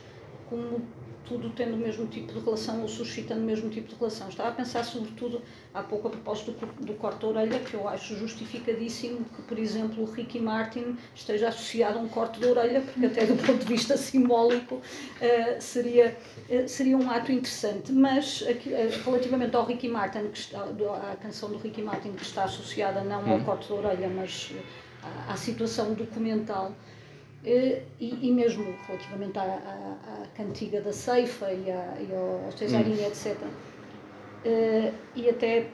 como 0.50 0.82
tudo 1.26 1.50
tendo 1.52 1.76
o 1.76 1.78
mesmo 1.78 2.06
tipo 2.08 2.34
de 2.34 2.40
relação 2.40 2.82
ou 2.82 2.88
suscitando 2.88 3.42
o 3.42 3.46
mesmo 3.46 3.70
tipo 3.70 3.88
de 3.88 3.96
relação. 3.96 4.28
Estava 4.28 4.50
a 4.50 4.52
pensar 4.52 4.84
sobretudo 4.84 5.42
há 5.74 5.82
pouco 5.82 6.08
a 6.08 6.12
propósito 6.12 6.52
do, 6.52 6.86
do 6.86 6.94
corte 6.96 7.22
da 7.22 7.28
orelha, 7.28 7.60
que 7.60 7.74
eu 7.74 7.88
acho 7.88 8.16
justificadíssimo 8.18 9.24
que, 9.36 9.42
por 9.44 9.58
exemplo, 9.58 10.04
o 10.04 10.06
Ricky 10.06 10.40
Martin 10.40 10.98
esteja 11.16 11.48
associado 11.48 11.98
a 12.00 12.02
um 12.02 12.10
corte 12.10 12.40
da 12.40 12.48
orelha, 12.48 12.82
porque 12.82 13.06
até 13.06 13.26
do 13.26 13.36
ponto 13.36 13.60
de 13.60 13.66
vista 13.66 13.96
simbólico 13.98 14.76
uh, 14.76 14.82
seria, 15.62 16.18
uh, 16.50 16.68
seria 16.68 16.98
um 16.98 17.10
ato 17.10 17.32
interessante. 17.32 17.92
Mas 17.92 18.44
aqui, 18.48 18.70
uh, 18.70 19.04
relativamente 19.06 19.56
ao 19.56 19.66
Ricky 19.66 19.88
Martin, 19.88 20.28
que 20.28 20.38
está, 20.38 20.64
à 20.64 21.16
canção 21.16 21.50
do 21.50 21.58
Ricky 21.58 21.82
Martin 21.82 22.12
que 22.12 22.24
está 22.24 22.44
associada 22.44 23.02
não 23.02 23.32
ao 23.32 23.38
hum. 23.38 23.44
corte 23.44 23.70
da 23.70 23.76
orelha, 23.76 24.10
mas 24.10 24.52
à, 25.02 25.34
à 25.34 25.38
situação 25.38 25.94
documental, 25.94 26.74
e, 27.46 27.82
e 28.00 28.32
mesmo 28.32 28.76
relativamente 28.88 29.38
à, 29.38 29.44
à, 29.44 30.24
à, 30.24 30.28
cantiga 30.36 30.82
da 30.82 30.94
ceifa 30.94 31.52
e, 31.52 31.70
à, 31.70 31.98
e 32.00 32.10
ao 32.14 32.52
cesarinho, 32.52 33.02
hum. 33.02 33.08
etc. 33.08 33.38
Uh, 34.46 34.94
e 35.16 35.30
até 35.30 35.68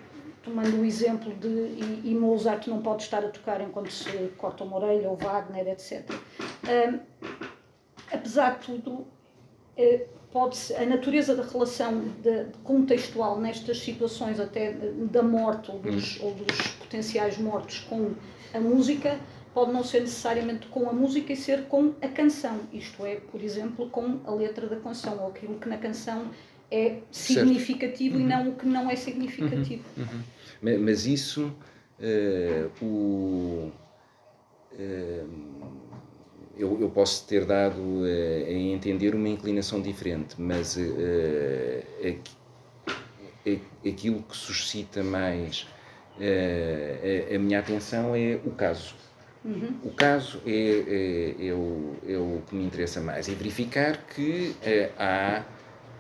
tomando 0.44 0.82
o 0.82 0.86
exemplo 0.86 1.34
de 1.36 1.48
e, 1.48 2.02
e, 2.06 2.16
Mozart 2.16 2.68
não 2.68 2.82
pode 2.82 3.04
estar 3.04 3.24
a 3.24 3.30
tocar 3.30 3.62
enquanto 3.62 3.92
se 3.92 4.10
corta 4.38 4.64
uma 4.64 4.78
orelha 4.78 5.10
ou 5.10 5.16
Wagner, 5.16 5.68
etc. 5.68 6.10
Uh, 6.10 7.00
apesar 8.12 8.58
de 8.58 8.66
tudo, 8.66 8.92
uh, 8.92 10.08
pode 10.32 10.58
a 10.76 10.86
natureza 10.86 11.36
da 11.36 11.44
relação 11.44 12.00
de, 12.22 12.46
de 12.46 12.58
contextual 12.64 13.40
nestas 13.40 13.80
situações 13.80 14.40
até 14.40 14.72
da 14.72 15.22
morte 15.22 15.72
ou 15.72 15.80
dos, 15.80 16.20
hum. 16.20 16.28
ou 16.28 16.34
dos 16.34 16.58
potenciais 16.80 17.38
mortos 17.38 17.80
com 17.82 18.14
a 18.54 18.60
música 18.60 19.20
pode 19.54 19.72
não 19.72 19.84
ser 19.84 20.02
necessariamente 20.02 20.68
com 20.68 20.90
a 20.90 20.94
música 20.94 21.34
e 21.34 21.36
ser 21.36 21.64
com 21.64 21.94
a 22.02 22.08
canção, 22.08 22.62
isto 22.72 23.06
é, 23.06 23.16
por 23.16 23.42
exemplo, 23.42 23.90
com 23.90 24.20
a 24.26 24.32
letra 24.32 24.68
da 24.68 24.76
canção, 24.78 25.20
ou 25.20 25.30
aquilo 25.30 25.60
que 25.60 25.68
na 25.68 25.78
canção 25.78 26.30
é 26.72 27.00
significativo 27.12 28.16
uhum. 28.16 28.22
e 28.22 28.26
não 28.26 28.50
o 28.50 28.56
que 28.56 28.66
não 28.66 28.90
é 28.90 28.96
significativo. 28.96 29.84
Uhum. 29.98 30.04
Uhum. 30.04 30.80
Mas 30.84 31.06
isso, 31.06 31.52
uh, 32.00 32.86
o, 32.86 33.72
uh, 34.74 35.30
eu, 36.58 36.82
eu, 36.82 36.90
posso 36.90 37.26
ter 37.26 37.46
dado 37.46 37.80
uh, 37.80 38.46
a 38.48 38.52
entender 38.52 39.16
uma 39.16 39.30
inclinação 39.30 39.82
diferente, 39.82 40.36
mas 40.38 40.78
aquilo 43.88 44.22
que 44.24 44.38
suscita 44.38 45.02
mais 45.02 45.66
a, 46.20 47.36
a 47.36 47.40
minha 47.40 47.60
atenção 47.60 48.14
é 48.14 48.40
o 48.46 48.52
caso 48.52 48.94
Uhum. 49.44 49.80
O 49.84 49.92
caso 49.92 50.42
é, 50.46 50.52
é, 50.52 51.48
é, 51.48 51.54
o, 51.54 51.96
é 52.08 52.18
o 52.18 52.42
que 52.48 52.56
me 52.56 52.66
interessa 52.66 53.00
mais, 53.00 53.30
é 53.30 53.34
verificar 53.34 53.98
que 54.14 54.54
é, 54.62 54.92
há 54.98 55.44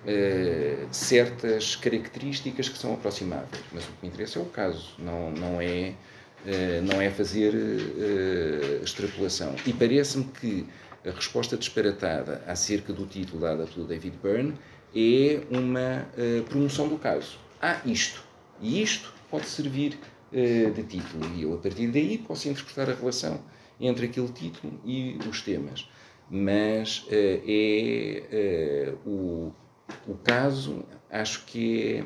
é, 0.05 0.85
certas 0.91 1.75
características 1.75 2.67
que 2.67 2.77
são 2.77 2.93
aproximáveis, 2.93 3.63
mas 3.71 3.85
o 3.85 3.87
que 3.87 3.93
me 4.03 4.09
interessa 4.09 4.39
é 4.39 4.41
o 4.41 4.45
caso, 4.45 4.93
não, 4.99 5.31
não, 5.31 5.61
é, 5.61 5.93
é 6.45 6.81
não 6.81 7.01
é 7.01 7.09
fazer 7.09 7.53
extrapolação. 8.83 9.55
E 9.65 9.71
parece-me 9.71 10.25
que 10.25 10.65
a 11.05 11.11
resposta 11.11 11.55
disparatada 11.55 12.43
acerca 12.45 12.91
do 12.91 13.05
título 13.05 13.41
dada 13.41 13.65
pelo 13.65 13.85
David 13.85 14.17
Byrne 14.21 14.53
é 14.93 15.41
uma 15.49 16.05
promoção 16.49 16.89
do 16.89 16.97
caso. 16.97 17.39
Há 17.61 17.79
isto, 17.85 18.21
e 18.61 18.81
isto 18.81 19.13
pode 19.29 19.45
servir 19.45 19.93
eh, 19.93 20.08
de 20.31 20.83
título. 20.83 21.25
E 21.35 21.43
eu, 21.43 21.53
a 21.53 21.57
partir 21.57 21.87
daí, 21.87 22.17
posso 22.17 22.47
interpretar 22.49 22.89
a 22.89 22.93
relação 22.93 23.39
entre 23.79 24.07
aquele 24.07 24.27
título 24.29 24.79
e 24.85 25.17
os 25.29 25.41
temas. 25.41 25.89
Mas 26.29 27.07
uh, 27.07 27.41
é 27.47 28.93
uh, 29.05 29.09
o, 29.09 29.53
o 30.07 30.15
caso, 30.15 30.85
acho 31.09 31.45
que 31.45 32.03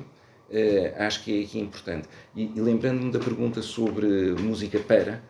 é, 0.50 0.94
uh, 0.98 1.04
acho 1.04 1.24
que 1.24 1.42
é 1.42 1.44
aqui 1.44 1.60
importante. 1.60 2.08
E, 2.36 2.52
e 2.56 2.62
lembrando-me 2.62 3.12
da 3.12 3.20
pergunta 3.20 3.62
sobre 3.62 4.08
música 4.34 4.80
para, 4.80 5.22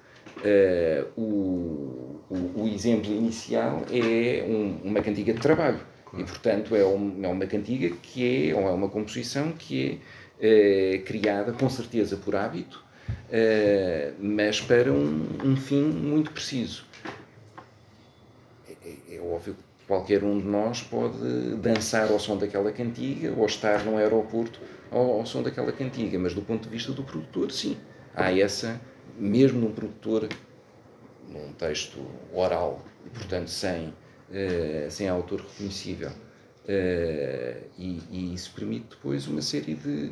o, 1.15 2.19
o, 2.29 2.63
o, 2.63 2.67
exemplo 2.67 3.09
inicial 3.09 3.83
é 3.89 4.43
um, 4.45 4.89
uma 4.89 5.01
cantiga 5.01 5.31
de 5.31 5.39
trabalho. 5.39 5.79
E, 6.17 6.23
portanto, 6.23 6.75
é, 6.75 6.85
um, 6.85 7.23
é 7.23 7.27
uma 7.27 7.45
cantiga 7.45 7.89
que 8.01 8.49
é, 8.49 8.55
ou 8.55 8.67
é 8.67 8.71
uma 8.71 8.89
composição 8.89 9.53
que 9.53 9.91
é, 9.91 9.97
é 10.45 10.97
criada, 11.05 11.53
com 11.53 11.69
certeza, 11.69 12.17
por 12.17 12.35
hábito, 12.35 12.83
é, 13.31 14.11
mas 14.19 14.59
para 14.59 14.91
um, 14.91 15.25
um, 15.43 15.55
fim 15.55 15.81
muito 15.81 16.31
preciso. 16.31 16.85
É, 18.67 19.15
é, 19.15 19.21
óbvio 19.21 19.53
que 19.53 19.63
qualquer 19.87 20.23
um 20.23 20.39
de 20.39 20.45
nós 20.45 20.81
pode 20.81 21.17
dançar 21.55 22.11
ao 22.11 22.19
som 22.19 22.37
daquela 22.37 22.71
cantiga 22.71 23.33
ou 23.37 23.45
estar 23.45 23.85
num 23.85 23.97
aeroporto 23.97 24.59
ao, 24.91 25.19
ao 25.19 25.25
som 25.25 25.41
daquela 25.41 25.71
cantiga, 25.71 26.19
mas 26.19 26.33
do 26.33 26.41
ponto 26.41 26.63
de 26.63 26.69
vista 26.69 26.91
do 26.91 27.03
produtor, 27.03 27.51
sim. 27.51 27.77
Há 28.13 28.37
essa, 28.37 28.79
mesmo 29.17 29.61
num 29.61 29.71
produtor, 29.71 30.27
num 31.29 31.53
texto 31.53 32.05
oral, 32.33 32.85
e 33.05 33.09
portanto 33.09 33.47
sem 33.47 33.93
uh, 34.33 34.91
sem 34.91 35.07
autor 35.07 35.41
reconhecível. 35.41 36.11
Uh, 36.63 37.63
e, 37.77 38.01
e, 38.09 38.33
isso 38.33 38.53
permite 38.53 38.87
depois 38.91 39.27
uma 39.27 39.41
série 39.41 39.73
de 39.73 40.05
eh, 40.05 40.11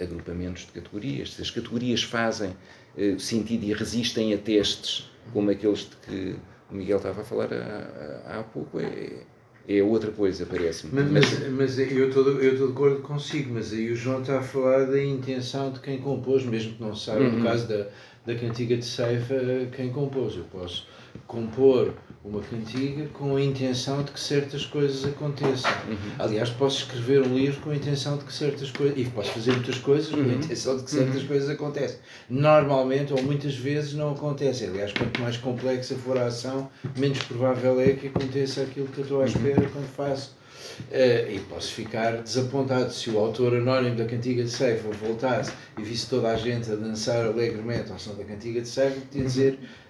agrupamentos 0.00 0.66
de 0.66 0.72
categorias. 0.72 1.34
Se 1.34 1.42
as 1.42 1.50
categorias 1.50 2.02
fazem 2.02 2.50
uh, 2.96 3.18
sentido 3.18 3.64
e 3.64 3.72
resistem 3.72 4.34
a 4.34 4.38
testes 4.38 5.10
como 5.32 5.50
aqueles 5.50 5.80
de 5.80 5.96
que 5.96 6.36
o 6.70 6.74
Miguel 6.74 6.96
estava 6.98 7.20
a 7.20 7.24
falar 7.24 7.48
há, 7.52 8.38
há 8.38 8.42
pouco, 8.42 8.80
é, 8.80 9.22
é 9.68 9.82
outra 9.82 10.10
coisa, 10.10 10.46
parece-me. 10.46 10.92
Mas, 10.92 11.10
mas, 11.10 11.50
mas, 11.50 11.78
eu 11.78 12.08
estou 12.08 12.24
de 12.38 12.64
acordo 12.64 13.00
consigo, 13.02 13.54
mas 13.54 13.72
aí 13.72 13.90
o 13.90 13.96
João 13.96 14.20
está 14.20 14.38
a 14.38 14.42
falar 14.42 14.86
da 14.86 15.02
intenção 15.02 15.72
de 15.72 15.80
quem 15.80 15.98
compôs, 15.98 16.44
mesmo 16.44 16.74
que 16.74 16.82
não 16.82 16.94
saiba, 16.94 17.24
uhum. 17.24 17.38
no 17.38 17.44
caso 17.44 17.68
da, 17.68 17.86
da 18.24 18.34
cantiga 18.34 18.76
de 18.76 18.84
Ceifa, 18.84 19.34
quem 19.72 19.90
compôs. 19.90 20.36
Eu 20.36 20.44
posso 20.44 20.86
compor 21.26 21.94
uma 22.28 22.40
cantiga 22.40 23.06
com 23.12 23.36
a 23.36 23.40
intenção 23.40 24.02
de 24.02 24.10
que 24.10 24.18
certas 24.18 24.66
coisas 24.66 25.04
aconteçam. 25.04 25.70
Uhum. 25.88 25.96
Aliás, 26.18 26.50
posso 26.50 26.78
escrever 26.78 27.22
um 27.22 27.34
livro 27.34 27.60
com 27.60 27.70
a 27.70 27.76
intenção 27.76 28.18
de 28.18 28.24
que 28.24 28.32
certas 28.32 28.70
coisas. 28.70 28.98
E 28.98 29.04
posso 29.04 29.30
fazer 29.30 29.52
muitas 29.52 29.78
coisas 29.78 30.10
com 30.10 30.16
a 30.16 30.20
uhum. 30.20 30.32
intenção 30.32 30.76
de 30.76 30.82
que 30.82 30.90
certas 30.90 31.22
uhum. 31.22 31.28
coisas 31.28 31.48
acontecem. 31.48 31.98
Normalmente, 32.28 33.12
ou 33.12 33.22
muitas 33.22 33.54
vezes, 33.54 33.94
não 33.94 34.10
acontecem. 34.10 34.68
Aliás, 34.68 34.92
quanto 34.92 35.20
mais 35.20 35.36
complexa 35.36 35.94
for 35.94 36.18
a 36.18 36.26
ação, 36.26 36.68
menos 36.98 37.18
provável 37.20 37.80
é 37.80 37.92
que 37.92 38.08
aconteça 38.08 38.62
aquilo 38.62 38.88
que 38.88 38.98
eu 38.98 39.04
estou 39.04 39.18
à 39.18 39.20
uhum. 39.20 39.26
espera 39.26 39.60
uhum. 39.60 39.68
quando 39.70 39.88
faço. 39.88 40.34
Uh, 40.90 41.32
e 41.32 41.40
posso 41.48 41.72
ficar 41.72 42.22
desapontado 42.22 42.92
se 42.92 43.08
o 43.08 43.18
autor 43.18 43.54
anónimo 43.54 43.96
da 43.96 44.04
Cantiga 44.04 44.42
de 44.42 44.50
Seifa 44.50 44.90
voltasse 44.90 45.50
e 45.78 45.82
visse 45.82 46.06
toda 46.06 46.28
a 46.28 46.36
gente 46.36 46.70
a 46.70 46.74
dançar 46.74 47.24
alegremente 47.24 47.90
ao 47.90 47.98
som 47.98 48.14
da 48.14 48.24
Cantiga 48.24 48.60
de 48.60 48.68
Seifa, 48.68 49.00
podia 49.00 49.22
dizer 49.22 49.58
Uh, 49.62 49.85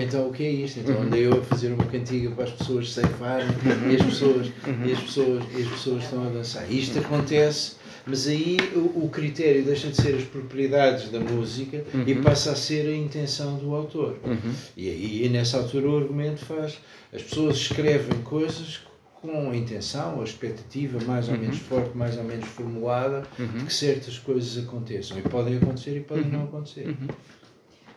então 0.00 0.28
o 0.28 0.32
que 0.32 0.42
é 0.42 0.50
isto? 0.50 0.80
Então 0.80 1.00
andei 1.00 1.26
eu 1.26 1.38
a 1.38 1.42
fazer 1.42 1.72
uma 1.72 1.84
cantiga 1.84 2.30
para 2.30 2.44
as 2.44 2.50
pessoas 2.50 2.92
ceifarem 2.92 3.46
e 3.90 3.96
as 3.96 4.02
pessoas, 4.02 4.52
e 4.84 4.92
as 4.92 5.00
pessoas, 5.00 5.44
e 5.56 5.62
as 5.62 5.68
pessoas 5.68 6.02
estão 6.02 6.26
a 6.26 6.30
dançar. 6.30 6.70
Isto 6.70 6.98
acontece, 6.98 7.76
mas 8.04 8.26
aí 8.26 8.56
o, 8.74 9.04
o 9.04 9.08
critério 9.08 9.62
deixa 9.62 9.88
de 9.88 9.96
ser 9.96 10.16
as 10.16 10.24
propriedades 10.24 11.10
da 11.10 11.20
música 11.20 11.84
uhum. 11.94 12.04
e 12.06 12.14
passa 12.16 12.52
a 12.52 12.56
ser 12.56 12.88
a 12.88 12.96
intenção 12.96 13.56
do 13.58 13.74
autor. 13.74 14.18
Uhum. 14.24 14.52
E 14.76 14.88
aí 14.88 15.28
nessa 15.28 15.58
altura 15.58 15.88
o 15.88 15.98
argumento 15.98 16.44
faz. 16.44 16.78
As 17.12 17.22
pessoas 17.22 17.56
escrevem 17.56 18.22
coisas 18.22 18.80
com 19.20 19.50
a 19.50 19.56
intenção, 19.56 20.20
a 20.20 20.24
expectativa 20.24 20.98
mais 21.04 21.28
ou 21.28 21.36
menos 21.36 21.58
forte, 21.58 21.96
mais 21.96 22.16
ou 22.16 22.24
menos 22.24 22.46
formulada, 22.46 23.22
de 23.38 23.64
que 23.64 23.72
certas 23.72 24.18
coisas 24.18 24.64
aconteçam. 24.64 25.18
E 25.18 25.22
podem 25.22 25.56
acontecer 25.56 25.96
e 25.96 26.00
podem 26.00 26.24
não 26.24 26.44
acontecer. 26.44 26.96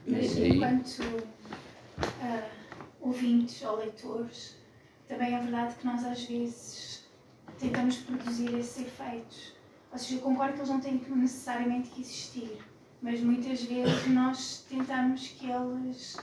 Mas 0.06 0.38
enquanto 0.38 1.02
uh, 1.98 2.86
ouvintes 3.02 3.62
ou 3.64 3.78
leitores, 3.78 4.56
também 5.08 5.36
é 5.36 5.40
verdade 5.40 5.76
que 5.76 5.86
nós 5.86 6.04
às 6.06 6.24
vezes 6.24 7.04
tentamos 7.60 7.98
produzir 7.98 8.54
esses 8.58 8.86
efeitos. 8.86 9.54
Ou 9.92 9.98
seja, 9.98 10.16
eu 10.16 10.22
concordo 10.22 10.54
que 10.54 10.60
eles 10.60 10.70
não 10.70 10.80
têm 10.80 11.06
necessariamente 11.16 11.90
que 11.90 12.02
existir, 12.02 12.58
mas 13.02 13.22
muitas 13.22 13.64
vezes 13.64 14.08
nós 14.08 14.66
tentamos 14.68 15.28
que 15.28 15.50
eles. 15.50 16.18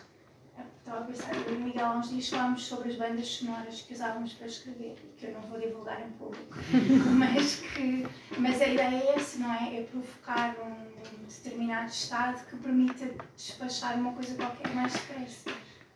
Estava 0.79 1.05
a 1.05 1.07
pensar, 1.07 1.35
eu 1.37 1.53
e 1.53 1.57
o 1.57 1.61
Miguel 1.61 1.87
há 1.87 1.97
uns 1.99 2.09
dias 2.11 2.29
falámos 2.29 2.67
sobre 2.67 2.91
as 2.91 2.97
bandas 2.97 3.27
sonoras 3.29 3.83
que 3.83 3.95
usávamos 3.95 4.33
para 4.33 4.47
escrever, 4.47 4.97
que 5.17 5.27
eu 5.27 5.33
não 5.35 5.41
vou 5.43 5.61
divulgar 5.61 6.01
em 6.01 6.11
público, 6.13 6.57
mas, 7.17 7.57
que, 7.61 8.07
mas 8.37 8.61
a 8.61 8.67
ideia 8.67 8.97
é 8.97 9.15
essa, 9.15 9.39
não 9.39 9.53
é? 9.55 9.77
É 9.79 9.83
provocar 9.85 10.57
um 10.59 10.90
determinado 11.29 11.89
estado 11.89 12.45
que 12.47 12.57
permita 12.57 13.07
despachar 13.37 13.99
uma 13.99 14.13
coisa 14.13 14.35
qualquer 14.35 14.75
mais 14.75 14.93
depressa 14.93 15.51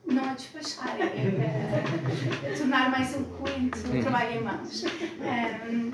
não 0.07 0.25
a 0.31 0.35
despachar, 0.35 1.01
é 1.01 2.53
a, 2.53 2.57
tornar 2.57 2.91
mais 2.91 3.15
eloquente 3.15 3.79
o 3.79 4.03
trabalho 4.03 4.39
em 4.39 4.43
mãos. 4.43 4.85
Um, 4.85 5.93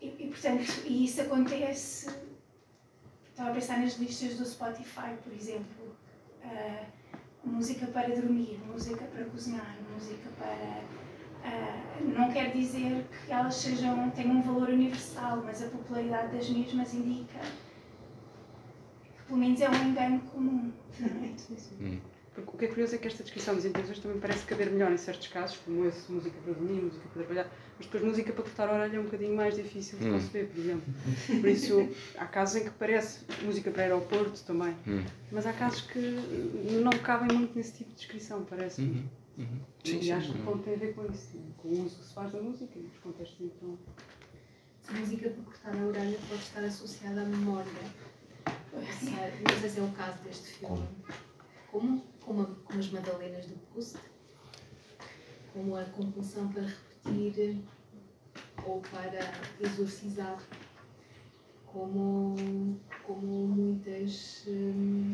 e, 0.00 0.06
e, 0.06 0.28
portanto, 0.28 0.82
e 0.84 1.04
isso 1.04 1.22
acontece. 1.22 2.14
Estava 3.30 3.50
a 3.50 3.54
pensar 3.54 3.78
nas 3.78 3.96
listas 3.98 4.36
do 4.36 4.44
Spotify, 4.44 5.16
por 5.22 5.32
exemplo. 5.32 5.96
Uh, 6.44 6.86
música 7.44 7.86
para 7.86 8.14
dormir, 8.14 8.60
música 8.66 9.04
para 9.04 9.24
cozinhar, 9.24 9.76
música 9.92 10.28
para. 10.38 10.82
Uh, 11.46 12.08
não 12.18 12.30
quer 12.32 12.52
dizer 12.52 13.06
que 13.24 13.32
elas 13.32 13.54
sejam, 13.54 14.10
tenham 14.10 14.36
um 14.36 14.42
valor 14.42 14.68
universal, 14.68 15.42
mas 15.44 15.62
a 15.62 15.68
popularidade 15.68 16.36
das 16.36 16.48
mesmas 16.48 16.92
indica 16.92 17.40
pelo 19.26 19.38
menos 19.38 19.60
é 19.60 19.68
um 19.68 19.88
engano 19.88 20.20
comum. 20.20 20.72
Não 21.00 21.06
é? 21.06 21.34
Hum. 21.80 21.98
Porque 22.34 22.50
o 22.50 22.58
que 22.58 22.64
é 22.66 22.68
curioso 22.68 22.94
é 22.94 22.98
que 22.98 23.06
esta 23.06 23.22
descrição 23.22 23.54
das 23.54 23.64
intenções 23.64 23.98
também 23.98 24.20
parece 24.20 24.44
caber 24.44 24.70
melhor 24.70 24.92
em 24.92 24.98
certos 24.98 25.26
casos, 25.28 25.56
como 25.64 25.86
esse, 25.86 26.12
música 26.12 26.36
para 26.44 26.52
dormir, 26.52 26.82
música 26.82 27.08
para 27.08 27.22
trabalhar, 27.22 27.50
mas 27.78 27.86
depois 27.86 28.04
música 28.04 28.32
para 28.32 28.42
cortar 28.42 28.68
a 28.68 28.74
orelha 28.74 28.96
é 28.96 29.00
um 29.00 29.04
bocadinho 29.04 29.34
mais 29.34 29.54
difícil 29.54 29.98
de 29.98 30.04
hum. 30.06 30.12
conceber, 30.12 30.48
por 30.48 30.60
exemplo. 30.60 30.94
Por 31.40 31.48
isso, 31.48 31.88
há 32.18 32.26
casos 32.26 32.56
em 32.56 32.64
que 32.64 32.70
parece 32.70 33.20
música 33.42 33.70
para 33.70 33.84
aeroporto 33.84 34.42
também, 34.44 34.76
hum. 34.86 35.02
mas 35.32 35.46
há 35.46 35.52
casos 35.54 35.80
que 35.82 35.98
não 36.82 36.92
cabem 36.98 37.36
muito 37.36 37.56
nesse 37.56 37.72
tipo 37.72 37.90
de 37.90 37.96
descrição, 37.96 38.44
parece-me. 38.44 38.88
Uhum. 38.88 39.08
Uhum. 39.38 39.60
Sim, 39.84 40.00
e 40.02 40.12
acho 40.12 40.32
que 40.32 40.38
o 40.38 40.44
ponto 40.44 40.62
tem 40.62 40.74
a 40.74 40.78
ver 40.78 40.94
com 40.94 41.04
isso, 41.12 41.28
com 41.58 41.68
o 41.68 41.84
uso 41.84 41.96
que 41.96 42.04
se 42.06 42.14
faz 42.14 42.32
da 42.32 42.40
música 42.40 42.78
e 42.78 42.86
os 42.86 42.98
contextos 42.98 43.40
então. 43.40 43.78
A 44.88 44.92
música 44.92 45.30
para 45.30 45.42
cortar 45.42 45.76
a 45.76 45.86
orelha 45.86 46.18
pode 46.28 46.40
estar 46.42 46.64
associada 46.64 47.22
à 47.22 47.24
memória. 47.24 47.70
Não 48.72 49.60
sei 49.60 49.70
se 49.70 49.80
é 49.80 49.82
o 49.82 49.92
caso 49.92 50.18
deste 50.22 50.46
filme. 50.58 50.88
Como? 51.70 52.02
como, 52.26 52.44
como 52.64 52.80
as 52.80 52.90
Madalenas 52.90 53.46
do 53.46 53.54
Proust, 53.70 53.96
como 55.52 55.76
a 55.76 55.84
compulsão 55.84 56.48
para 56.48 56.64
repetir 56.64 57.62
ou 58.66 58.80
para 58.80 59.20
exorcizar, 59.60 60.42
como, 61.66 62.34
como 63.06 63.46
muitas 63.46 64.44
hum, 64.48 65.12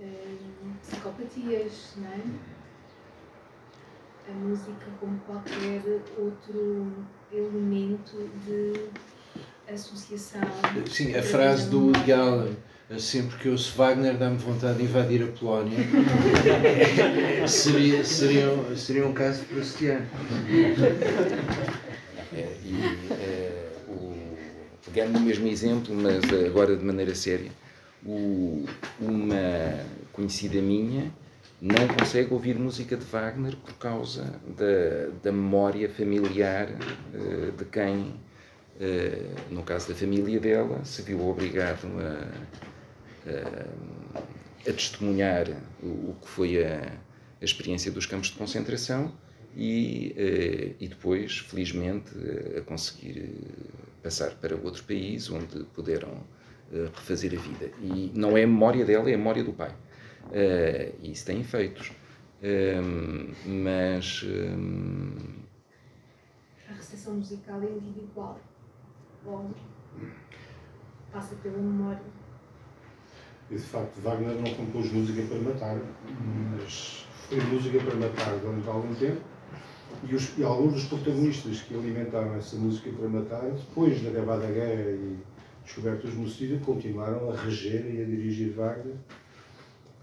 hum, 0.00 0.74
psicopatias, 0.82 1.94
não 1.98 2.08
é? 2.08 2.20
A 4.26 4.32
música 4.32 4.86
como 4.98 5.20
qualquer 5.20 5.82
outro 6.18 7.06
elemento 7.30 8.16
de 8.44 8.90
associação. 9.72 10.40
Sim, 10.90 11.14
a 11.14 11.22
frase 11.22 11.68
do 11.68 11.86
Woody 11.86 12.12
Allen 12.12 12.56
sempre 12.98 13.38
que 13.38 13.48
ouço 13.48 13.74
Wagner 13.76 14.16
dá-me 14.16 14.36
vontade 14.36 14.78
de 14.78 14.84
invadir 14.84 15.22
a 15.22 15.26
Polónia. 15.26 15.78
seria, 17.48 18.04
seria, 18.04 18.76
seria 18.76 19.06
um 19.06 19.12
caso 19.12 19.42
proustiano. 19.44 20.06
É, 22.32 22.56
e, 22.64 22.74
é, 23.12 23.68
o, 23.88 24.14
pegando 24.84 25.18
no 25.18 25.20
mesmo 25.20 25.46
exemplo, 25.46 25.94
mas 25.94 26.24
agora 26.46 26.76
de 26.76 26.84
maneira 26.84 27.14
séria, 27.14 27.50
o, 28.04 28.64
uma 29.00 29.80
conhecida 30.12 30.60
minha 30.60 31.10
não 31.60 31.88
consegue 31.88 32.34
ouvir 32.34 32.58
música 32.58 32.96
de 32.96 33.04
Wagner 33.04 33.56
por 33.56 33.74
causa 33.74 34.38
da, 34.46 35.08
da 35.22 35.32
memória 35.32 35.88
familiar 35.88 36.68
uh, 36.68 37.52
de 37.52 37.64
quem, 37.64 37.96
uh, 37.96 38.14
no 39.50 39.62
caso 39.62 39.88
da 39.88 39.94
família 39.94 40.40
dela, 40.40 40.84
se 40.84 41.02
viu 41.02 41.26
obrigado 41.28 41.86
a 41.98 43.64
a 44.68 44.72
testemunhar 44.72 45.46
o, 45.82 45.86
o 45.86 46.16
que 46.20 46.28
foi 46.28 46.64
a, 46.64 46.98
a, 47.40 47.44
experiência 47.44 47.92
dos 47.92 48.06
campos 48.06 48.28
de 48.28 48.36
concentração 48.36 49.12
e, 49.56 50.14
eh, 50.16 50.74
e 50.80 50.88
depois, 50.88 51.38
felizmente, 51.38 52.10
a 52.58 52.62
conseguir 52.62 53.18
eh, 53.20 53.84
passar 54.02 54.34
para 54.36 54.56
outro 54.56 54.82
país 54.84 55.30
onde 55.30 55.64
puderam 55.74 56.24
eh, 56.72 56.88
refazer 56.94 57.38
a 57.38 57.40
vida. 57.40 57.70
E 57.80 58.10
não 58.14 58.36
é 58.36 58.42
a 58.42 58.46
memória 58.46 58.84
dela, 58.84 59.08
é 59.10 59.14
a 59.14 59.18
memória 59.18 59.44
do 59.44 59.52
pai. 59.52 59.74
E 61.02 61.12
isso 61.12 61.26
tem 61.26 61.40
efeitos. 61.40 61.92
Mas. 63.46 64.24
A 66.68 66.72
recepção 66.72 67.14
musical 67.14 67.62
é 67.62 67.66
individual. 67.66 68.40
Logo, 69.24 69.54
passa 71.12 71.34
pela 71.36 71.56
memória. 71.56 72.02
E 73.50 73.54
de 73.54 73.62
facto, 73.62 74.00
Wagner 74.00 74.34
não 74.36 74.54
compôs 74.54 74.92
música 74.92 75.22
para 75.22 75.38
matar, 75.38 75.78
mas 76.50 77.06
foi 77.28 77.40
música 77.40 77.78
para 77.78 77.94
matar 77.94 78.38
durante 78.38 78.68
algum 78.68 78.94
tempo. 78.94 79.20
E, 80.02 80.14
os, 80.14 80.36
e 80.36 80.42
alguns 80.42 80.74
dos 80.74 80.84
protagonistas 80.84 81.60
que 81.62 81.74
alimentaram 81.74 82.34
essa 82.34 82.56
música 82.56 82.90
para 82.90 83.08
matar, 83.08 83.50
depois 83.50 84.02
da 84.02 84.10
acabada 84.10 84.46
guerra 84.46 84.90
e 84.90 85.18
descoberto 85.64 86.04
o 86.04 86.10
genocídio, 86.10 86.60
continuaram 86.60 87.30
a 87.30 87.36
reger 87.36 87.86
e 87.94 88.02
a 88.02 88.04
dirigir 88.04 88.52
Wagner. 88.54 88.96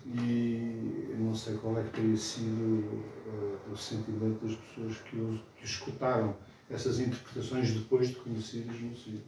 E 0.05 1.13
não 1.19 1.35
sei 1.35 1.55
qual 1.57 1.77
é 1.77 1.83
que 1.83 1.91
teria 1.91 2.17
sido 2.17 2.83
uh, 3.27 3.71
o 3.71 3.77
sentimento 3.77 4.43
das 4.45 4.55
pessoas 4.55 4.97
que, 5.01 5.17
o, 5.17 5.39
que 5.55 5.65
escutaram 5.65 6.35
essas 6.73 6.99
interpretações 6.99 7.71
depois 7.71 8.09
de 8.09 8.15
conhecer 8.15 8.65
o 8.69 8.73
genocídio. 8.73 9.21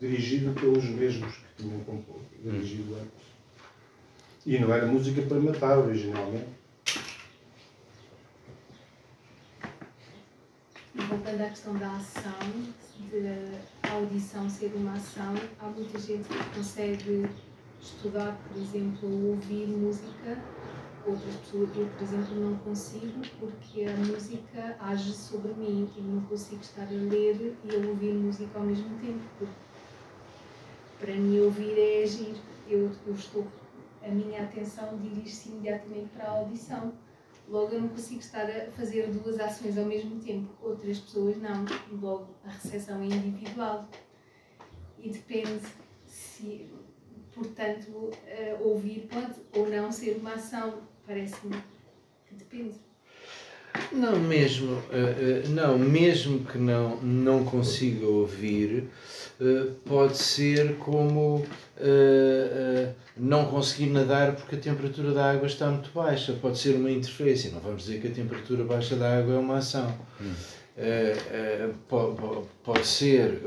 Dirigido 0.00 0.52
pelos 0.52 0.84
mesmos 0.84 1.34
que 1.34 1.62
tinham 1.62 1.80
composto, 1.80 2.28
dirigido 2.42 2.94
antes. 2.96 3.26
E 4.44 4.58
não 4.58 4.72
era 4.72 4.86
música 4.86 5.22
para 5.22 5.40
matar 5.40 5.78
originalmente. 5.78 6.56
voltando 11.08 11.40
à 11.40 11.48
questão 11.48 11.74
da 11.76 11.96
ação, 11.96 12.32
de 13.10 13.88
a 13.88 13.92
audição 13.92 14.48
ser 14.50 14.72
uma 14.74 14.92
ação, 14.94 15.34
há 15.60 15.66
muita 15.66 15.98
gente 15.98 16.28
que 16.28 16.56
consegue 16.56 17.28
estudar, 17.80 18.36
por 18.48 18.60
exemplo, 18.60 19.28
ouvir 19.30 19.66
música, 19.68 20.38
outras 21.06 21.34
pessoas, 21.36 21.76
eu, 21.76 21.86
por 21.86 22.02
exemplo, 22.02 22.34
não 22.36 22.56
consigo 22.58 23.20
porque 23.38 23.84
a 23.84 23.96
música 23.96 24.76
age 24.80 25.12
sobre 25.12 25.52
mim 25.54 25.88
e 25.96 26.00
não 26.00 26.22
consigo 26.22 26.60
estar 26.60 26.82
a 26.82 26.90
ler 26.90 27.56
e 27.64 27.74
a 27.74 27.88
ouvir 27.88 28.14
música 28.14 28.58
ao 28.58 28.64
mesmo 28.64 28.98
tempo, 28.98 29.48
para 30.98 31.14
mim 31.14 31.40
ouvir 31.40 31.78
é 31.78 32.02
agir, 32.02 32.36
eu, 32.68 32.90
eu 33.06 33.14
estou, 33.14 33.46
a 34.02 34.08
minha 34.08 34.42
atenção 34.42 34.98
dirige-se 34.98 35.50
imediatamente 35.50 36.08
para 36.14 36.26
a 36.26 36.30
audição 36.38 36.92
Logo, 37.48 37.74
eu 37.74 37.80
não 37.80 37.88
consigo 37.88 38.20
estar 38.20 38.44
a 38.50 38.70
fazer 38.72 39.08
duas 39.08 39.38
ações 39.38 39.78
ao 39.78 39.84
mesmo 39.84 40.20
tempo. 40.20 40.50
Outras 40.60 40.98
pessoas 40.98 41.36
não. 41.36 41.64
Logo, 41.92 42.34
a 42.44 42.50
recepção 42.50 43.00
é 43.00 43.06
individual. 43.06 43.88
E 44.98 45.10
depende 45.10 45.62
se, 46.06 46.68
portanto, 47.32 47.90
uh, 47.90 48.68
ouvir 48.68 49.08
pode 49.08 49.40
ou 49.56 49.68
não 49.68 49.92
ser 49.92 50.16
uma 50.16 50.34
ação. 50.34 50.82
Parece-me 51.06 51.54
que 52.28 52.34
depende. 52.34 52.74
Não, 53.92 54.18
mesmo, 54.18 54.72
uh, 54.72 54.78
uh, 54.78 55.48
não, 55.50 55.78
mesmo 55.78 56.44
que 56.44 56.58
não, 56.58 57.00
não 57.00 57.44
consiga 57.44 58.06
ouvir, 58.06 58.88
uh, 59.40 59.72
pode 59.84 60.16
ser 60.18 60.76
como 60.78 61.44
não 63.16 63.46
conseguir 63.46 63.90
nadar 63.90 64.34
porque 64.34 64.56
a 64.56 64.58
temperatura 64.58 65.12
da 65.12 65.30
água 65.30 65.46
está 65.46 65.70
muito 65.70 65.90
baixa. 65.94 66.32
Pode 66.32 66.58
ser 66.58 66.74
uma 66.74 66.90
interferência. 66.90 67.50
Não 67.50 67.60
vamos 67.60 67.84
dizer 67.84 68.00
que 68.00 68.08
a 68.08 68.10
temperatura 68.10 68.64
baixa 68.64 68.96
da 68.96 69.18
água 69.18 69.34
é 69.34 69.38
uma 69.38 69.58
ação. 69.58 69.94
Hum. 70.20 70.32
Pode, 71.86 72.16
pode 72.64 72.86
ser 72.86 73.42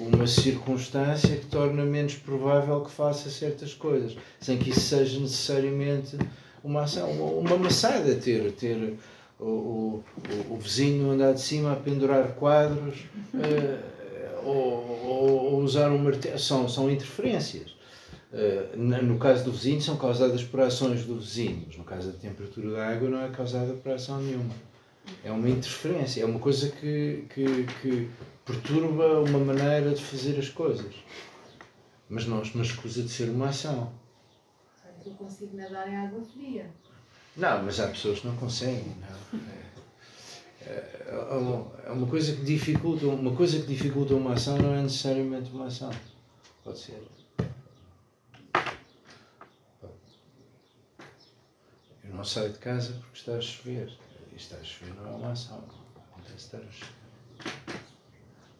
uma 0.00 0.26
circunstância 0.26 1.34
que 1.34 1.46
torna 1.46 1.84
menos 1.84 2.14
provável 2.14 2.82
que 2.82 2.90
faça 2.90 3.30
certas 3.30 3.72
coisas, 3.72 4.16
sem 4.38 4.58
que 4.58 4.70
isso 4.70 4.80
seja 4.80 5.18
necessariamente 5.18 6.18
uma 6.62 6.82
ação. 6.82 7.10
Uma 7.10 7.56
maçada 7.56 8.14
ter, 8.14 8.52
ter 8.52 8.96
o, 9.38 9.44
o, 9.44 10.04
o 10.50 10.58
vizinho 10.58 11.10
andar 11.10 11.32
de 11.32 11.40
cima 11.40 11.72
a 11.72 11.76
pendurar 11.76 12.34
quadros 12.34 13.00
uh, 13.34 14.46
ou, 14.46 15.52
ou, 15.54 15.60
usar 15.60 15.90
um 15.90 15.98
martelo. 15.98 16.38
São, 16.38 16.68
são 16.68 16.90
interferências. 16.90 17.76
Uh, 18.32 18.76
no 18.76 19.18
caso 19.18 19.44
do 19.44 19.52
vizinho, 19.52 19.80
são 19.80 19.96
causadas 19.96 20.44
por 20.44 20.60
ações 20.60 21.04
do 21.04 21.18
vizinho, 21.18 21.64
mas 21.66 21.76
no 21.76 21.84
caso 21.84 22.12
da 22.12 22.18
temperatura 22.18 22.70
da 22.70 22.88
água, 22.88 23.08
não 23.08 23.24
é 23.24 23.28
causada 23.28 23.72
por 23.72 23.92
ação 23.92 24.20
nenhuma. 24.20 24.54
É 25.24 25.32
uma 25.32 25.48
interferência, 25.48 26.22
é 26.22 26.24
uma 26.24 26.38
coisa 26.38 26.68
que, 26.70 27.24
que, 27.34 27.66
que 27.82 28.10
perturba 28.44 29.20
uma 29.20 29.38
maneira 29.38 29.90
de 29.90 30.02
fazer 30.04 30.38
as 30.38 30.48
coisas. 30.48 30.94
Mas 32.08 32.26
não, 32.26 32.42
não 32.54 32.62
escusa 32.62 33.02
de 33.02 33.08
ser 33.08 33.30
uma 33.30 33.48
ação. 33.48 33.92
Eu 35.04 35.12
consigo 35.12 35.56
nadar 35.56 35.88
em 35.88 35.96
água 35.96 36.22
fria. 36.22 36.70
Não, 37.36 37.62
mas 37.62 37.80
há 37.80 37.88
pessoas 37.88 38.20
que 38.20 38.26
não 38.26 38.36
conseguem. 38.36 38.96
Não. 39.00 39.40
É, 40.66 40.72
é, 40.72 41.28
é, 41.30 41.34
uma, 41.34 41.72
é 41.86 41.90
uma 41.90 42.06
coisa 42.06 42.36
que 42.36 42.42
dificulta, 42.42 43.06
uma 43.06 43.34
coisa 43.34 43.60
que 43.60 43.66
dificulta 43.66 44.14
uma 44.14 44.34
ação 44.34 44.58
não 44.58 44.74
é 44.74 44.82
necessariamente 44.82 45.50
uma 45.50 45.66
ação. 45.66 45.90
Pode 46.62 46.78
ser. 46.78 47.02
Eu 52.04 52.14
não 52.14 52.24
saio 52.24 52.52
de 52.52 52.58
casa 52.58 52.92
porque 52.92 53.18
está 53.18 53.36
a 53.36 53.40
chover. 53.40 53.90
E 54.32 54.36
está 54.36 54.56
a 54.56 54.64
chover 54.64 54.94
não 54.94 55.06
é 55.06 55.16
uma 55.16 55.32
ação. 55.32 55.64
Acontece 56.12 56.36
estar 56.36 56.58
a 56.58 56.70
chover. 56.70 56.99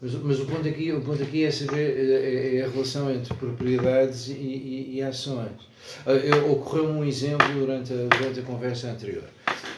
Mas, 0.00 0.14
mas 0.14 0.40
o, 0.40 0.46
ponto 0.46 0.66
aqui, 0.66 0.90
o 0.92 1.00
ponto 1.02 1.22
aqui 1.22 1.44
é 1.44 1.50
saber 1.50 2.10
é, 2.10 2.56
é 2.56 2.64
a 2.64 2.70
relação 2.70 3.12
entre 3.12 3.34
propriedades 3.34 4.28
e, 4.28 4.32
e, 4.32 4.94
e 4.94 5.02
ações. 5.02 5.68
Uh, 6.06 6.52
Ocorreu-me 6.52 7.00
um 7.00 7.04
exemplo 7.04 7.46
durante 7.52 7.92
a, 7.92 8.16
durante 8.16 8.40
a 8.40 8.42
conversa 8.42 8.90
anterior. 8.90 9.24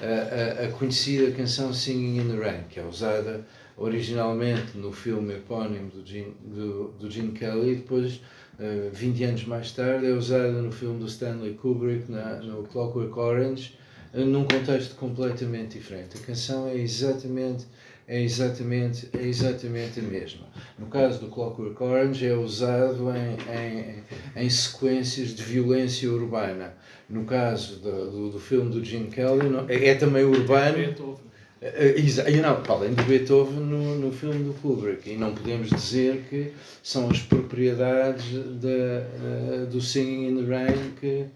Uh, 0.00 0.62
a, 0.62 0.66
a, 0.66 0.68
conhecida 0.72 1.32
canção 1.32 1.74
Singing 1.74 2.20
in 2.20 2.28
the 2.28 2.36
Rain, 2.36 2.62
que 2.70 2.78
é 2.78 2.84
usada 2.84 3.44
originalmente 3.76 4.78
no 4.78 4.92
filme 4.92 5.34
epónimo 5.34 5.90
do 5.90 6.06
Gene, 6.06 6.36
do, 6.40 6.94
do 7.00 7.10
Gene 7.10 7.32
Kelly, 7.32 7.76
depois, 7.76 8.20
uh, 8.60 8.90
20 8.92 9.24
anos 9.24 9.44
mais 9.46 9.72
tarde, 9.72 10.06
é 10.06 10.12
usada 10.12 10.52
no 10.52 10.70
filme 10.70 11.00
do 11.00 11.06
Stanley 11.06 11.54
Kubrick, 11.54 12.10
na, 12.10 12.36
no 12.36 12.62
Clockwork 12.62 13.18
Orange, 13.18 13.76
num 14.14 14.44
contexto 14.44 14.94
completamente 14.96 15.78
diferente. 15.78 16.18
A 16.18 16.20
canção 16.20 16.68
é 16.68 16.76
exatamente 16.76 17.64
é 18.06 18.20
exatamente, 18.20 19.08
é 19.12 19.26
exatamente 19.26 20.00
a 20.00 20.02
mesma. 20.02 20.46
No 20.78 20.86
caso 20.86 21.20
do 21.20 21.28
Clockwork 21.28 21.82
Orange, 21.82 22.26
é 22.26 22.34
usado 22.34 23.08
em, 23.10 23.36
em, 23.56 24.44
em 24.44 24.50
sequências 24.50 25.34
de 25.34 25.42
violência 25.42 26.10
urbana. 26.10 26.74
No 27.08 27.24
caso 27.24 27.78
do, 27.80 28.10
do, 28.10 28.30
do 28.30 28.40
filme 28.40 28.70
do 28.70 28.84
Jim 28.84 29.06
Kelly, 29.06 29.48
não, 29.48 29.68
é, 29.68 29.88
é, 29.88 29.94
também 29.94 30.24
urbano. 30.24 30.76
Beethoven. 30.76 31.32
Uh, 31.62 32.42
não, 32.42 32.74
além 32.74 32.92
do 32.92 33.04
Beethoven 33.04 33.60
no, 33.60 33.94
no 33.96 34.10
filme 34.10 34.42
do 34.42 34.52
Kubrick, 34.54 35.08
e 35.08 35.16
não 35.16 35.32
podemos 35.32 35.70
dizer 35.70 36.24
que 36.28 36.52
são 36.82 37.08
as 37.08 37.20
propriedades 37.20 38.24
de, 38.30 38.66
uh, 38.66 39.66
do 39.70 39.80
Singing 39.80 40.26
in 40.26 40.44
the 40.44 40.50
Rain 40.50 40.92
que. 40.98 41.26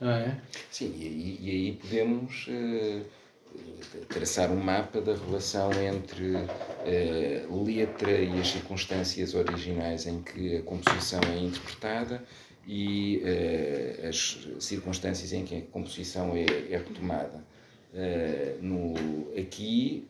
Não 0.00 0.10
é? 0.10 0.38
Sim, 0.70 0.92
e, 0.98 1.38
e 1.40 1.50
aí 1.50 1.78
podemos. 1.80 2.48
Uh 2.48 3.25
traçar 4.08 4.50
um 4.50 4.56
mapa 4.56 5.00
da 5.00 5.14
relação 5.14 5.70
entre 5.72 6.34
uh, 6.34 7.64
letra 7.64 8.12
e 8.12 8.40
as 8.40 8.48
circunstâncias 8.48 9.34
originais 9.34 10.06
em 10.06 10.22
que 10.22 10.56
a 10.56 10.62
composição 10.62 11.20
é 11.32 11.38
interpretada 11.38 12.22
e 12.66 13.22
uh, 13.22 14.08
as 14.08 14.46
circunstâncias 14.60 15.32
em 15.32 15.44
que 15.44 15.56
a 15.56 15.60
composição 15.62 16.34
é, 16.36 16.44
é 16.70 16.76
retomada. 16.76 17.44
Uh, 17.94 18.62
no, 18.62 18.94
aqui 19.38 20.06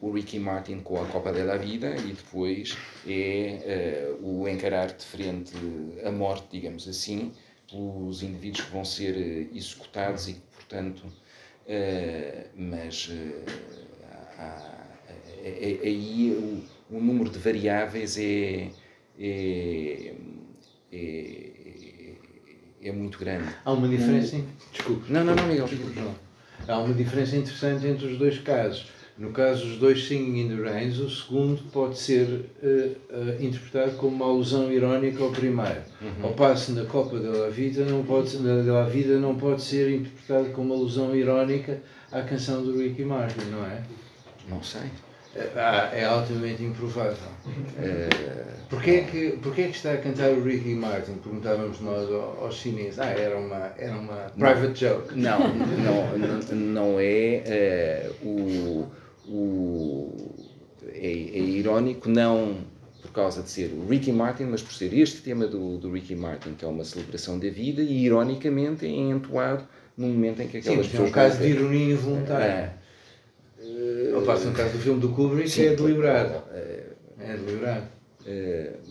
o, 0.00 0.08
o, 0.08 0.10
Ricky 0.10 0.40
Martin 0.40 0.80
com 0.80 1.00
a 1.00 1.06
Copa 1.06 1.32
da 1.32 1.56
Vida 1.56 1.94
e 1.94 2.14
depois 2.14 2.76
é 3.06 4.12
o 4.20 4.48
encarar 4.48 4.88
de 4.88 5.04
frente 5.04 5.52
a 6.04 6.10
morte, 6.10 6.48
digamos 6.50 6.88
assim, 6.88 7.30
pelos 7.70 8.24
indivíduos 8.24 8.66
que 8.66 8.72
vão 8.72 8.84
ser 8.84 9.48
executados 9.54 10.28
e 10.28 10.32
que, 10.34 10.40
portanto, 10.56 11.04
Uh, 11.66 12.46
mas 12.56 13.08
uh, 13.08 13.44
há, 14.38 14.76
é, 15.42 15.78
é, 15.82 15.86
aí 15.86 16.30
o, 16.30 16.94
o, 16.94 17.00
número 17.00 17.28
de 17.28 17.40
variáveis 17.40 18.16
é, 18.16 18.68
é, 19.18 20.14
é, 20.92 21.50
é 22.82 22.92
muito 22.92 23.18
grande. 23.18 23.48
Há 23.64 23.72
uma 23.72 23.88
diferença. 23.88 24.40
Desculpe. 24.72 25.12
Não, 25.12 25.24
não, 25.24 25.34
não, 25.34 25.48
Miguel. 25.48 25.68
Há 26.68 26.78
uma 26.78 26.94
diferença 26.94 27.36
interessante 27.36 27.86
entre 27.86 28.06
os 28.06 28.18
dois 28.18 28.38
casos. 28.38 28.86
No 29.18 29.30
caso 29.30 29.64
dos 29.64 29.78
dois 29.78 30.06
Singing 30.06 30.40
in 30.40 30.48
the 30.48 30.62
Rains, 30.62 30.98
o 30.98 31.08
segundo 31.08 31.62
pode 31.72 31.98
ser 31.98 32.26
uh, 32.62 32.66
uh, 32.66 33.42
interpretado 33.42 33.96
como 33.96 34.14
uma 34.14 34.26
alusão 34.26 34.70
irónica 34.70 35.24
ao 35.24 35.30
primeiro. 35.30 35.80
Uhum. 36.02 36.26
Ao 36.26 36.32
passo 36.34 36.72
na 36.72 36.84
Copa 36.84 37.18
da 37.18 37.48
Vida 37.48 37.86
não 37.86 38.04
pode, 38.04 38.36
da 38.36 38.84
Vida 38.84 39.18
não 39.18 39.34
pode 39.34 39.62
ser 39.62 39.90
interpretado 39.90 40.50
como 40.50 40.74
uma 40.74 40.74
alusão 40.74 41.16
irónica 41.16 41.80
à 42.12 42.20
canção 42.20 42.62
do 42.62 42.76
Ricky 42.76 43.04
Martin, 43.04 43.46
não 43.50 43.64
é? 43.64 43.82
Não 44.50 44.62
sei. 44.62 44.82
Ah, 45.54 45.90
é 45.92 46.04
altamente 46.04 46.62
improvável. 46.62 47.16
É... 47.78 48.08
Porquê, 48.68 48.90
é 48.90 49.00
que, 49.02 49.30
porquê 49.42 49.62
é 49.62 49.68
que 49.68 49.76
está 49.76 49.92
a 49.92 49.96
cantar 49.96 50.30
o 50.30 50.42
Ricky 50.42 50.74
Martin? 50.74 51.14
Perguntávamos 51.22 51.80
nós 51.80 52.10
aos 52.10 52.54
chineses. 52.54 52.98
Ah, 52.98 53.06
era 53.06 53.38
uma, 53.38 53.72
era 53.78 53.92
uma 53.92 54.30
private 54.36 54.84
não, 54.84 54.90
joke. 54.90 55.14
Não, 55.14 55.38
não, 55.38 56.18
não, 56.18 56.56
não 56.56 57.00
é, 57.00 57.42
é 57.46 58.10
o 58.22 58.86
o, 59.28 60.12
é, 60.86 61.06
é 61.06 61.40
irónico, 61.40 62.08
não 62.08 62.56
por 63.02 63.12
causa 63.12 63.42
de 63.42 63.50
ser 63.50 63.72
o 63.72 63.86
Ricky 63.88 64.12
Martin, 64.12 64.44
mas 64.44 64.62
por 64.62 64.72
ser 64.72 64.92
este 64.92 65.22
tema 65.22 65.46
do, 65.46 65.78
do 65.78 65.90
Ricky 65.90 66.14
Martin, 66.14 66.54
que 66.54 66.64
é 66.64 66.68
uma 66.68 66.84
celebração 66.84 67.38
da 67.38 67.48
vida, 67.48 67.80
e 67.82 68.04
ironicamente 68.04 68.84
é 68.84 68.90
entoado 68.90 69.66
num 69.96 70.08
momento 70.08 70.42
em 70.42 70.48
que 70.48 70.58
aquelas 70.58 70.86
Sim, 70.86 70.92
pessoas. 70.92 71.08
É 71.08 71.10
um 71.10 71.14
caso 71.14 71.38
de 71.38 71.48
ironia 71.48 71.94
involuntária. 71.94 72.74
Ou 74.14 74.22
passa 74.22 74.46
no 74.46 74.54
caso 74.54 74.72
do 74.72 74.78
filme 74.78 75.00
do 75.00 75.10
Kubrick, 75.10 75.48
sim, 75.48 75.66
é 75.66 75.74
deliberado. 75.74 76.42
É, 76.52 76.84
é 77.20 77.36
deliberado. 77.36 77.86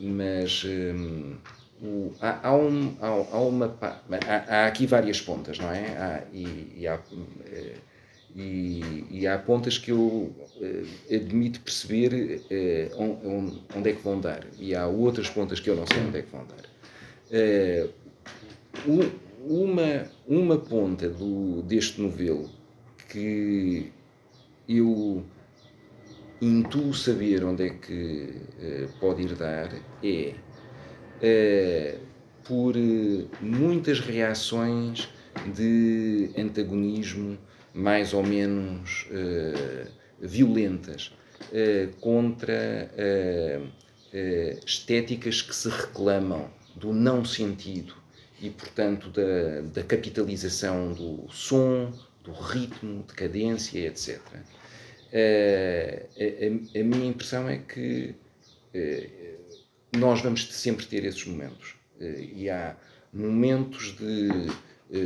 mas 0.02 0.66
um, 0.66 1.36
o, 1.82 2.14
há, 2.22 2.48
há, 2.48 2.56
um, 2.56 2.96
há, 3.02 3.08
há 3.08 3.40
uma. 3.40 3.78
Há, 3.82 4.46
há, 4.48 4.68
aqui 4.68 4.86
várias 4.86 5.22
pontas, 5.22 5.60
não 5.60 5.72
é? 5.72 5.86
Há, 5.98 6.24
e, 6.34 6.74
e 6.78 6.88
há, 6.88 7.00
e, 8.36 9.06
e, 9.10 9.28
há 9.28 9.38
pontas 9.38 9.78
que 9.78 9.92
eu 9.92 10.36
admito 11.10 11.62
perceber 11.62 12.42
onde 13.74 13.90
é 13.90 13.94
que 13.94 14.02
vão 14.02 14.20
dar. 14.20 14.46
E 14.60 14.76
há 14.76 14.86
outras 14.88 15.30
pontas 15.30 15.60
que 15.60 15.70
eu 15.70 15.76
não 15.76 15.88
sei 15.88 16.00
onde 16.06 16.18
é 16.18 16.22
que 16.22 16.32
vão 16.32 16.46
dar. 16.46 16.66
uma, 19.48 20.08
uma 20.28 20.58
ponta 20.58 21.08
do, 21.08 21.62
deste 21.62 22.02
novelo 22.02 22.50
que 23.10 23.92
eu 24.68 25.24
intuo 26.42 26.94
saber 26.94 27.46
onde 27.46 27.68
é 27.68 27.70
que 27.70 28.42
pode 29.00 29.22
ir 29.22 29.36
dar 29.36 29.72
é 31.22 31.98
por 32.44 32.76
muitas 33.42 34.00
reações 34.00 35.10
de 35.54 36.30
antagonismo 36.38 37.38
mais 37.76 38.14
ou 38.14 38.24
menos 38.24 39.08
violentas 40.20 41.14
contra 42.00 42.90
estéticas 44.66 45.42
que 45.42 45.56
se 45.56 45.70
reclamam 45.70 46.50
do 46.76 46.94
não 46.94 47.24
sentido 47.26 47.94
e, 48.42 48.50
portanto, 48.50 49.10
da, 49.10 49.62
da 49.74 49.84
capitalização 49.84 50.94
do 50.94 51.28
som, 51.30 51.92
do 52.24 52.32
ritmo, 52.32 53.04
de 53.08 53.14
cadência, 53.14 53.88
etc. 53.88 54.20
A, 55.14 56.80
a, 56.80 56.84
minha 56.84 57.08
impressão 57.08 57.48
é 57.48 57.58
que 57.58 58.16
nós 59.96 60.22
vamos 60.22 60.52
sempre 60.54 60.86
ter 60.86 61.06
esses 61.06 61.26
momentos. 61.26 61.76
E 62.00 62.50
há 62.50 62.76
momentos 63.14 63.96
de 63.96 64.30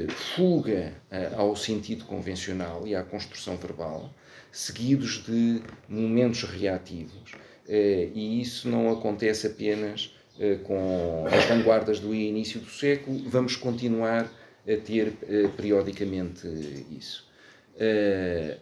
fuga 0.10 0.94
ao 1.36 1.56
sentido 1.56 2.06
convencional 2.06 2.86
e 2.86 2.96
à 2.96 3.04
construção 3.04 3.56
verbal, 3.58 4.14
seguidos 4.52 5.24
de 5.26 5.62
momentos 5.88 6.44
reativos. 6.44 7.34
e 7.68 8.42
isso 8.42 8.68
não 8.68 8.92
acontece 8.92 9.48
apenas 9.48 10.16
com 10.64 11.26
as 11.28 11.46
vanguardas 11.46 12.00
do 12.00 12.14
início 12.16 12.60
do 12.60 12.70
século, 12.70 13.20
vamos 13.30 13.56
continuar 13.56 14.32
a 14.68 14.78
ter 14.78 15.14
periodicamente 15.56 16.48
isso. 16.92 17.28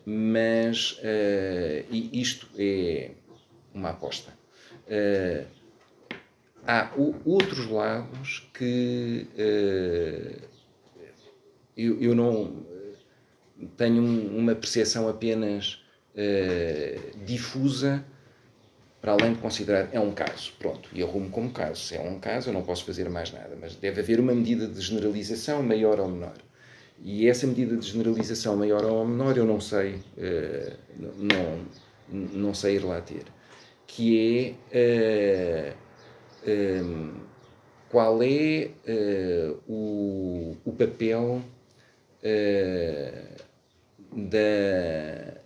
Mas 0.06 1.00
isto 1.92 2.48
é 2.58 3.12
uma 3.74 3.90
aposta. 3.90 4.34
há 6.66 6.92
outros 7.26 7.68
lados 7.68 8.50
que 8.54 9.28
eu, 11.78 12.02
eu, 12.02 12.16
não 12.16 12.66
tenho 13.76 14.04
uma 14.04 14.56
percepção 14.56 15.08
apenas 15.08 15.82
difusa 17.26 18.04
para 19.02 19.12
além 19.12 19.34
de 19.34 19.40
considerar 19.40 19.88
é 19.94 20.00
um 20.00 20.12
caso, 20.12 20.52
pronto, 20.60 20.90
e 20.92 21.02
arrumo 21.02 21.30
como 21.30 21.50
caso. 21.52 21.82
Se 21.82 21.96
é 21.96 22.02
um 22.02 22.20
caso, 22.20 22.50
eu 22.50 22.54
não 22.54 22.64
posso 22.64 22.84
fazer 22.84 23.10
mais 23.10 23.32
nada, 23.32 23.56
mas 23.60 23.76
deve 23.76 24.02
haver 24.02 24.20
uma 24.20 24.34
medida 24.34 24.68
de 24.68 24.82
generalização 24.82 25.62
maior 25.64 26.00
ou 26.00 26.10
menor. 26.10 26.36
E 27.04 27.28
essa 27.28 27.46
medida 27.46 27.78
de 27.78 27.88
generalização 27.88 28.58
maior 28.58 28.84
ou 28.84 29.06
menor 29.06 29.38
eu 29.38 29.46
não 29.46 29.62
sei, 29.62 29.96
uh, 30.18 30.78
não, 31.18 31.66
não 32.10 32.54
sei 32.54 32.76
ir 32.76 32.84
lá 32.84 33.00
ter, 33.02 33.24
que 33.86 34.56
é 34.72 35.74
uh, 35.74 35.78
eh, 36.46 36.82
um, 36.82 37.14
qual 37.90 38.22
é 38.24 38.72
uh, 38.88 39.58
o, 39.72 40.58
o 40.66 40.72
papel 40.74 41.42
da 44.12 45.38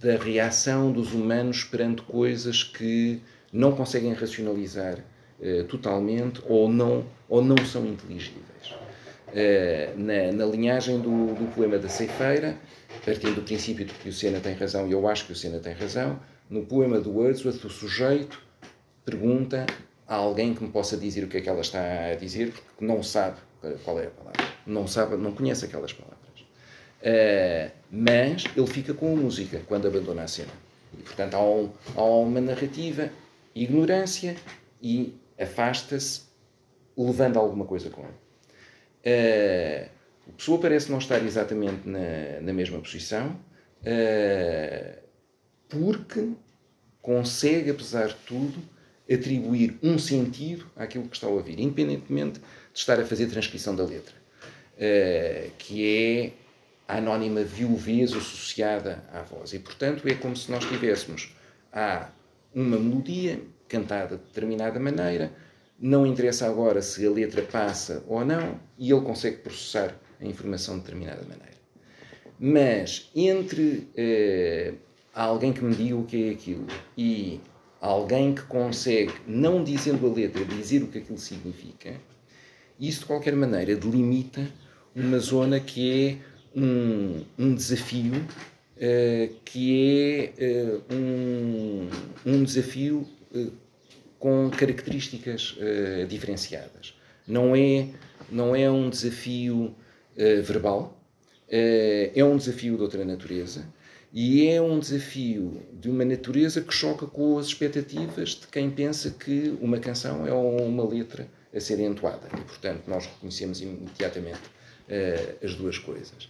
da 0.00 0.16
reação 0.16 0.90
dos 0.90 1.12
humanos 1.12 1.64
perante 1.64 2.02
coisas 2.02 2.62
que 2.62 3.20
não 3.52 3.72
conseguem 3.72 4.12
racionalizar 4.12 4.98
uh, 5.40 5.64
totalmente 5.64 6.40
ou 6.46 6.68
não, 6.68 7.04
ou 7.28 7.44
não 7.44 7.56
são 7.64 7.86
inteligíveis. 7.86 8.40
Uh, 9.28 9.98
na, 9.98 10.32
na, 10.32 10.44
linhagem 10.46 10.98
do, 11.00 11.34
do, 11.34 11.54
poema 11.54 11.78
da 11.78 11.88
ceifeira, 11.88 12.56
partindo 13.04 13.36
do 13.36 13.42
princípio 13.42 13.84
de 13.84 13.92
que 13.94 14.08
o 14.08 14.12
Sena 14.12 14.40
tem 14.40 14.54
razão, 14.54 14.88
e 14.88 14.92
eu 14.92 15.06
acho 15.06 15.26
que 15.26 15.32
o 15.32 15.36
Sena 15.36 15.58
tem 15.58 15.74
razão, 15.74 16.18
no 16.48 16.64
poema 16.64 16.98
do 16.98 17.12
Wordsworth, 17.12 17.64
o 17.64 17.70
sujeito 17.70 18.42
pergunta 19.04 19.66
a 20.08 20.16
alguém 20.16 20.54
que 20.54 20.64
me 20.64 20.70
possa 20.70 20.96
dizer 20.96 21.22
o 21.24 21.28
que 21.28 21.36
é 21.36 21.40
que 21.40 21.48
ela 21.48 21.60
está 21.60 22.10
a 22.10 22.14
dizer, 22.16 22.52
porque 22.52 22.84
não 22.84 23.02
sabe 23.02 23.36
qual 23.84 23.98
é 24.00 24.06
a 24.06 24.10
palavra, 24.10 24.44
não 24.66 24.86
sabe, 24.86 25.16
não 25.16 25.32
conhece 25.32 25.64
aquelas 25.64 25.92
palavras. 25.92 26.20
Uh, 27.00 27.70
mas 27.90 28.44
ele 28.56 28.66
fica 28.66 28.92
com 28.92 29.12
a 29.12 29.16
música 29.16 29.62
quando 29.66 29.88
abandona 29.88 30.22
a 30.22 30.28
cena. 30.28 30.52
E, 30.98 31.02
portanto, 31.02 31.34
há, 31.34 31.42
um, 31.42 31.70
há 31.96 32.02
uma 32.02 32.40
narrativa, 32.40 33.10
ignorância 33.54 34.36
e 34.82 35.14
afasta-se, 35.38 36.22
levando 36.96 37.38
alguma 37.38 37.64
coisa 37.64 37.88
com 37.90 38.02
ele. 38.02 38.12
Uh, 39.06 39.88
a 40.28 40.32
pessoa 40.36 40.60
parece 40.60 40.90
não 40.90 40.98
estar 40.98 41.22
exatamente 41.24 41.88
na, 41.88 42.40
na 42.42 42.52
mesma 42.52 42.78
posição, 42.78 43.36
uh, 43.80 44.98
porque 45.68 46.28
consegue, 47.00 47.70
apesar 47.70 48.08
de 48.08 48.16
tudo, 48.26 48.58
atribuir 49.10 49.78
um 49.82 49.98
sentido 49.98 50.66
àquilo 50.76 51.08
que 51.08 51.16
está 51.16 51.26
a 51.26 51.30
ouvir, 51.30 51.58
independentemente 51.58 52.40
de 52.72 52.78
estar 52.78 52.98
a 53.00 53.04
fazer 53.04 53.26
transcrição 53.26 53.74
da 53.74 53.84
letra, 53.84 54.14
uh, 54.76 55.50
que 55.58 55.86
é 55.86 56.32
a 56.88 56.98
anónima 56.98 57.42
viuvez 57.42 58.12
associada 58.12 59.02
à 59.12 59.22
voz. 59.22 59.52
E, 59.52 59.58
portanto, 59.58 60.06
é 60.08 60.14
como 60.14 60.36
se 60.36 60.50
nós 60.50 60.64
tivéssemos 60.64 61.34
há 61.72 62.10
uma 62.54 62.78
melodia 62.78 63.40
cantada 63.68 64.16
de 64.16 64.24
determinada 64.24 64.80
maneira, 64.80 65.32
não 65.78 66.04
interessa 66.04 66.46
agora 66.46 66.82
se 66.82 67.06
a 67.06 67.10
letra 67.10 67.42
passa 67.42 68.02
ou 68.06 68.24
não, 68.24 68.60
e 68.76 68.90
ele 68.90 69.00
consegue 69.02 69.38
processar 69.38 69.96
a 70.20 70.24
informação 70.24 70.74
de 70.74 70.82
determinada 70.82 71.22
maneira. 71.22 71.50
Mas 72.38 73.10
entre 73.14 73.88
eh, 73.96 74.74
alguém 75.14 75.52
que 75.52 75.62
me 75.62 75.74
diga 75.74 75.96
o 75.96 76.04
que 76.04 76.28
é 76.28 76.32
aquilo 76.32 76.66
e 76.96 77.40
alguém 77.80 78.34
que 78.34 78.42
consegue, 78.42 79.12
não 79.26 79.62
dizendo 79.62 80.06
a 80.06 80.12
letra, 80.12 80.44
dizer 80.44 80.82
o 80.82 80.88
que 80.88 80.98
aquilo 80.98 81.18
significa, 81.18 81.94
isso 82.80 83.00
de 83.00 83.06
qualquer 83.06 83.36
maneira 83.36 83.76
delimita 83.76 84.48
uma 84.96 85.18
zona 85.18 85.60
que 85.60 86.08
é 86.08 86.58
um, 86.58 87.22
um 87.38 87.54
desafio 87.54 88.14
uh, 88.16 89.34
que 89.44 90.32
é 90.38 90.72
uh, 90.72 90.94
um, 90.94 91.88
um 92.24 92.42
desafio 92.42 93.06
uh, 93.34 93.52
com 94.18 94.50
características 94.50 95.56
diferenciadas. 96.06 96.94
Não 97.26 97.56
é, 97.56 97.88
não 98.30 98.54
é 98.54 98.70
um 98.70 98.90
desafio 98.90 99.74
verbal, 100.44 101.02
é 101.48 102.22
um 102.22 102.36
desafio 102.36 102.76
de 102.76 102.82
outra 102.82 103.02
natureza 103.02 103.66
e 104.12 104.46
é 104.46 104.60
um 104.60 104.78
desafio 104.78 105.62
de 105.72 105.88
uma 105.88 106.04
natureza 106.04 106.60
que 106.60 106.74
choca 106.74 107.06
com 107.06 107.38
as 107.38 107.46
expectativas 107.46 108.30
de 108.30 108.46
quem 108.48 108.70
pensa 108.70 109.10
que 109.10 109.56
uma 109.58 109.78
canção 109.78 110.26
é 110.26 110.34
uma 110.34 110.86
letra 110.86 111.26
a 111.54 111.60
ser 111.60 111.80
entoada. 111.80 112.28
E, 112.36 112.40
portanto, 112.42 112.84
nós 112.86 113.06
reconhecemos 113.06 113.60
imediatamente 113.60 114.40
uh, 114.88 115.44
as 115.44 115.54
duas 115.54 115.78
coisas. 115.78 116.28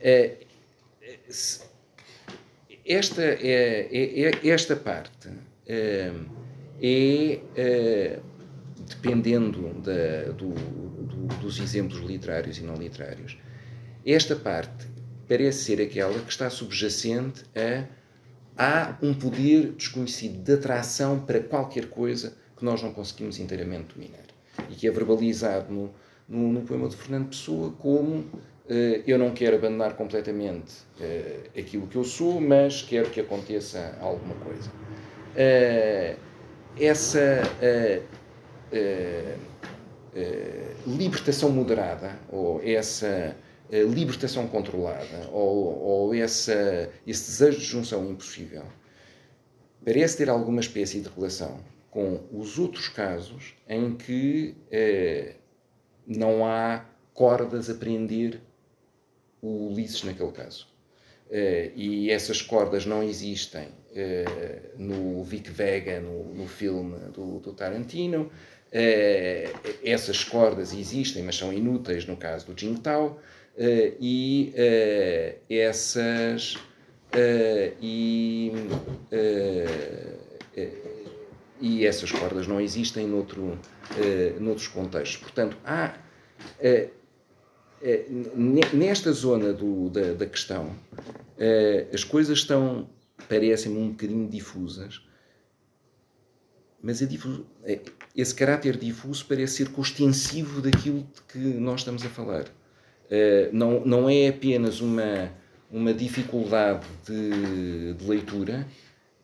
Uh, 0.00 0.46
esta, 2.86 3.22
é, 3.22 3.88
é, 3.90 4.22
é, 4.24 4.48
esta 4.48 4.76
parte 4.76 5.28
uh, 5.28 6.40
é, 6.82 8.18
dependendo 8.88 9.74
da, 9.80 10.32
do, 10.32 10.50
do, 10.50 11.26
dos 11.40 11.58
exemplos 11.60 12.00
literários 12.00 12.58
e 12.58 12.62
não 12.62 12.74
literários, 12.74 13.36
esta 14.04 14.34
parte 14.34 14.86
parece 15.28 15.64
ser 15.64 15.80
aquela 15.80 16.18
que 16.20 16.30
está 16.30 16.48
subjacente 16.48 17.44
a 17.54 17.84
há 18.56 18.96
um 19.02 19.14
poder 19.14 19.72
desconhecido 19.72 20.42
de 20.42 20.52
atração 20.54 21.20
para 21.20 21.40
qualquer 21.40 21.86
coisa 21.86 22.36
que 22.56 22.64
nós 22.64 22.82
não 22.82 22.92
conseguimos 22.92 23.38
inteiramente 23.38 23.94
dominar 23.94 24.29
e 24.68 24.74
que 24.74 24.86
é 24.86 24.90
verbalizado 24.90 25.72
no, 25.72 25.90
no, 26.28 26.52
no 26.52 26.60
poema 26.62 26.88
de 26.88 26.96
Fernando 26.96 27.28
Pessoa 27.28 27.72
como 27.78 28.24
uh, 28.70 29.02
eu 29.06 29.18
não 29.18 29.32
quero 29.32 29.56
abandonar 29.56 29.94
completamente 29.94 30.72
uh, 31.00 31.58
aquilo 31.58 31.86
que 31.86 31.96
eu 31.96 32.04
sou, 32.04 32.40
mas 32.40 32.82
quero 32.82 33.10
que 33.10 33.20
aconteça 33.20 33.96
alguma 34.00 34.34
coisa. 34.36 34.70
Uh, 35.30 36.30
essa 36.78 37.42
libertação 40.86 41.50
moderada, 41.50 42.16
ou 42.30 42.60
essa 42.62 43.36
libertação 43.70 44.46
controlada 44.46 45.28
ou, 45.32 45.82
ou 45.82 46.14
essa, 46.14 46.88
esse 47.04 47.26
desejo 47.30 47.58
de 47.58 47.64
junção 47.64 48.08
impossível 48.08 48.62
parece 49.84 50.18
ter 50.18 50.30
alguma 50.30 50.60
espécie 50.60 51.00
de 51.00 51.08
relação 51.08 51.58
com 51.90 52.20
os 52.32 52.58
outros 52.58 52.88
casos 52.88 53.54
em 53.68 53.96
que 53.96 54.54
eh, 54.70 55.34
não 56.06 56.46
há 56.46 56.84
cordas 57.14 57.68
a 57.68 57.74
prender 57.74 58.40
o 59.42 59.68
Ulisses 59.68 60.02
naquele 60.04 60.32
caso. 60.32 60.66
Uh, 61.30 61.70
e 61.76 62.10
essas 62.10 62.42
cordas 62.42 62.84
não 62.84 63.02
existem 63.04 63.68
uh, 63.68 64.76
no 64.76 65.22
Vic 65.22 65.48
Vega, 65.48 66.00
no, 66.00 66.34
no 66.34 66.48
filme 66.48 66.98
do, 67.14 67.38
do 67.38 67.52
Tarantino. 67.52 68.22
Uh, 68.72 69.76
essas 69.84 70.24
cordas 70.24 70.72
existem, 70.72 71.22
mas 71.22 71.36
são 71.36 71.52
inúteis 71.52 72.04
no 72.04 72.16
caso 72.16 72.46
do 72.46 72.60
Jingtao. 72.60 73.20
e 74.00 74.52
essas. 75.48 76.56
e, 77.80 78.52
e 81.60 81.84
essas 81.84 82.10
cordas 82.10 82.46
não 82.46 82.60
existem 82.60 83.06
noutro, 83.06 83.58
noutros 84.40 84.68
contextos. 84.68 85.18
Portanto, 85.18 85.56
há 85.64 85.94
é, 87.82 88.06
nesta 88.74 89.10
zona 89.10 89.52
do, 89.54 89.88
da, 89.88 90.12
da, 90.12 90.26
questão, 90.26 90.76
é, 91.38 91.86
as 91.92 92.04
coisas 92.04 92.38
estão, 92.38 92.90
parecem-me 93.26 93.78
um 93.78 93.88
bocadinho 93.90 94.28
difusas, 94.28 95.00
mas 96.82 96.98
difuso, 96.98 97.46
é, 97.64 97.80
esse 98.14 98.34
caráter 98.34 98.76
difuso 98.76 99.24
parece 99.26 99.56
ser 99.56 99.70
costensivo 99.70 100.60
daquilo 100.60 101.00
de 101.00 101.22
que 101.32 101.38
nós 101.38 101.80
estamos 101.80 102.04
a 102.04 102.08
falar. 102.08 102.44
Não, 103.52 103.84
não 103.84 104.08
é 104.08 104.28
apenas 104.28 104.80
uma, 104.80 105.32
uma 105.68 105.92
dificuldade 105.92 106.86
de, 107.04 107.94
de 107.94 108.08
leitura, 108.08 108.68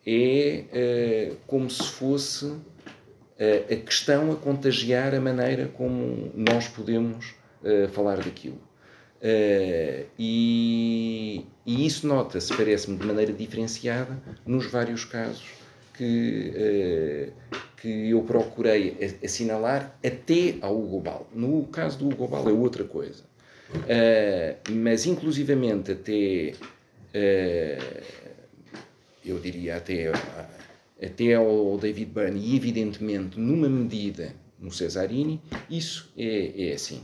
é 0.07 1.33
como 1.47 1.69
se 1.69 1.83
fosse 1.83 2.55
a 3.71 3.77
questão 3.77 4.33
a 4.33 4.37
contagiar 4.37 5.15
a 5.15 5.21
maneira 5.21 5.67
como 5.75 6.31
nós 6.35 6.69
podemos 6.69 7.35
uh, 7.63 7.89
falar 7.89 8.17
daquilo. 8.17 8.59
E, 10.19 11.45
e, 11.67 11.87
isso 11.87 12.07
nota-se, 12.07 12.55
parece-me, 12.57 12.97
de 12.97 13.05
maneira 13.05 13.33
diferenciada 13.33 14.17
nos 14.47 14.71
vários 14.71 15.05
casos 15.05 15.45
que, 15.95 17.33
que 17.79 18.11
eu 18.11 18.23
procurei 18.23 19.17
assinalar 19.25 19.99
até 20.05 20.57
ao 20.61 20.79
global. 20.81 21.29
No 21.35 21.65
caso 21.65 21.99
do 21.99 22.15
global 22.15 22.49
é 22.49 22.53
outra 22.53 22.85
coisa. 22.85 23.25
Mas, 24.71 25.07
inclusivamente, 25.07 25.93
até, 25.93 26.53
eu 29.27 29.39
diria, 29.39 29.77
até, 29.77 30.13
até 31.03 31.35
ao 31.35 31.77
David 31.79 32.13
Byrne, 32.13 32.41
e 32.41 32.57
evidentemente, 32.57 33.39
numa 33.39 33.69
medida, 33.69 34.35
no 34.59 34.71
Cesarini, 34.71 35.41
isso 35.69 36.13
é, 36.17 36.71
é 36.71 36.73
assim 36.73 37.03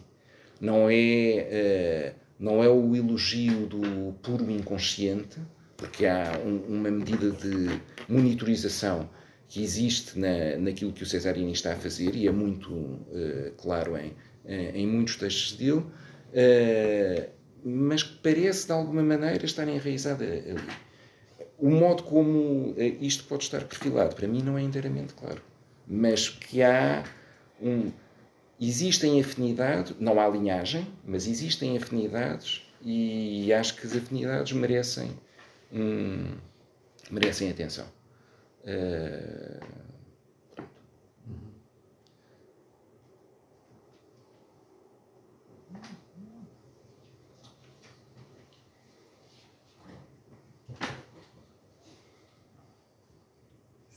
não 0.63 0.89
é, 0.89 2.15
uh, 2.15 2.21
não 2.39 2.63
é 2.63 2.69
o 2.69 2.95
elogio 2.95 3.67
do 3.67 4.13
puro 4.23 4.49
inconsciente, 4.49 5.41
porque 5.77 6.07
há 6.07 6.41
um, 6.47 6.79
uma 6.79 6.91
medida 6.91 7.33
de 7.33 7.81
monitorização 8.09 9.11
que 9.49 9.61
existe 9.61 10.17
na, 10.17 10.57
naquilo 10.59 10.93
que 10.93 11.03
o 11.03 11.07
Cesarini 11.07 11.53
está 11.53 11.73
a 11.73 11.77
fazer 11.77 12.15
e 12.15 12.29
é 12.29 12.31
muito 12.31 12.73
uh, 12.73 13.53
claro 13.57 13.97
em, 13.99 14.15
em 14.47 14.87
muitos 14.87 15.17
textos 15.17 15.57
dele, 15.57 15.83
uh, 15.83 17.29
mas 17.65 18.05
parece 18.05 18.67
de 18.67 18.73
alguma 18.73 19.03
maneira 19.03 19.45
estar 19.45 19.67
enraizada 19.67 20.25
ali. 20.25 20.61
O 21.63 21.71
modo 21.71 22.03
como 22.03 22.75
isto 23.01 23.25
pode 23.25 23.45
estar 23.45 23.63
perfilado, 23.65 24.15
para 24.15 24.29
mim, 24.29 24.43
não 24.43 24.59
é 24.59 24.63
inteiramente 24.63 25.15
claro, 25.15 25.41
mas 25.87 26.29
que 26.29 26.63
há 26.63 27.05
um, 27.63 27.91
Existem 28.65 29.21
afinidades, 29.21 29.93
não 29.99 30.21
há 30.21 30.29
linhagem, 30.29 30.87
mas 31.05 31.27
existem 31.27 31.77
afinidades 31.77 32.63
e 32.81 33.53
acho 33.53 33.75
que 33.75 33.85
as 33.85 33.97
afinidades 33.97 34.53
merecem, 34.53 35.11
merecem 37.11 37.51
atenção. 37.51 37.87
Uh, 38.63 39.67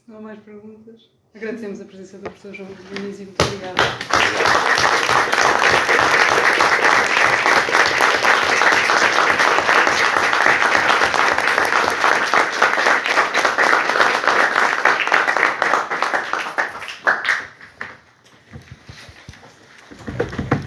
Se 0.06 0.12
não 0.12 0.20
há 0.20 0.22
mais 0.22 0.40
perguntas. 0.42 1.10
Agradecemos 1.34 1.82
a 1.82 1.86
presença 1.86 2.18
do 2.20 2.30
professor 2.30 2.54
João 2.54 2.70
Diniz 2.94 3.20
muito 3.22 3.42
obrigada. 3.44 5.34